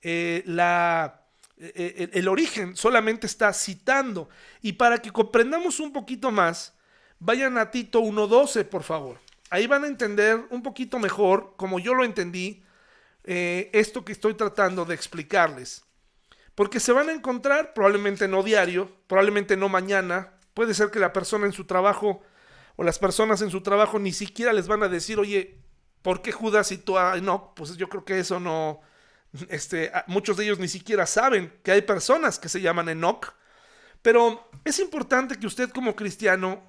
eh, 0.01 0.43
la, 0.45 1.25
eh, 1.57 1.71
eh, 1.75 2.09
el 2.13 2.27
origen, 2.27 2.75
solamente 2.75 3.27
está 3.27 3.51
citando. 3.53 4.29
Y 4.61 4.73
para 4.73 4.99
que 4.99 5.11
comprendamos 5.11 5.79
un 5.79 5.91
poquito 5.91 6.31
más, 6.31 6.73
vayan 7.19 7.57
a 7.57 7.71
Tito 7.71 8.01
1.12, 8.01 8.65
por 8.65 8.83
favor. 8.83 9.19
Ahí 9.49 9.67
van 9.67 9.83
a 9.83 9.87
entender 9.87 10.45
un 10.51 10.61
poquito 10.61 10.99
mejor, 10.99 11.55
como 11.57 11.79
yo 11.79 11.93
lo 11.93 12.03
entendí, 12.03 12.63
esto 13.23 14.03
que 14.05 14.11
estoy 14.11 14.33
tratando 14.33 14.85
de 14.85 14.95
explicarles. 14.95 15.83
Porque 16.55 16.79
se 16.79 16.91
van 16.91 17.09
a 17.09 17.13
encontrar, 17.13 17.73
probablemente 17.73 18.27
no 18.27 18.41
diario, 18.41 18.91
probablemente 19.07 19.55
no 19.55 19.69
mañana, 19.69 20.33
puede 20.53 20.73
ser 20.73 20.89
que 20.89 20.99
la 20.99 21.13
persona 21.13 21.45
en 21.45 21.53
su 21.53 21.65
trabajo 21.65 22.21
o 22.75 22.83
las 22.83 22.97
personas 22.97 23.41
en 23.41 23.51
su 23.51 23.61
trabajo 23.61 23.99
ni 23.99 24.11
siquiera 24.11 24.53
les 24.53 24.67
van 24.67 24.83
a 24.83 24.87
decir, 24.87 25.19
oye, 25.19 25.59
¿por 26.01 26.21
qué 26.21 26.31
Judas 26.31 26.71
y 26.71 26.77
tú 26.77 26.95
no? 27.21 27.53
Pues 27.55 27.75
yo 27.77 27.89
creo 27.89 28.05
que 28.05 28.19
eso 28.19 28.39
no, 28.39 28.81
este, 29.49 29.91
muchos 30.07 30.37
de 30.37 30.45
ellos 30.45 30.59
ni 30.59 30.67
siquiera 30.67 31.05
saben 31.05 31.53
que 31.63 31.71
hay 31.71 31.81
personas 31.81 32.39
que 32.39 32.49
se 32.49 32.61
llaman 32.61 32.89
Enoch, 32.89 33.33
pero 34.01 34.49
es 34.63 34.79
importante 34.79 35.37
que 35.37 35.47
usted 35.47 35.69
como 35.69 35.95
cristiano 35.95 36.63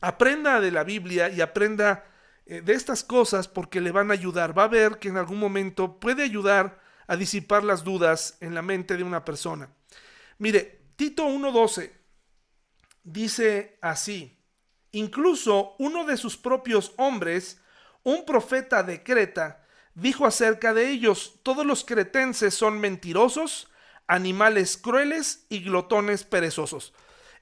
aprenda 0.00 0.60
de 0.60 0.70
la 0.70 0.84
Biblia 0.84 1.28
y 1.28 1.40
aprenda 1.40 2.04
eh, 2.46 2.62
de 2.62 2.72
estas 2.72 3.04
cosas 3.04 3.48
porque 3.48 3.80
le 3.80 3.90
van 3.90 4.10
a 4.10 4.14
ayudar. 4.14 4.56
Va 4.56 4.64
a 4.64 4.68
ver 4.68 4.98
que 4.98 5.08
en 5.08 5.16
algún 5.16 5.38
momento 5.38 5.98
puede 5.98 6.22
ayudar 6.22 6.80
a 7.06 7.16
disipar 7.16 7.64
las 7.64 7.82
dudas 7.82 8.36
en 8.40 8.54
la 8.54 8.62
mente 8.62 8.96
de 8.96 9.02
una 9.02 9.24
persona. 9.24 9.68
Mire, 10.38 10.80
Tito 10.96 11.26
1.12 11.26 11.90
dice 13.02 13.78
así, 13.82 14.38
incluso 14.92 15.74
uno 15.78 16.04
de 16.04 16.16
sus 16.16 16.36
propios 16.36 16.92
hombres, 16.98 17.60
un 18.02 18.24
profeta 18.24 18.82
de 18.82 19.02
Creta, 19.02 19.64
dijo 19.94 20.26
acerca 20.26 20.72
de 20.74 20.90
ellos, 20.90 21.40
todos 21.42 21.66
los 21.66 21.84
cretenses 21.84 22.54
son 22.54 22.80
mentirosos, 22.80 23.68
animales 24.06 24.76
crueles 24.76 25.46
y 25.48 25.60
glotones 25.60 26.24
perezosos. 26.24 26.92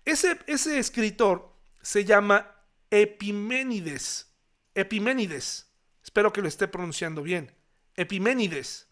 Ese, 0.04 0.38
ese 0.46 0.78
escritor 0.78 1.52
se 1.82 2.04
llama 2.04 2.54
Epiménides. 2.90 4.34
Epiménides. 4.74 5.70
Espero 6.02 6.32
que 6.32 6.42
lo 6.42 6.48
esté 6.48 6.68
pronunciando 6.68 7.22
bien. 7.22 7.54
Epiménides. 7.96 8.88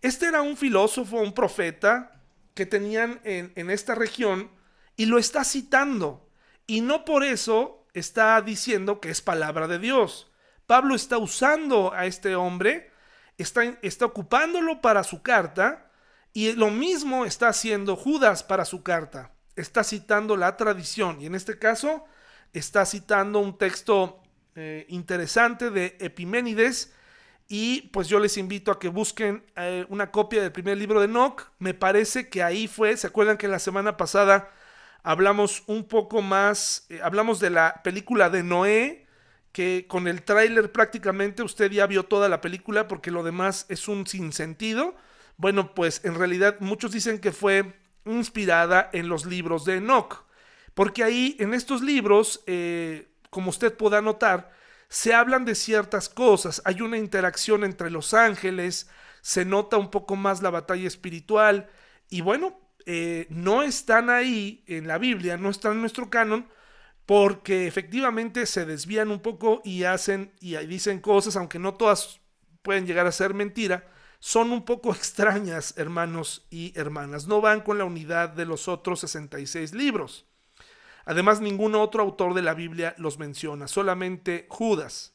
Este 0.00 0.26
era 0.26 0.42
un 0.42 0.56
filósofo, 0.56 1.18
un 1.18 1.34
profeta 1.34 2.20
que 2.54 2.66
tenían 2.66 3.20
en, 3.24 3.52
en 3.56 3.70
esta 3.70 3.94
región 3.94 4.50
y 4.96 5.06
lo 5.06 5.18
está 5.18 5.44
citando. 5.44 6.28
Y 6.66 6.80
no 6.80 7.04
por 7.04 7.24
eso 7.24 7.86
está 7.94 8.40
diciendo 8.42 9.00
que 9.00 9.10
es 9.10 9.20
palabra 9.20 9.68
de 9.68 9.78
Dios. 9.78 10.31
Pablo 10.66 10.94
está 10.94 11.18
usando 11.18 11.92
a 11.92 12.06
este 12.06 12.34
hombre, 12.36 12.90
está, 13.38 13.62
está 13.82 14.06
ocupándolo 14.06 14.80
para 14.80 15.04
su 15.04 15.22
carta, 15.22 15.90
y 16.32 16.52
lo 16.52 16.70
mismo 16.70 17.24
está 17.24 17.48
haciendo 17.48 17.96
Judas 17.96 18.42
para 18.42 18.64
su 18.64 18.82
carta. 18.82 19.32
Está 19.54 19.84
citando 19.84 20.36
la 20.36 20.56
tradición, 20.56 21.20
y 21.20 21.26
en 21.26 21.34
este 21.34 21.58
caso 21.58 22.04
está 22.52 22.86
citando 22.86 23.38
un 23.38 23.58
texto 23.58 24.22
eh, 24.54 24.86
interesante 24.88 25.70
de 25.70 25.96
Epiménides, 26.00 26.94
y 27.48 27.82
pues 27.92 28.08
yo 28.08 28.18
les 28.18 28.38
invito 28.38 28.70
a 28.70 28.78
que 28.78 28.88
busquen 28.88 29.44
eh, 29.56 29.84
una 29.90 30.10
copia 30.10 30.40
del 30.40 30.52
primer 30.52 30.78
libro 30.78 31.00
de 31.00 31.04
Enoch. 31.04 31.50
Me 31.58 31.74
parece 31.74 32.30
que 32.30 32.42
ahí 32.42 32.66
fue, 32.66 32.96
¿se 32.96 33.06
acuerdan 33.06 33.36
que 33.36 33.46
la 33.46 33.58
semana 33.58 33.98
pasada 33.98 34.48
hablamos 35.02 35.62
un 35.66 35.84
poco 35.84 36.22
más, 36.22 36.86
eh, 36.88 37.00
hablamos 37.02 37.40
de 37.40 37.50
la 37.50 37.82
película 37.84 38.30
de 38.30 38.42
Noé, 38.42 39.06
que 39.52 39.86
con 39.88 40.08
el 40.08 40.22
tráiler 40.22 40.72
prácticamente 40.72 41.42
usted 41.42 41.70
ya 41.70 41.86
vio 41.86 42.04
toda 42.04 42.28
la 42.28 42.40
película 42.40 42.88
porque 42.88 43.10
lo 43.10 43.22
demás 43.22 43.66
es 43.68 43.86
un 43.86 44.06
sinsentido. 44.06 44.94
Bueno, 45.36 45.74
pues 45.74 46.04
en 46.04 46.14
realidad 46.14 46.56
muchos 46.60 46.92
dicen 46.92 47.18
que 47.18 47.32
fue 47.32 47.74
inspirada 48.04 48.90
en 48.92 49.08
los 49.08 49.26
libros 49.26 49.64
de 49.64 49.76
Enoch, 49.76 50.24
porque 50.74 51.04
ahí 51.04 51.36
en 51.38 51.54
estos 51.54 51.82
libros, 51.82 52.42
eh, 52.46 53.08
como 53.30 53.50
usted 53.50 53.76
pueda 53.76 54.00
notar, 54.00 54.50
se 54.88 55.14
hablan 55.14 55.44
de 55.44 55.54
ciertas 55.54 56.08
cosas, 56.08 56.60
hay 56.64 56.80
una 56.80 56.98
interacción 56.98 57.64
entre 57.64 57.90
los 57.90 58.12
ángeles, 58.14 58.90
se 59.20 59.44
nota 59.44 59.76
un 59.76 59.90
poco 59.90 60.16
más 60.16 60.42
la 60.42 60.50
batalla 60.50 60.86
espiritual, 60.86 61.70
y 62.08 62.20
bueno, 62.20 62.60
eh, 62.84 63.26
no 63.30 63.62
están 63.62 64.10
ahí 64.10 64.64
en 64.66 64.88
la 64.88 64.98
Biblia, 64.98 65.36
no 65.36 65.50
están 65.50 65.72
en 65.72 65.80
nuestro 65.80 66.10
canon, 66.10 66.48
porque 67.12 67.66
efectivamente 67.66 68.46
se 68.46 68.64
desvían 68.64 69.10
un 69.10 69.20
poco 69.20 69.60
y 69.66 69.84
hacen 69.84 70.32
y 70.40 70.56
dicen 70.64 70.98
cosas, 70.98 71.36
aunque 71.36 71.58
no 71.58 71.74
todas 71.74 72.22
pueden 72.62 72.86
llegar 72.86 73.06
a 73.06 73.12
ser 73.12 73.34
mentira, 73.34 73.86
son 74.18 74.50
un 74.50 74.64
poco 74.64 74.92
extrañas, 74.94 75.74
hermanos 75.76 76.46
y 76.48 76.72
hermanas. 76.74 77.26
No 77.26 77.42
van 77.42 77.60
con 77.60 77.76
la 77.76 77.84
unidad 77.84 78.30
de 78.30 78.46
los 78.46 78.66
otros 78.66 79.00
66 79.00 79.74
libros. 79.74 80.24
Además, 81.04 81.42
ningún 81.42 81.74
otro 81.74 82.02
autor 82.02 82.32
de 82.32 82.40
la 82.40 82.54
Biblia 82.54 82.94
los 82.96 83.18
menciona, 83.18 83.68
solamente 83.68 84.46
Judas. 84.48 85.12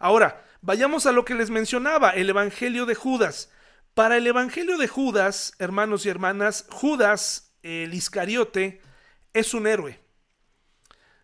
Ahora, 0.00 0.44
vayamos 0.60 1.06
a 1.06 1.12
lo 1.12 1.24
que 1.24 1.36
les 1.36 1.50
mencionaba, 1.50 2.10
el 2.10 2.30
Evangelio 2.30 2.84
de 2.84 2.96
Judas. 2.96 3.52
Para 3.94 4.16
el 4.16 4.26
Evangelio 4.26 4.76
de 4.76 4.88
Judas, 4.88 5.52
hermanos 5.60 6.04
y 6.04 6.08
hermanas, 6.08 6.66
Judas, 6.68 7.54
el 7.62 7.94
Iscariote, 7.94 8.82
es 9.32 9.54
un 9.54 9.68
héroe. 9.68 10.07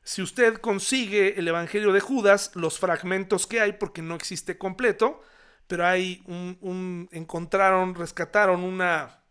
Si 0.05 0.22
usted 0.22 0.59
consigue 0.59 1.38
el 1.38 1.48
Evangelio 1.48 1.92
de 1.92 2.00
Judas, 2.00 2.52
los 2.55 2.78
fragmentos 2.78 3.46
que 3.46 3.61
hay, 3.61 3.72
porque 3.72 4.02
no 4.02 4.14
existe 4.14 4.59
completo, 4.59 5.22
pero 5.66 5.86
hay 5.86 6.22
un, 6.26 7.09
encontraron, 7.11 7.94
rescataron 7.94 8.62
una, 8.62 9.22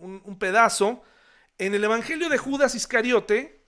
un, 0.00 0.22
un 0.24 0.38
pedazo. 0.38 1.02
En 1.58 1.74
el 1.74 1.84
Evangelio 1.84 2.30
de 2.30 2.38
Judas 2.38 2.74
Iscariote, 2.74 3.66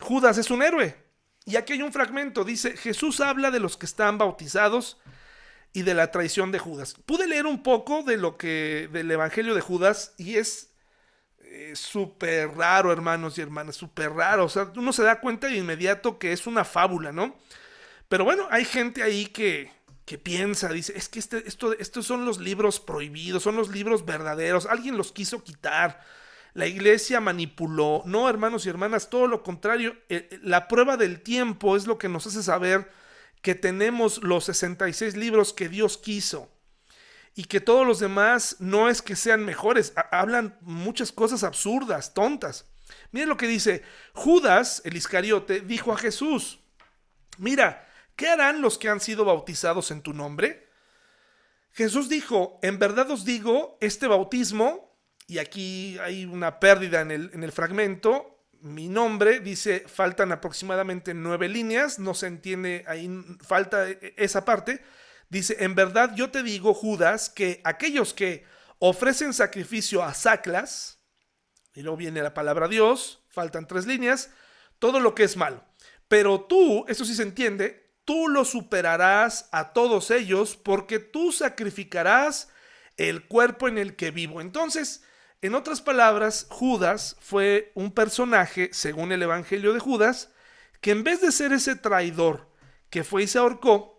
Judas 0.00 0.36
es 0.36 0.50
un 0.50 0.62
héroe. 0.62 0.96
Y 1.44 1.56
aquí 1.56 1.74
hay 1.74 1.82
un 1.82 1.92
fragmento, 1.92 2.44
dice, 2.44 2.76
Jesús 2.76 3.20
habla 3.20 3.50
de 3.50 3.60
los 3.60 3.76
que 3.76 3.86
están 3.86 4.18
bautizados 4.18 4.98
y 5.72 5.82
de 5.82 5.94
la 5.94 6.10
traición 6.10 6.52
de 6.52 6.58
Judas. 6.58 6.94
Pude 7.06 7.26
leer 7.26 7.46
un 7.46 7.62
poco 7.62 8.02
de 8.02 8.16
lo 8.16 8.36
que 8.36 8.88
del 8.92 9.10
Evangelio 9.10 9.54
de 9.54 9.60
Judas 9.60 10.14
y 10.18 10.36
es 10.36 10.67
súper 11.74 12.50
raro, 12.56 12.92
hermanos 12.92 13.38
y 13.38 13.40
hermanas, 13.40 13.76
súper 13.76 14.12
raro. 14.12 14.44
O 14.44 14.48
sea, 14.48 14.70
uno 14.76 14.92
se 14.92 15.02
da 15.02 15.20
cuenta 15.20 15.46
de 15.46 15.56
inmediato 15.56 16.18
que 16.18 16.32
es 16.32 16.46
una 16.46 16.64
fábula, 16.64 17.12
¿no? 17.12 17.36
Pero 18.08 18.24
bueno, 18.24 18.46
hay 18.50 18.64
gente 18.64 19.02
ahí 19.02 19.26
que, 19.26 19.70
que 20.04 20.18
piensa, 20.18 20.70
dice, 20.70 20.94
es 20.96 21.08
que 21.08 21.18
este, 21.18 21.46
esto, 21.46 21.72
estos 21.78 22.06
son 22.06 22.24
los 22.24 22.38
libros 22.38 22.80
prohibidos, 22.80 23.42
son 23.42 23.56
los 23.56 23.70
libros 23.70 24.06
verdaderos, 24.06 24.66
alguien 24.66 24.96
los 24.96 25.12
quiso 25.12 25.44
quitar, 25.44 26.00
la 26.54 26.66
iglesia 26.66 27.20
manipuló. 27.20 28.02
No, 28.06 28.28
hermanos 28.28 28.64
y 28.64 28.70
hermanas, 28.70 29.10
todo 29.10 29.26
lo 29.26 29.42
contrario, 29.42 29.96
eh, 30.08 30.28
eh, 30.30 30.40
la 30.42 30.68
prueba 30.68 30.96
del 30.96 31.20
tiempo 31.20 31.76
es 31.76 31.86
lo 31.86 31.98
que 31.98 32.08
nos 32.08 32.26
hace 32.26 32.42
saber 32.42 32.90
que 33.42 33.54
tenemos 33.54 34.22
los 34.22 34.44
66 34.46 35.16
libros 35.16 35.52
que 35.52 35.68
Dios 35.68 35.98
quiso 35.98 36.50
y 37.38 37.44
que 37.44 37.60
todos 37.60 37.86
los 37.86 38.00
demás 38.00 38.56
no 38.58 38.88
es 38.88 39.00
que 39.00 39.14
sean 39.14 39.44
mejores, 39.44 39.92
hablan 40.10 40.58
muchas 40.60 41.12
cosas 41.12 41.44
absurdas, 41.44 42.12
tontas. 42.12 42.66
Miren 43.12 43.28
lo 43.28 43.36
que 43.36 43.46
dice, 43.46 43.84
Judas, 44.12 44.82
el 44.84 44.96
Iscariote, 44.96 45.60
dijo 45.60 45.92
a 45.92 45.96
Jesús, 45.96 46.58
mira, 47.36 47.88
¿qué 48.16 48.26
harán 48.26 48.60
los 48.60 48.76
que 48.76 48.88
han 48.88 48.98
sido 48.98 49.24
bautizados 49.24 49.92
en 49.92 50.02
tu 50.02 50.14
nombre? 50.14 50.68
Jesús 51.70 52.08
dijo, 52.08 52.58
en 52.60 52.80
verdad 52.80 53.08
os 53.12 53.24
digo, 53.24 53.78
este 53.80 54.08
bautismo, 54.08 54.98
y 55.28 55.38
aquí 55.38 55.96
hay 56.00 56.24
una 56.24 56.58
pérdida 56.58 57.02
en 57.02 57.12
el, 57.12 57.30
en 57.34 57.44
el 57.44 57.52
fragmento, 57.52 58.48
mi 58.62 58.88
nombre, 58.88 59.38
dice, 59.38 59.84
faltan 59.86 60.32
aproximadamente 60.32 61.14
nueve 61.14 61.48
líneas, 61.48 62.00
no 62.00 62.14
se 62.14 62.26
entiende, 62.26 62.84
ahí 62.88 63.08
falta 63.42 63.88
e, 63.88 64.14
esa 64.16 64.44
parte, 64.44 64.82
Dice, 65.28 65.56
en 65.60 65.74
verdad 65.74 66.14
yo 66.14 66.30
te 66.30 66.42
digo, 66.42 66.74
Judas, 66.74 67.28
que 67.28 67.60
aquellos 67.64 68.14
que 68.14 68.44
ofrecen 68.78 69.32
sacrificio 69.34 70.02
a 70.02 70.14
Saclas, 70.14 70.98
y 71.74 71.82
luego 71.82 71.96
viene 71.96 72.22
la 72.22 72.34
palabra 72.34 72.68
Dios, 72.68 73.24
faltan 73.28 73.66
tres 73.66 73.86
líneas, 73.86 74.30
todo 74.78 75.00
lo 75.00 75.14
que 75.14 75.24
es 75.24 75.36
malo. 75.36 75.64
Pero 76.08 76.40
tú, 76.40 76.84
eso 76.88 77.04
sí 77.04 77.14
se 77.14 77.22
entiende, 77.22 77.92
tú 78.04 78.28
lo 78.28 78.44
superarás 78.44 79.48
a 79.52 79.72
todos 79.72 80.10
ellos 80.10 80.56
porque 80.56 80.98
tú 80.98 81.30
sacrificarás 81.30 82.48
el 82.96 83.26
cuerpo 83.26 83.68
en 83.68 83.76
el 83.76 83.96
que 83.96 84.10
vivo. 84.10 84.40
Entonces, 84.40 85.04
en 85.42 85.54
otras 85.54 85.82
palabras, 85.82 86.46
Judas 86.48 87.16
fue 87.20 87.70
un 87.74 87.92
personaje, 87.92 88.70
según 88.72 89.12
el 89.12 89.22
Evangelio 89.22 89.72
de 89.72 89.78
Judas, 89.78 90.30
que 90.80 90.92
en 90.92 91.04
vez 91.04 91.20
de 91.20 91.30
ser 91.30 91.52
ese 91.52 91.76
traidor 91.76 92.48
que 92.90 93.04
fue 93.04 93.24
y 93.24 93.26
se 93.26 93.38
ahorcó, 93.38 93.97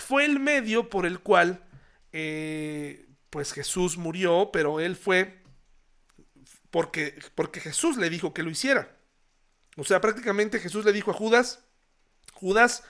fue 0.00 0.24
el 0.24 0.40
medio 0.40 0.90
por 0.90 1.06
el 1.06 1.20
cual 1.20 1.64
eh, 2.12 3.06
pues 3.30 3.52
Jesús 3.52 3.98
murió, 3.98 4.50
pero 4.52 4.80
él 4.80 4.96
fue 4.96 5.42
porque, 6.70 7.18
porque 7.34 7.60
Jesús 7.60 7.96
le 7.96 8.10
dijo 8.10 8.34
que 8.34 8.42
lo 8.42 8.50
hiciera. 8.50 8.96
O 9.76 9.84
sea, 9.84 10.00
prácticamente 10.00 10.58
Jesús 10.58 10.84
le 10.84 10.92
dijo 10.92 11.10
a 11.10 11.14
Judas, 11.14 11.60
Judas, 12.32 12.84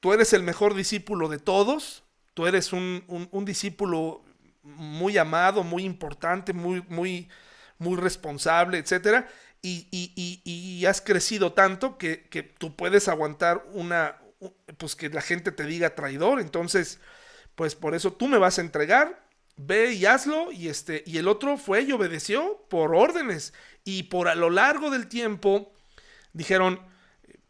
tú 0.00 0.12
eres 0.12 0.32
el 0.32 0.42
mejor 0.42 0.74
discípulo 0.74 1.28
de 1.28 1.38
todos, 1.38 2.04
tú 2.34 2.46
eres 2.46 2.72
un, 2.72 3.04
discípulo 3.44 4.22
muy 4.62 5.18
amado, 5.18 5.62
muy 5.62 5.84
importante, 5.84 6.52
muy, 6.52 6.82
muy, 6.88 7.28
muy 7.78 7.96
responsable, 7.96 8.78
etc. 8.78 9.26
Y, 9.62 9.88
y, 10.44 10.86
has 10.86 11.00
crecido 11.00 11.52
tanto 11.52 11.98
que, 11.98 12.28
que 12.28 12.42
tú 12.42 12.76
puedes 12.76 13.08
aguantar 13.08 13.66
una, 13.72 14.16
pues 14.76 14.96
que 14.96 15.08
la 15.08 15.22
gente 15.22 15.52
te 15.52 15.64
diga 15.64 15.94
traidor. 15.94 16.40
Entonces, 16.40 17.00
pues 17.54 17.74
por 17.74 17.94
eso 17.94 18.12
tú 18.12 18.28
me 18.28 18.38
vas 18.38 18.58
a 18.58 18.62
entregar, 18.62 19.24
ve 19.56 19.92
y 19.92 20.06
hazlo. 20.06 20.52
Y 20.52 20.68
este, 20.68 21.02
y 21.06 21.18
el 21.18 21.28
otro 21.28 21.56
fue 21.56 21.82
y 21.82 21.92
obedeció 21.92 22.64
por 22.68 22.94
órdenes. 22.94 23.52
Y 23.84 24.04
por 24.04 24.28
a 24.28 24.34
lo 24.34 24.50
largo 24.50 24.90
del 24.90 25.06
tiempo 25.08 25.72
dijeron, 26.32 26.80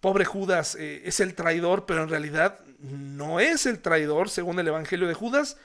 pobre 0.00 0.24
Judas, 0.24 0.76
eh, 0.76 1.02
es 1.04 1.20
el 1.20 1.34
traidor, 1.34 1.86
pero 1.86 2.02
en 2.02 2.08
realidad 2.08 2.60
no 2.78 3.40
es 3.40 3.66
el 3.66 3.80
traidor, 3.80 4.28
según 4.30 4.58
el 4.58 4.68
Evangelio 4.68 5.08
de 5.08 5.14
Judas. 5.14 5.56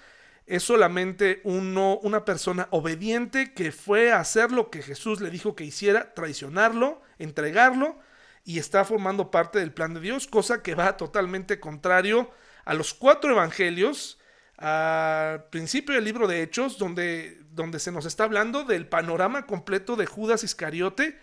Es 0.47 0.63
solamente 0.63 1.39
uno, 1.43 1.99
una 1.99 2.25
persona 2.25 2.67
obediente 2.71 3.53
que 3.53 3.71
fue 3.71 4.11
a 4.11 4.19
hacer 4.19 4.51
lo 4.51 4.69
que 4.69 4.81
Jesús 4.81 5.21
le 5.21 5.29
dijo 5.29 5.55
que 5.55 5.63
hiciera, 5.63 6.13
traicionarlo, 6.13 7.01
entregarlo 7.19 7.99
y 8.43 8.59
está 8.59 8.85
formando 8.85 9.31
parte 9.31 9.59
del 9.59 9.73
plan 9.73 9.93
de 9.93 9.99
Dios, 9.99 10.27
cosa 10.27 10.61
que 10.63 10.75
va 10.75 10.97
totalmente 10.97 11.59
contrario 11.59 12.31
a 12.65 12.73
los 12.73 12.93
cuatro 12.93 13.31
evangelios, 13.31 14.19
al 14.57 15.45
principio 15.49 15.95
del 15.95 16.03
libro 16.03 16.27
de 16.27 16.43
Hechos, 16.43 16.77
donde, 16.77 17.41
donde 17.51 17.79
se 17.79 17.91
nos 17.91 18.05
está 18.05 18.25
hablando 18.25 18.63
del 18.63 18.87
panorama 18.87 19.45
completo 19.45 19.95
de 19.95 20.05
Judas 20.05 20.43
Iscariote, 20.43 21.19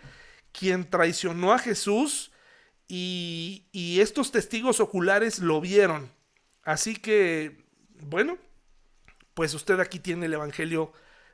quien 0.51 0.89
traicionó 0.89 1.53
a 1.53 1.59
Jesús 1.59 2.31
y, 2.87 3.67
y 3.71 4.01
estos 4.01 4.31
testigos 4.31 4.79
oculares 4.79 5.39
lo 5.39 5.61
vieron. 5.61 6.11
Así 6.63 6.95
que, 6.95 7.63
bueno, 8.01 8.37
pues 9.33 9.53
usted 9.53 9.79
aquí 9.79 9.99
tiene 9.99 10.25
el 10.25 10.33
Evangelio 10.33 10.91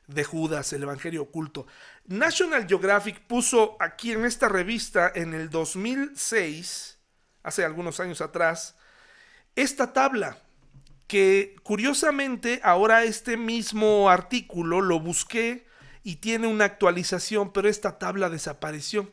de 0.08 0.24
Judas, 0.24 0.72
el 0.74 0.84
Evangelio 0.84 1.24
oculto. 1.24 1.68
National 2.06 2.68
Geographic 2.68 3.22
puso 3.28 3.78
aquí 3.80 4.12
en 4.12 4.26
esta 4.26 4.50
revista 4.50 5.12
en 5.14 5.34
el 5.34 5.50
2006, 5.50 7.00
hace 7.44 7.66
algunos 7.66 8.00
años 8.00 8.22
atrás, 8.22 8.76
esta 9.56 9.94
tabla 9.94 10.38
que 11.08 11.56
curiosamente 11.64 12.60
ahora 12.64 13.04
este 13.04 13.38
mismo 13.38 14.10
artículo 14.10 14.82
lo 14.82 15.00
busqué 15.00 15.66
y 16.04 16.18
tiene 16.18 16.48
una 16.48 16.66
actualización, 16.66 17.52
pero 17.52 17.70
esta 17.70 17.98
tabla 17.98 18.30
desapareció. 18.30 19.12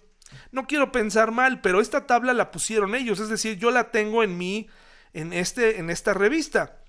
No 0.50 0.66
quiero 0.66 0.92
pensar 0.92 1.30
mal, 1.30 1.60
pero 1.60 1.80
esta 1.80 2.06
tabla 2.06 2.32
la 2.32 2.50
pusieron 2.50 2.94
ellos, 2.94 3.20
es 3.20 3.28
decir, 3.28 3.58
yo 3.58 3.70
la 3.70 3.90
tengo 3.90 4.22
en 4.22 4.38
mí 4.38 4.68
en 5.12 5.32
este 5.32 5.78
en 5.78 5.90
esta 5.90 6.14
revista. 6.14 6.82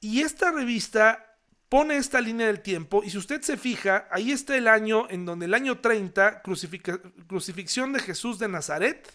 Y 0.00 0.20
esta 0.22 0.50
revista 0.50 1.33
pone 1.74 1.96
esta 1.96 2.20
línea 2.20 2.46
del 2.46 2.60
tiempo 2.60 3.02
y 3.02 3.10
si 3.10 3.18
usted 3.18 3.42
se 3.42 3.56
fija, 3.56 4.06
ahí 4.12 4.30
está 4.30 4.56
el 4.56 4.68
año 4.68 5.10
en 5.10 5.24
donde 5.24 5.46
el 5.46 5.54
año 5.54 5.80
30, 5.80 6.40
crucifixión 6.40 7.92
de 7.92 7.98
Jesús 7.98 8.38
de 8.38 8.46
Nazaret, 8.46 9.12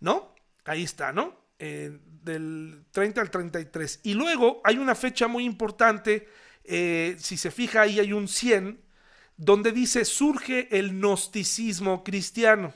¿no? 0.00 0.34
Ahí 0.64 0.82
está, 0.82 1.12
¿no? 1.12 1.38
Eh, 1.58 1.98
del 2.22 2.86
30 2.90 3.20
al 3.20 3.30
33. 3.30 4.00
Y 4.02 4.14
luego 4.14 4.62
hay 4.64 4.78
una 4.78 4.94
fecha 4.94 5.28
muy 5.28 5.44
importante, 5.44 6.26
eh, 6.64 7.16
si 7.18 7.36
se 7.36 7.50
fija 7.50 7.82
ahí 7.82 8.00
hay 8.00 8.14
un 8.14 8.28
100, 8.28 8.82
donde 9.36 9.70
dice 9.70 10.06
surge 10.06 10.74
el 10.78 10.90
gnosticismo 10.92 12.02
cristiano. 12.02 12.72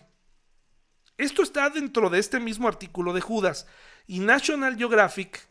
Esto 1.17 1.43
está 1.43 1.71
dentro 1.71 2.11
de 2.11 2.19
este 2.19 2.41
mismo 2.41 2.69
artículo 2.69 3.15
de 3.15 3.23
Judas 3.23 3.67
y 4.07 4.19
National 4.19 4.77
Geographic 4.77 5.49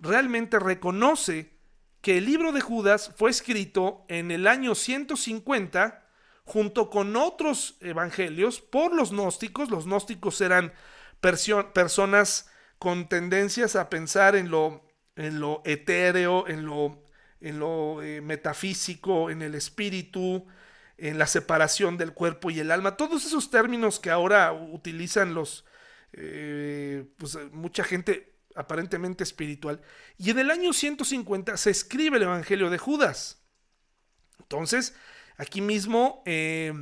realmente 0.00 0.58
reconoce 0.58 1.57
que 2.00 2.18
el 2.18 2.26
libro 2.26 2.52
de 2.52 2.60
Judas 2.60 3.12
fue 3.16 3.30
escrito 3.30 4.04
en 4.08 4.30
el 4.30 4.46
año 4.46 4.74
150 4.74 6.04
junto 6.44 6.88
con 6.90 7.16
otros 7.16 7.76
evangelios 7.80 8.60
por 8.60 8.94
los 8.94 9.10
gnósticos. 9.10 9.70
Los 9.70 9.84
gnósticos 9.84 10.40
eran 10.40 10.72
personas 11.20 12.48
con 12.78 13.08
tendencias 13.08 13.76
a 13.76 13.90
pensar 13.90 14.36
en 14.36 14.50
lo, 14.50 14.82
en 15.16 15.40
lo 15.40 15.62
etéreo, 15.64 16.46
en 16.48 16.64
lo, 16.64 17.04
en 17.40 17.58
lo 17.58 18.02
eh, 18.02 18.20
metafísico, 18.20 19.30
en 19.30 19.42
el 19.42 19.54
espíritu, 19.54 20.46
en 20.96 21.18
la 21.18 21.26
separación 21.26 21.98
del 21.98 22.14
cuerpo 22.14 22.50
y 22.50 22.60
el 22.60 22.70
alma. 22.70 22.96
Todos 22.96 23.26
esos 23.26 23.50
términos 23.50 23.98
que 23.98 24.10
ahora 24.10 24.52
utilizan 24.52 25.34
los, 25.34 25.64
eh, 26.12 27.04
pues 27.18 27.36
mucha 27.52 27.84
gente 27.84 28.37
aparentemente 28.58 29.22
espiritual, 29.24 29.80
y 30.16 30.30
en 30.30 30.40
el 30.40 30.50
año 30.50 30.72
150 30.72 31.56
se 31.56 31.70
escribe 31.70 32.16
el 32.16 32.24
Evangelio 32.24 32.70
de 32.70 32.78
Judas. 32.78 33.42
Entonces, 34.40 34.94
aquí 35.36 35.60
mismo, 35.60 36.22
eh, 36.26 36.72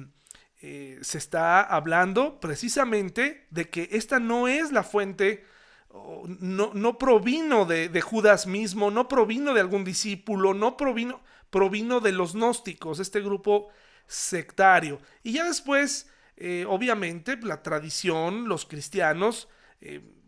eh, 0.62 0.98
se 1.02 1.18
está 1.18 1.60
hablando 1.62 2.40
precisamente 2.40 3.46
de 3.50 3.68
que 3.68 3.88
esta 3.92 4.18
no 4.18 4.48
es 4.48 4.72
la 4.72 4.82
fuente, 4.82 5.44
no, 6.38 6.72
no 6.74 6.98
provino 6.98 7.64
de, 7.64 8.00
Judas 8.00 8.46
mismo, 8.46 8.90
no 8.90 9.08
provino 9.08 9.52
de 9.52 9.60
algún 9.60 9.84
discípulo, 9.84 10.54
no 10.54 10.76
provino, 10.76 11.20
provino 11.50 12.00
de 12.00 12.12
los 12.12 12.34
gnósticos, 12.34 13.00
este 13.00 13.20
grupo 13.20 13.68
sectario. 14.06 15.00
Y 15.22 15.32
ya 15.32 15.44
después, 15.44 16.10
eh, 16.36 16.64
obviamente, 16.68 17.36
la 17.36 17.62
tradición, 17.62 18.48
los 18.48 18.64
cristianos, 18.64 19.48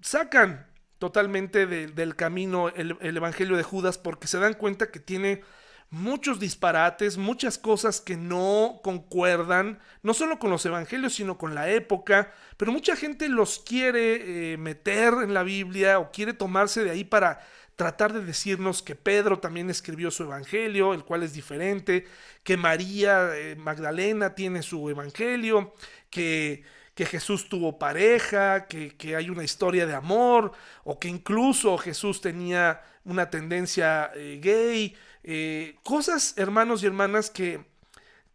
sacan 0.03 0.68
totalmente 0.99 1.67
del 1.67 2.17
camino 2.17 2.69
el, 2.71 2.97
el, 3.01 3.17
Evangelio 3.17 3.57
de 3.57 3.63
Judas 3.63 3.99
porque 3.99 4.27
se 4.27 4.39
dan 4.39 4.55
cuenta 4.55 4.91
que 4.91 5.01
tiene 5.01 5.43
muchos 5.91 6.39
disparates, 6.39 7.17
muchas 7.17 7.57
cosas 7.57 8.01
que 8.01 8.17
no 8.17 8.81
concuerdan, 8.83 9.79
no 10.03 10.13
solo 10.13 10.39
con 10.39 10.51
los 10.51 10.67
evangelios, 10.67 11.15
sino 11.15 11.39
con 11.39 11.55
la 11.55 11.71
época, 11.71 12.33
pero 12.57 12.73
mucha 12.73 12.95
gente 12.95 13.29
los 13.29 13.59
quiere 13.61 14.53
eh, 14.53 14.57
meter 14.59 15.15
en 15.23 15.33
la 15.33 15.43
Biblia 15.43 15.99
o 15.99 16.11
quiere 16.11 16.35
tomarse 16.35 16.85
de 16.85 16.91
ahí 16.91 17.05
para 17.05 17.41
tratar 17.77 18.13
de 18.13 18.25
decirnos 18.25 18.83
que 18.83 18.97
Pedro 18.97 19.39
también 19.39 19.71
escribió 19.71 20.11
su 20.11 20.25
evangelio, 20.25 20.95
el 20.95 21.05
cual 21.05 21.23
es 21.23 21.33
diferente, 21.33 22.07
que 22.43 22.57
María 22.57 23.31
eh, 23.37 23.55
Magdalena 23.57 24.35
tiene 24.35 24.63
su 24.63 24.91
evangelio, 24.91 25.75
que, 26.11 26.65
que 26.99 27.07
Jesús 27.07 27.49
tuvo 27.49 27.79
pareja, 27.79 28.67
que, 28.67 28.97
que, 28.97 29.15
hay 29.15 29.31
una 29.31 29.45
historia 29.45 29.87
de 29.87 29.95
amor, 29.95 30.51
o 30.83 30.99
que 30.99 31.07
incluso 31.07 31.79
Jesús 31.79 32.21
tenía 32.21 32.83
una 33.05 33.31
tendencia 33.31 34.11
eh, 34.17 34.41
gay, 34.43 34.97
eh, 35.23 35.77
cosas, 35.85 36.35
hermanos 36.37 36.83
y 36.83 36.87
hermanas, 36.87 37.31
que, 37.31 37.65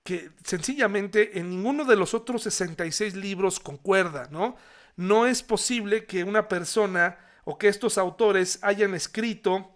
que 0.06 0.30
sencillamente 0.46 1.38
en 1.40 1.50
ninguno 1.50 1.84
de 1.84 1.98
los 1.98 2.14
otros 2.14 2.44
66 2.44 3.16
libros 3.16 3.60
concuerda, 3.60 4.30
¿no? 4.32 4.56
No 4.96 5.28
es 5.28 5.44
posible 5.44 6.06
que 6.06 6.24
una 6.24 6.48
persona 6.48 7.18
o 7.44 7.58
que 7.58 7.68
estos 7.68 7.98
autores 7.98 8.60
hayan 8.62 8.94
escrito 8.94 9.76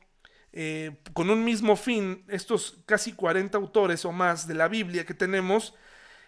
eh, 0.53 0.95
con 1.11 1.29
un 1.29 1.43
mismo 1.43 1.75
fin, 1.75 2.23
estos 2.29 2.77
casi 2.85 3.11
40 3.11 3.57
autores 3.57 4.05
o 4.05 4.13
más 4.13 4.47
de 4.47 4.53
la 4.53 4.69
Biblia 4.69 5.05
que 5.05 5.13
tenemos, 5.13 5.73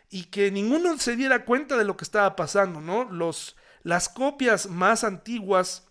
y 0.09 0.25
que 0.25 0.51
ninguno 0.51 0.97
se 0.97 1.15
diera 1.15 1.45
cuenta 1.45 1.77
de 1.77 1.85
lo 1.85 1.95
que 1.95 2.03
estaba 2.03 2.35
pasando, 2.35 2.81
¿no? 2.81 3.05
Los, 3.05 3.55
las 3.83 4.09
copias 4.09 4.67
más 4.67 5.03
antiguas 5.03 5.87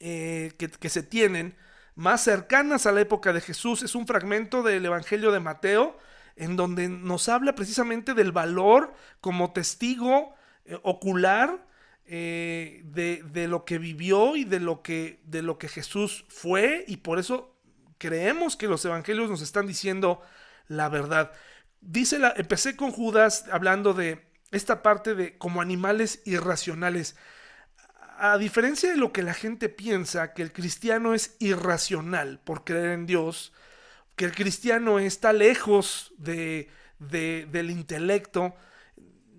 eh, 0.00 0.52
que, 0.58 0.88
se 0.88 1.02
tienen, 1.02 1.56
más 1.94 2.22
cercanas 2.24 2.86
a 2.86 2.92
la 2.92 3.00
época 3.00 3.32
de 3.32 3.40
Jesús, 3.40 3.82
es 3.82 3.94
un 3.94 4.06
fragmento 4.06 4.62
del 4.62 4.84
Evangelio 4.84 5.32
de 5.32 5.40
Mateo, 5.40 5.98
en 6.36 6.56
donde 6.56 6.88
nos 6.88 7.28
habla 7.28 7.54
precisamente 7.54 8.14
del 8.14 8.32
valor 8.32 8.94
como 9.20 9.52
testigo 9.52 10.34
eh, 10.64 10.78
ocular 10.82 11.66
eh, 12.06 12.82
de, 12.84 13.22
de, 13.22 13.48
lo 13.48 13.64
que 13.64 13.78
vivió 13.78 14.36
y 14.36 14.44
de 14.44 14.60
lo 14.60 14.82
que, 14.82 15.20
de 15.24 15.42
lo 15.42 15.58
que 15.58 15.68
Jesús 15.68 16.24
fue 16.28 16.84
y 16.86 16.98
por 16.98 17.18
eso 17.18 17.56
creemos 17.98 18.56
que 18.56 18.68
los 18.68 18.84
evangelios 18.84 19.30
nos 19.30 19.40
están 19.40 19.66
diciendo 19.66 20.20
la 20.68 20.88
verdad. 20.88 21.32
Dice 21.88 22.18
la, 22.18 22.34
empecé 22.36 22.74
con 22.74 22.90
Judas 22.90 23.44
hablando 23.52 23.94
de 23.94 24.26
esta 24.50 24.82
parte 24.82 25.14
de 25.14 25.38
como 25.38 25.60
animales 25.60 26.20
irracionales. 26.24 27.14
A 28.18 28.38
diferencia 28.38 28.90
de 28.90 28.96
lo 28.96 29.12
que 29.12 29.22
la 29.22 29.34
gente 29.34 29.68
piensa, 29.68 30.32
que 30.34 30.42
el 30.42 30.52
cristiano 30.52 31.14
es 31.14 31.36
irracional 31.38 32.40
por 32.40 32.64
creer 32.64 32.90
en 32.90 33.06
Dios, 33.06 33.52
que 34.16 34.24
el 34.24 34.32
cristiano 34.32 34.98
está 34.98 35.32
lejos 35.32 36.12
de, 36.18 36.70
de, 36.98 37.46
del 37.52 37.70
intelecto, 37.70 38.56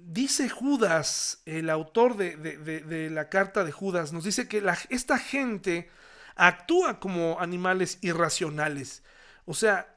dice 0.06 0.48
Judas, 0.48 1.42
el 1.46 1.70
autor 1.70 2.16
de, 2.16 2.38
de, 2.38 3.10
la 3.10 3.28
carta 3.28 3.66
de 3.66 3.74
Judas, 3.74 4.14
nos 4.14 4.24
dice 4.24 4.48
que 4.48 4.62
la, 4.62 4.78
esta 4.90 5.18
gente 5.18 5.90
actúa 6.36 7.02
como 7.02 7.42
animales 7.42 7.98
irracionales. 8.02 9.04
O 9.46 9.54
sea, 9.54 9.97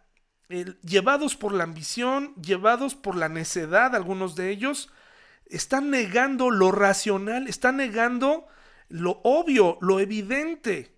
llevados 0.82 1.36
por 1.36 1.52
la 1.52 1.64
ambición, 1.64 2.34
llevados 2.34 2.94
por 2.94 3.16
la 3.16 3.28
necedad, 3.28 3.94
algunos 3.94 4.34
de 4.36 4.50
ellos, 4.50 4.90
están 5.46 5.90
negando 5.90 6.50
lo 6.50 6.72
racional, 6.72 7.48
están 7.48 7.76
negando 7.76 8.46
lo 8.88 9.20
obvio, 9.24 9.78
lo 9.80 10.00
evidente. 10.00 10.96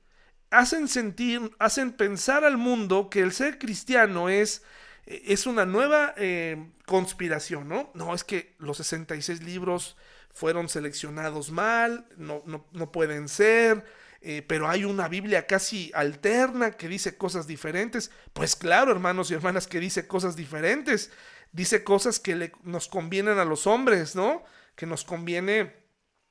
Hacen 0.51 0.89
sentir, 0.89 1.51
hacen 1.59 1.93
pensar 1.93 2.45
al 2.45 2.57
mundo 2.57 3.09
que 3.09 3.21
el 3.21 3.33
ser 3.33 3.59
cristiano 3.59 4.29
es 4.29 4.63
es 5.07 5.47
una 5.47 5.67
nueva 5.67 6.15
eh, 6.17 6.71
conspiración, 6.87 7.69
¿no? 7.69 7.91
No, 7.95 8.15
es 8.15 8.25
que 8.25 8.55
los 8.59 8.77
66 8.79 9.43
libros 9.43 9.97
fueron 10.31 10.69
seleccionados 10.69 11.51
mal, 11.51 12.07
no, 12.17 12.43
no, 12.47 12.67
no 12.73 12.93
pueden 12.93 13.29
ser, 13.29 13.85
eh, 14.23 14.43
pero 14.43 14.69
hay 14.69 14.85
una 14.85 15.09
Biblia 15.09 15.47
casi 15.47 15.91
alterna 15.95 16.73
que 16.73 16.89
dice 16.89 17.17
cosas 17.17 17.47
diferentes. 17.47 18.11
Pues 18.33 18.57
claro, 18.57 18.93
hermanos 18.93 19.31
y 19.31 19.35
hermanas, 19.35 19.67
que 19.67 19.81
dice 19.81 20.07
cosas 20.07 20.37
diferentes, 20.37 21.11
dice 21.53 21.85
cosas 21.85 22.21
que 22.21 22.53
nos 22.63 22.89
convienen 22.89 23.39
a 23.39 23.45
los 23.45 23.67
hombres, 23.67 24.15
¿no? 24.15 24.45
Que 24.77 24.87
nos 24.87 25.05
conviene 25.05 25.75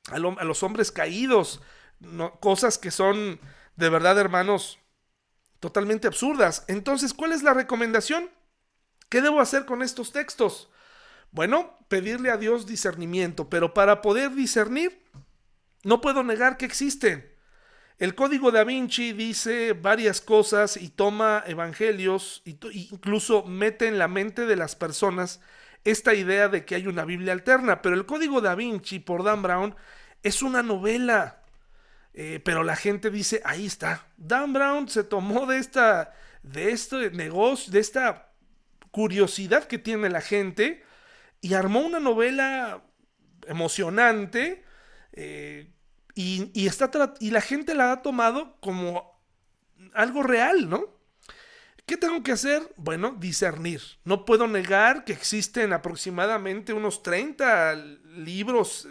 a, 0.07 0.19
lo, 0.19 0.39
a 0.39 0.43
los 0.43 0.63
hombres 0.63 0.91
caídos, 0.91 1.61
cosas 2.39 2.77
que 2.77 2.91
son 2.91 3.39
de 3.75 3.89
verdad, 3.89 4.17
hermanos, 4.19 4.79
totalmente 5.59 6.07
absurdas. 6.07 6.65
Entonces, 6.67 7.13
¿cuál 7.13 7.31
es 7.31 7.43
la 7.43 7.53
recomendación? 7.53 8.29
¿Qué 9.09 9.21
debo 9.21 9.41
hacer 9.41 9.65
con 9.65 9.81
estos 9.81 10.11
textos? 10.11 10.69
Bueno, 11.31 11.77
pedirle 11.87 12.29
a 12.29 12.37
Dios 12.37 12.67
discernimiento, 12.67 13.49
pero 13.49 13.73
para 13.73 14.01
poder 14.01 14.35
discernir, 14.35 15.03
no 15.83 16.01
puedo 16.01 16.23
negar 16.23 16.57
que 16.57 16.65
existen. 16.65 17.30
El 18.01 18.15
código 18.15 18.51
da 18.51 18.63
Vinci 18.63 19.13
dice 19.13 19.73
varias 19.73 20.21
cosas 20.21 20.75
y 20.75 20.89
toma 20.89 21.43
evangelios, 21.45 22.41
e 22.45 22.57
incluso 22.73 23.43
mete 23.43 23.87
en 23.87 23.99
la 23.99 24.07
mente 24.07 24.47
de 24.47 24.55
las 24.55 24.75
personas 24.75 25.39
esta 25.83 26.15
idea 26.15 26.47
de 26.47 26.65
que 26.65 26.73
hay 26.73 26.87
una 26.87 27.05
Biblia 27.05 27.31
alterna, 27.31 27.83
pero 27.83 27.93
el 27.93 28.07
código 28.07 28.41
da 28.41 28.55
Vinci 28.55 28.97
por 28.97 29.23
Dan 29.23 29.43
Brown 29.43 29.75
es 30.23 30.41
una 30.41 30.63
novela. 30.63 31.43
Eh, 32.15 32.41
pero 32.43 32.63
la 32.63 32.75
gente 32.75 33.11
dice, 33.11 33.39
ahí 33.45 33.67
está. 33.67 34.07
Dan 34.17 34.51
Brown 34.51 34.89
se 34.89 35.03
tomó 35.03 35.45
de 35.45 35.59
esta, 35.59 36.11
de 36.41 36.71
este 36.71 37.11
negocio, 37.11 37.71
de 37.71 37.81
esta 37.81 38.31
curiosidad 38.89 39.65
que 39.65 39.77
tiene 39.77 40.09
la 40.09 40.21
gente 40.21 40.83
y 41.39 41.53
armó 41.53 41.81
una 41.81 41.99
novela 41.99 42.83
emocionante 43.45 44.63
eh, 45.13 45.70
y, 46.15 46.67
está 46.67 46.91
y 47.19 47.31
la 47.31 47.41
gente 47.41 47.73
la 47.73 47.91
ha 47.91 48.01
tomado 48.01 48.57
como 48.59 49.19
algo 49.93 50.23
real, 50.23 50.69
¿no? 50.69 51.01
¿Qué 51.85 51.97
tengo 51.97 52.23
que 52.23 52.31
hacer? 52.31 52.73
Bueno, 52.77 53.15
discernir. 53.19 53.81
No 54.03 54.25
puedo 54.25 54.47
negar 54.47 55.03
que 55.03 55.13
existen 55.13 55.73
aproximadamente 55.73 56.73
unos 56.73 57.03
30 57.03 57.75
libros 58.15 58.87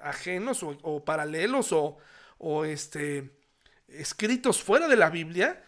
ajenos 0.00 0.62
o, 0.62 1.04
paralelos 1.04 1.72
o, 1.72 2.64
este, 2.64 3.36
escritos 3.88 4.62
fuera 4.62 4.88
de 4.88 4.96
la 4.96 5.10
Biblia 5.10 5.64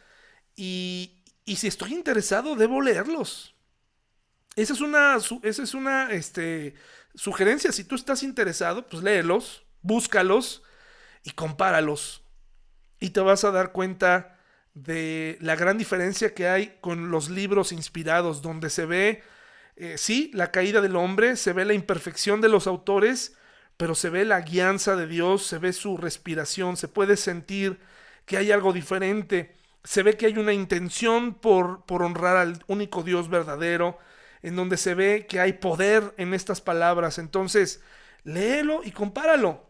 y, 0.56 1.22
y 1.44 1.56
si 1.56 1.66
estoy 1.66 1.92
interesado 1.92 2.54
debo 2.54 2.80
leerlos. 2.80 3.54
Esa 4.56 4.72
es 4.72 4.80
una, 4.80 5.16
esa 5.42 5.62
es 5.62 5.74
una 5.74 6.12
este, 6.12 6.74
sugerencia. 7.14 7.72
Si 7.72 7.84
tú 7.84 7.94
estás 7.94 8.22
interesado, 8.22 8.86
pues 8.88 9.02
léelos, 9.02 9.64
búscalos 9.82 10.62
y 11.22 11.32
compáralos. 11.32 12.24
Y 12.98 13.10
te 13.10 13.20
vas 13.20 13.44
a 13.44 13.50
dar 13.50 13.72
cuenta 13.72 14.38
de 14.74 15.36
la 15.40 15.56
gran 15.56 15.78
diferencia 15.78 16.34
que 16.34 16.48
hay 16.48 16.78
con 16.80 17.10
los 17.10 17.30
libros 17.30 17.72
inspirados, 17.72 18.42
donde 18.42 18.70
se 18.70 18.86
ve, 18.86 19.22
eh, 19.76 19.96
sí, 19.98 20.30
la 20.34 20.50
caída 20.50 20.80
del 20.80 20.96
hombre, 20.96 21.36
se 21.36 21.52
ve 21.52 21.64
la 21.64 21.74
imperfección 21.74 22.40
de 22.40 22.48
los 22.48 22.66
autores, 22.66 23.36
pero 23.76 23.94
se 23.94 24.10
ve 24.10 24.24
la 24.24 24.42
guianza 24.42 24.96
de 24.96 25.06
Dios, 25.06 25.46
se 25.46 25.58
ve 25.58 25.72
su 25.72 25.96
respiración, 25.96 26.76
se 26.76 26.88
puede 26.88 27.16
sentir 27.16 27.80
que 28.26 28.36
hay 28.36 28.52
algo 28.52 28.72
diferente, 28.72 29.56
se 29.82 30.02
ve 30.02 30.16
que 30.16 30.26
hay 30.26 30.38
una 30.38 30.52
intención 30.52 31.34
por, 31.34 31.84
por 31.86 32.02
honrar 32.02 32.36
al 32.36 32.62
único 32.66 33.02
Dios 33.02 33.30
verdadero, 33.30 33.98
en 34.42 34.56
donde 34.56 34.76
se 34.76 34.94
ve 34.94 35.26
que 35.28 35.40
hay 35.40 35.54
poder 35.54 36.14
en 36.18 36.34
estas 36.34 36.60
palabras. 36.60 37.18
Entonces, 37.18 37.82
léelo 38.22 38.82
y 38.84 38.92
compáralo. 38.92 39.69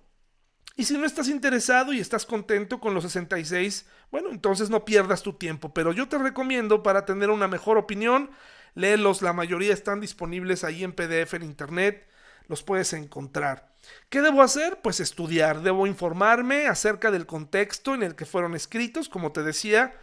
Y 0.80 0.84
si 0.84 0.96
no 0.96 1.04
estás 1.04 1.28
interesado 1.28 1.92
y 1.92 2.00
estás 2.00 2.24
contento 2.24 2.80
con 2.80 2.94
los 2.94 3.04
66, 3.04 3.84
bueno, 4.10 4.30
entonces 4.30 4.70
no 4.70 4.86
pierdas 4.86 5.22
tu 5.22 5.34
tiempo. 5.34 5.74
Pero 5.74 5.92
yo 5.92 6.08
te 6.08 6.16
recomiendo 6.16 6.82
para 6.82 7.04
tener 7.04 7.28
una 7.28 7.48
mejor 7.48 7.76
opinión, 7.76 8.30
léelos. 8.74 9.20
La 9.20 9.34
mayoría 9.34 9.74
están 9.74 10.00
disponibles 10.00 10.64
ahí 10.64 10.82
en 10.82 10.94
PDF 10.94 11.34
en 11.34 11.42
Internet. 11.42 12.08
Los 12.48 12.62
puedes 12.62 12.94
encontrar. 12.94 13.74
¿Qué 14.08 14.22
debo 14.22 14.40
hacer? 14.40 14.80
Pues 14.80 15.00
estudiar. 15.00 15.60
Debo 15.60 15.86
informarme 15.86 16.66
acerca 16.66 17.10
del 17.10 17.26
contexto 17.26 17.94
en 17.94 18.02
el 18.02 18.14
que 18.14 18.24
fueron 18.24 18.54
escritos. 18.54 19.10
Como 19.10 19.32
te 19.32 19.42
decía, 19.42 19.94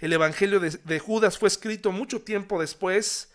el 0.00 0.12
Evangelio 0.12 0.60
de, 0.60 0.68
de 0.68 0.98
Judas 0.98 1.38
fue 1.38 1.48
escrito 1.48 1.92
mucho 1.92 2.20
tiempo 2.20 2.60
después 2.60 3.32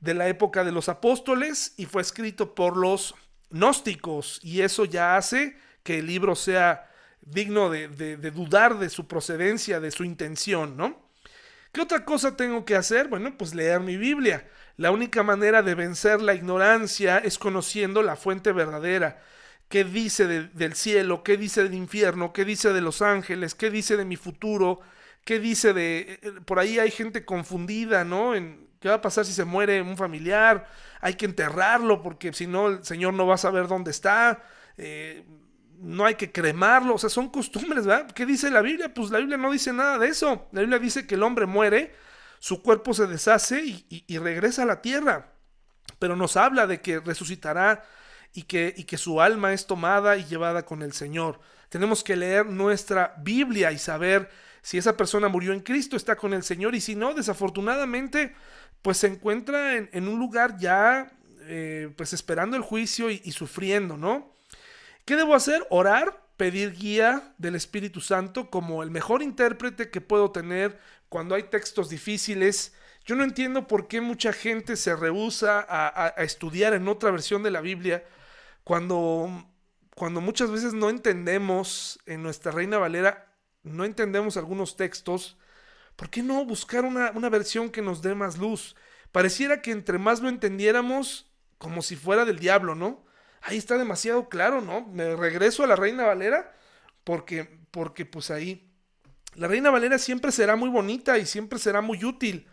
de 0.00 0.14
la 0.14 0.28
época 0.28 0.64
de 0.64 0.72
los 0.72 0.88
apóstoles 0.88 1.74
y 1.76 1.84
fue 1.84 2.00
escrito 2.00 2.54
por 2.54 2.78
los 2.78 3.14
gnósticos 3.50 4.40
y 4.42 4.62
eso 4.62 4.86
ya 4.86 5.18
hace 5.18 5.67
que 5.88 6.00
el 6.00 6.06
libro 6.06 6.36
sea 6.36 6.86
digno 7.22 7.70
de, 7.70 7.88
dudar 8.30 8.78
de 8.78 8.90
su 8.90 9.08
procedencia, 9.08 9.80
de 9.80 9.90
su 9.90 10.04
intención, 10.04 10.76
¿no? 10.76 11.00
¿Qué 11.72 11.80
otra 11.80 12.04
cosa 12.04 12.36
tengo 12.36 12.66
que 12.66 12.76
hacer? 12.76 13.08
Bueno, 13.08 13.38
pues 13.38 13.54
leer 13.54 13.80
mi 13.80 13.96
Biblia. 13.96 14.46
La 14.76 14.90
única 14.90 15.22
manera 15.22 15.62
de 15.62 15.74
vencer 15.74 16.20
la 16.20 16.34
ignorancia 16.34 17.16
es 17.16 17.38
conociendo 17.38 18.02
la 18.02 18.16
fuente 18.16 18.52
verdadera. 18.52 19.22
¿Qué 19.70 19.82
dice 19.82 20.26
de, 20.26 20.48
del 20.48 20.74
cielo? 20.74 21.22
¿Qué 21.22 21.38
dice 21.38 21.62
del 21.62 21.72
infierno? 21.72 22.34
¿Qué 22.34 22.44
dice 22.44 22.74
de 22.74 22.82
los 22.82 23.00
ángeles? 23.00 23.54
¿Qué 23.54 23.70
dice 23.70 23.96
de 23.96 24.04
mi 24.04 24.16
futuro? 24.16 24.80
¿Qué 25.24 25.40
dice 25.40 25.72
de... 25.72 26.20
Por 26.44 26.58
ahí 26.58 26.78
hay 26.78 26.90
gente 26.90 27.24
confundida, 27.24 28.04
¿no? 28.04 28.34
En, 28.34 28.68
¿Qué 28.78 28.90
va 28.90 28.96
a 28.96 29.00
pasar 29.00 29.24
si 29.24 29.32
se 29.32 29.46
muere 29.46 29.80
un 29.80 29.96
familiar? 29.96 30.68
Hay 31.00 31.14
que 31.14 31.24
enterrarlo 31.24 32.02
porque 32.02 32.34
si 32.34 32.46
no 32.46 32.68
el 32.68 32.84
Señor 32.84 33.14
no 33.14 33.26
va 33.26 33.36
a 33.36 33.38
saber 33.38 33.68
dónde 33.68 33.90
está. 33.90 34.42
Eh, 34.76 35.24
no 35.80 36.04
hay 36.04 36.16
que 36.16 36.32
cremarlo, 36.32 36.94
o 36.94 36.98
sea, 36.98 37.10
son 37.10 37.28
costumbres, 37.28 37.86
¿verdad? 37.86 38.10
¿Qué 38.10 38.26
dice 38.26 38.50
la 38.50 38.62
Biblia? 38.62 38.92
Pues 38.92 39.10
la 39.10 39.18
Biblia 39.18 39.36
no 39.36 39.50
dice 39.50 39.72
nada 39.72 39.98
de 39.98 40.08
eso. 40.08 40.48
La 40.52 40.60
Biblia 40.60 40.78
dice 40.78 41.06
que 41.06 41.14
el 41.14 41.22
hombre 41.22 41.46
muere, 41.46 41.94
su 42.40 42.62
cuerpo 42.62 42.94
se 42.94 43.06
deshace 43.06 43.62
y, 43.64 44.18
regresa 44.18 44.62
a 44.62 44.66
la 44.66 44.82
tierra. 44.82 45.32
Pero 45.98 46.16
nos 46.16 46.36
habla 46.36 46.66
de 46.66 46.80
que 46.80 47.00
resucitará 47.00 47.84
y 48.32 48.42
que, 48.42 48.98
su 48.98 49.20
alma 49.20 49.52
es 49.52 49.66
tomada 49.66 50.16
y 50.16 50.24
llevada 50.24 50.64
con 50.64 50.82
el 50.82 50.92
Señor. 50.92 51.40
Tenemos 51.68 52.02
que 52.02 52.16
leer 52.16 52.46
nuestra 52.46 53.14
Biblia 53.18 53.70
y 53.72 53.78
saber 53.78 54.30
si 54.62 54.78
esa 54.78 54.96
persona 54.96 55.28
murió 55.28 55.52
en 55.52 55.60
Cristo, 55.60 55.96
está 55.96 56.16
con 56.16 56.34
el 56.34 56.42
Señor, 56.42 56.74
y 56.74 56.80
si 56.80 56.96
no, 56.96 57.14
desafortunadamente, 57.14 58.34
pues 58.82 58.98
se 58.98 59.06
encuentra 59.06 59.76
en, 59.76 60.08
un 60.08 60.18
lugar 60.18 60.58
ya, 60.58 61.12
eh, 61.42 61.92
pues 61.96 62.12
esperando 62.12 62.56
el 62.56 62.62
juicio 62.62 63.10
y 63.10 63.32
sufriendo, 63.32 63.96
¿no? 63.96 64.37
¿Qué 65.08 65.16
debo 65.16 65.34
hacer? 65.34 65.66
Orar, 65.70 66.22
pedir 66.36 66.74
guía 66.74 67.32
del 67.38 67.54
Espíritu 67.54 68.02
Santo 68.02 68.50
como 68.50 68.82
el 68.82 68.90
mejor 68.90 69.22
intérprete 69.22 69.88
que 69.88 70.02
puedo 70.02 70.32
tener 70.32 70.78
cuando 71.08 71.34
hay 71.34 71.44
textos 71.44 71.88
difíciles. 71.88 72.74
Yo 73.06 73.16
no 73.16 73.24
entiendo 73.24 73.66
por 73.66 73.88
qué 73.88 74.02
mucha 74.02 74.34
gente 74.34 74.76
se 74.76 74.94
rehúsa 74.94 75.64
a, 75.66 76.08
a, 76.08 76.22
estudiar 76.24 76.74
en 76.74 76.88
otra 76.88 77.10
versión 77.10 77.42
de 77.42 77.50
la 77.50 77.62
Biblia 77.62 78.04
cuando, 78.64 79.46
cuando 79.94 80.20
muchas 80.20 80.50
veces 80.50 80.74
no 80.74 80.90
entendemos 80.90 81.98
en 82.04 82.22
nuestra 82.22 82.52
Reina 82.52 82.76
Valera, 82.76 83.34
no 83.62 83.86
entendemos 83.86 84.36
algunos 84.36 84.76
textos. 84.76 85.38
¿Por 85.96 86.10
qué 86.10 86.22
no 86.22 86.44
buscar 86.44 86.84
una, 86.84 87.12
una 87.12 87.30
versión 87.30 87.70
que 87.70 87.80
nos 87.80 88.02
dé 88.02 88.14
más 88.14 88.36
luz? 88.36 88.76
Pareciera 89.10 89.62
que 89.62 89.70
entre 89.70 89.96
más 89.96 90.20
lo 90.20 90.28
entendiéramos, 90.28 91.32
como 91.56 91.80
si 91.80 91.96
fuera 91.96 92.26
del 92.26 92.38
diablo, 92.38 92.74
¿no? 92.74 93.07
Ahí 93.48 93.56
está 93.56 93.78
demasiado 93.78 94.28
claro, 94.28 94.60
¿no? 94.60 94.86
Me 94.86 95.16
regreso 95.16 95.64
a 95.64 95.66
la 95.66 95.76
Reina 95.76 96.04
Valera 96.04 96.54
porque, 97.04 97.58
porque 97.70 98.04
pues 98.04 98.30
ahí 98.30 98.70
la 99.34 99.48
Reina 99.48 99.70
Valera 99.70 99.98
siempre 99.98 100.32
será 100.32 100.56
muy 100.56 100.68
bonita 100.68 101.18
y 101.18 101.26
siempre 101.26 101.58
será 101.58 101.80
muy 101.80 102.04
útil. 102.04 102.46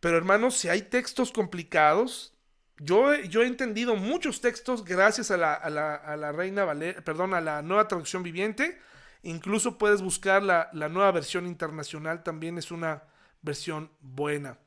Pero 0.00 0.16
hermanos, 0.16 0.56
si 0.56 0.68
hay 0.68 0.82
textos 0.82 1.32
complicados, 1.32 2.34
yo, 2.78 3.14
yo 3.14 3.42
he 3.42 3.46
entendido 3.46 3.96
muchos 3.96 4.40
textos 4.40 4.84
gracias 4.84 5.30
a 5.30 5.36
la, 5.36 5.54
a 5.54 5.70
la, 5.70 6.32
Reina 6.32 6.64
Valera, 6.64 7.00
perdón, 7.02 7.34
a 7.34 7.40
la 7.40 7.62
nueva 7.62 7.88
traducción 7.88 8.22
viviente. 8.22 8.78
Incluso 9.22 9.78
puedes 9.78 10.02
buscar 10.02 10.42
la, 10.42 10.68
la 10.72 10.88
nueva 10.88 11.12
versión 11.12 11.46
internacional, 11.46 12.22
también 12.22 12.58
es 12.58 12.70
una 12.70 13.04
versión 13.40 13.90
buena. 14.00 14.58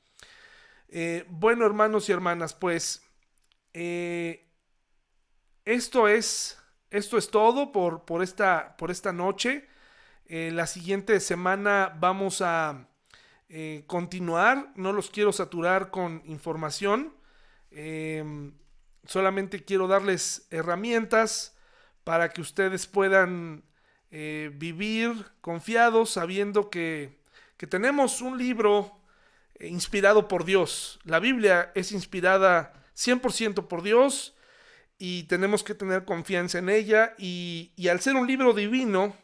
Eh, 0.90 1.26
bueno, 1.28 1.66
hermanos 1.66 2.08
y 2.10 2.14
hermanas, 2.14 2.54
pues 2.54 3.04
eh, 3.74 4.47
esto 5.68 6.08
es, 6.08 6.58
esto 6.92 7.18
es 7.18 7.30
todo 7.30 7.74
por, 7.74 8.06
por, 8.06 8.24
esta, 8.24 8.78
por 8.78 8.90
esta 8.90 9.12
noche. 9.12 9.68
Eh, 10.26 10.50
la 10.54 10.66
siguiente 10.66 11.20
semana 11.20 11.94
vamos 12.00 12.42
a 12.42 12.88
eh, 13.50 13.84
continuar. 13.86 14.72
No 14.76 14.94
los 14.94 15.10
quiero 15.10 15.34
saturar 15.34 15.92
con 15.92 16.22
información. 16.26 17.14
Eh, 17.72 18.24
solamente 19.06 19.66
quiero 19.66 19.90
darles 19.90 20.48
herramientas 20.52 21.58
para 22.06 22.30
que 22.30 22.40
ustedes 22.40 22.88
puedan 22.88 23.66
eh, 24.10 24.50
vivir 24.56 25.26
confiados 25.42 26.12
sabiendo 26.12 26.70
que, 26.70 27.20
que 27.58 27.68
tenemos 27.68 28.22
un 28.22 28.38
libro 28.38 29.02
inspirado 29.60 30.30
por 30.30 30.46
Dios. 30.46 31.02
La 31.04 31.20
Biblia 31.20 31.74
es 31.76 31.92
inspirada 31.92 32.72
100% 32.96 33.68
por 33.68 33.82
Dios 33.82 34.37
y 34.98 35.24
tenemos 35.24 35.64
que 35.64 35.76
tener 35.76 36.06
confianza 36.06 36.60
en 36.60 36.70
ella 36.70 37.14
y, 37.18 37.72
y 37.76 37.88
al 37.90 38.00
ser 38.02 38.16
un 38.16 38.28
libro 38.28 38.54
divino, 38.54 39.16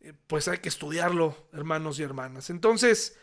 eh, 0.00 0.12
pues 0.26 0.48
hay 0.48 0.58
que 0.58 0.68
estudiarlo, 0.68 1.48
hermanos 1.52 1.98
y 1.98 2.02
hermanas. 2.02 2.50
Entonces, 2.50 3.16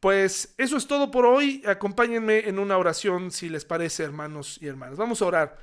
pues 0.00 0.54
eso 0.58 0.76
es 0.76 0.86
todo 0.86 1.10
por 1.10 1.24
hoy. 1.24 1.62
Acompáñenme 1.66 2.48
en 2.48 2.58
una 2.58 2.76
oración, 2.76 3.30
si 3.30 3.48
les 3.48 3.64
parece, 3.64 4.02
hermanos 4.02 4.58
y 4.60 4.66
hermanas. 4.66 4.98
Vamos 4.98 5.22
a 5.22 5.26
orar. 5.26 5.58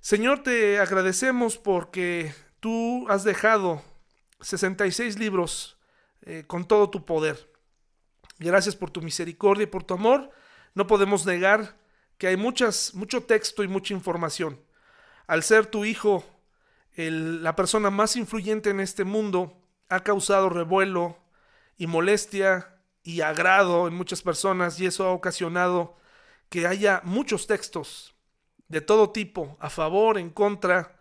Señor, 0.00 0.42
te 0.42 0.78
agradecemos 0.78 1.58
porque 1.58 2.32
tú 2.60 3.06
has 3.08 3.24
dejado 3.24 3.82
66 4.40 5.18
libros 5.18 5.76
eh, 6.22 6.44
con 6.46 6.66
todo 6.66 6.88
tu 6.90 7.04
poder. 7.04 7.52
Gracias 8.38 8.76
por 8.76 8.90
tu 8.90 9.02
misericordia 9.02 9.64
y 9.64 9.66
por 9.66 9.84
tu 9.84 9.94
amor. 9.94 10.30
No 10.74 10.86
podemos 10.86 11.26
negar 11.26 11.76
que 12.18 12.28
hay 12.28 12.36
muchas, 12.36 12.94
mucho 12.94 13.22
texto 13.24 13.62
y 13.62 13.68
mucha 13.68 13.94
información. 13.94 14.60
Al 15.26 15.42
ser 15.42 15.66
tu 15.66 15.84
hijo 15.84 16.24
el, 16.96 17.42
la 17.42 17.54
persona 17.54 17.90
más 17.90 18.16
influyente 18.16 18.70
en 18.70 18.80
este 18.80 19.04
mundo, 19.04 19.62
ha 19.88 20.00
causado 20.00 20.48
revuelo 20.48 21.18
y 21.76 21.86
molestia 21.86 22.80
y 23.02 23.20
agrado 23.20 23.86
en 23.86 23.94
muchas 23.94 24.22
personas 24.22 24.80
y 24.80 24.86
eso 24.86 25.04
ha 25.06 25.12
ocasionado 25.12 25.96
que 26.48 26.66
haya 26.66 27.02
muchos 27.04 27.46
textos 27.46 28.14
de 28.68 28.80
todo 28.80 29.10
tipo, 29.10 29.56
a 29.60 29.70
favor, 29.70 30.18
en 30.18 30.30
contra. 30.30 30.98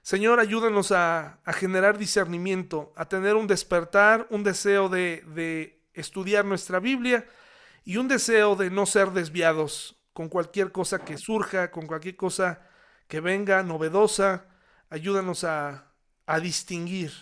Señor, 0.00 0.38
ayúdanos 0.38 0.92
a, 0.92 1.40
a 1.44 1.52
generar 1.52 1.98
discernimiento, 1.98 2.92
a 2.96 3.06
tener 3.06 3.34
un 3.34 3.46
despertar, 3.46 4.26
un 4.30 4.44
deseo 4.44 4.88
de, 4.88 5.24
de 5.34 5.82
estudiar 5.92 6.44
nuestra 6.44 6.78
Biblia 6.78 7.26
y 7.84 7.96
un 7.96 8.08
deseo 8.08 8.56
de 8.56 8.70
no 8.70 8.86
ser 8.86 9.10
desviados 9.10 9.96
con 10.16 10.30
cualquier 10.30 10.72
cosa 10.72 11.04
que 11.04 11.18
surja, 11.18 11.70
con 11.70 11.86
cualquier 11.86 12.16
cosa 12.16 12.62
que 13.06 13.20
venga 13.20 13.62
novedosa. 13.62 14.46
Ayúdanos 14.88 15.44
a, 15.44 15.92
a 16.24 16.40
distinguir 16.40 17.12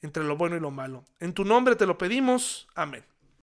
entre 0.00 0.24
lo 0.24 0.38
bueno 0.38 0.56
y 0.56 0.60
lo 0.60 0.70
malo. 0.70 1.04
En 1.18 1.34
tu 1.34 1.44
nombre 1.44 1.76
te 1.76 1.84
lo 1.84 1.98
pedimos. 1.98 2.66
Amén. 2.74 3.04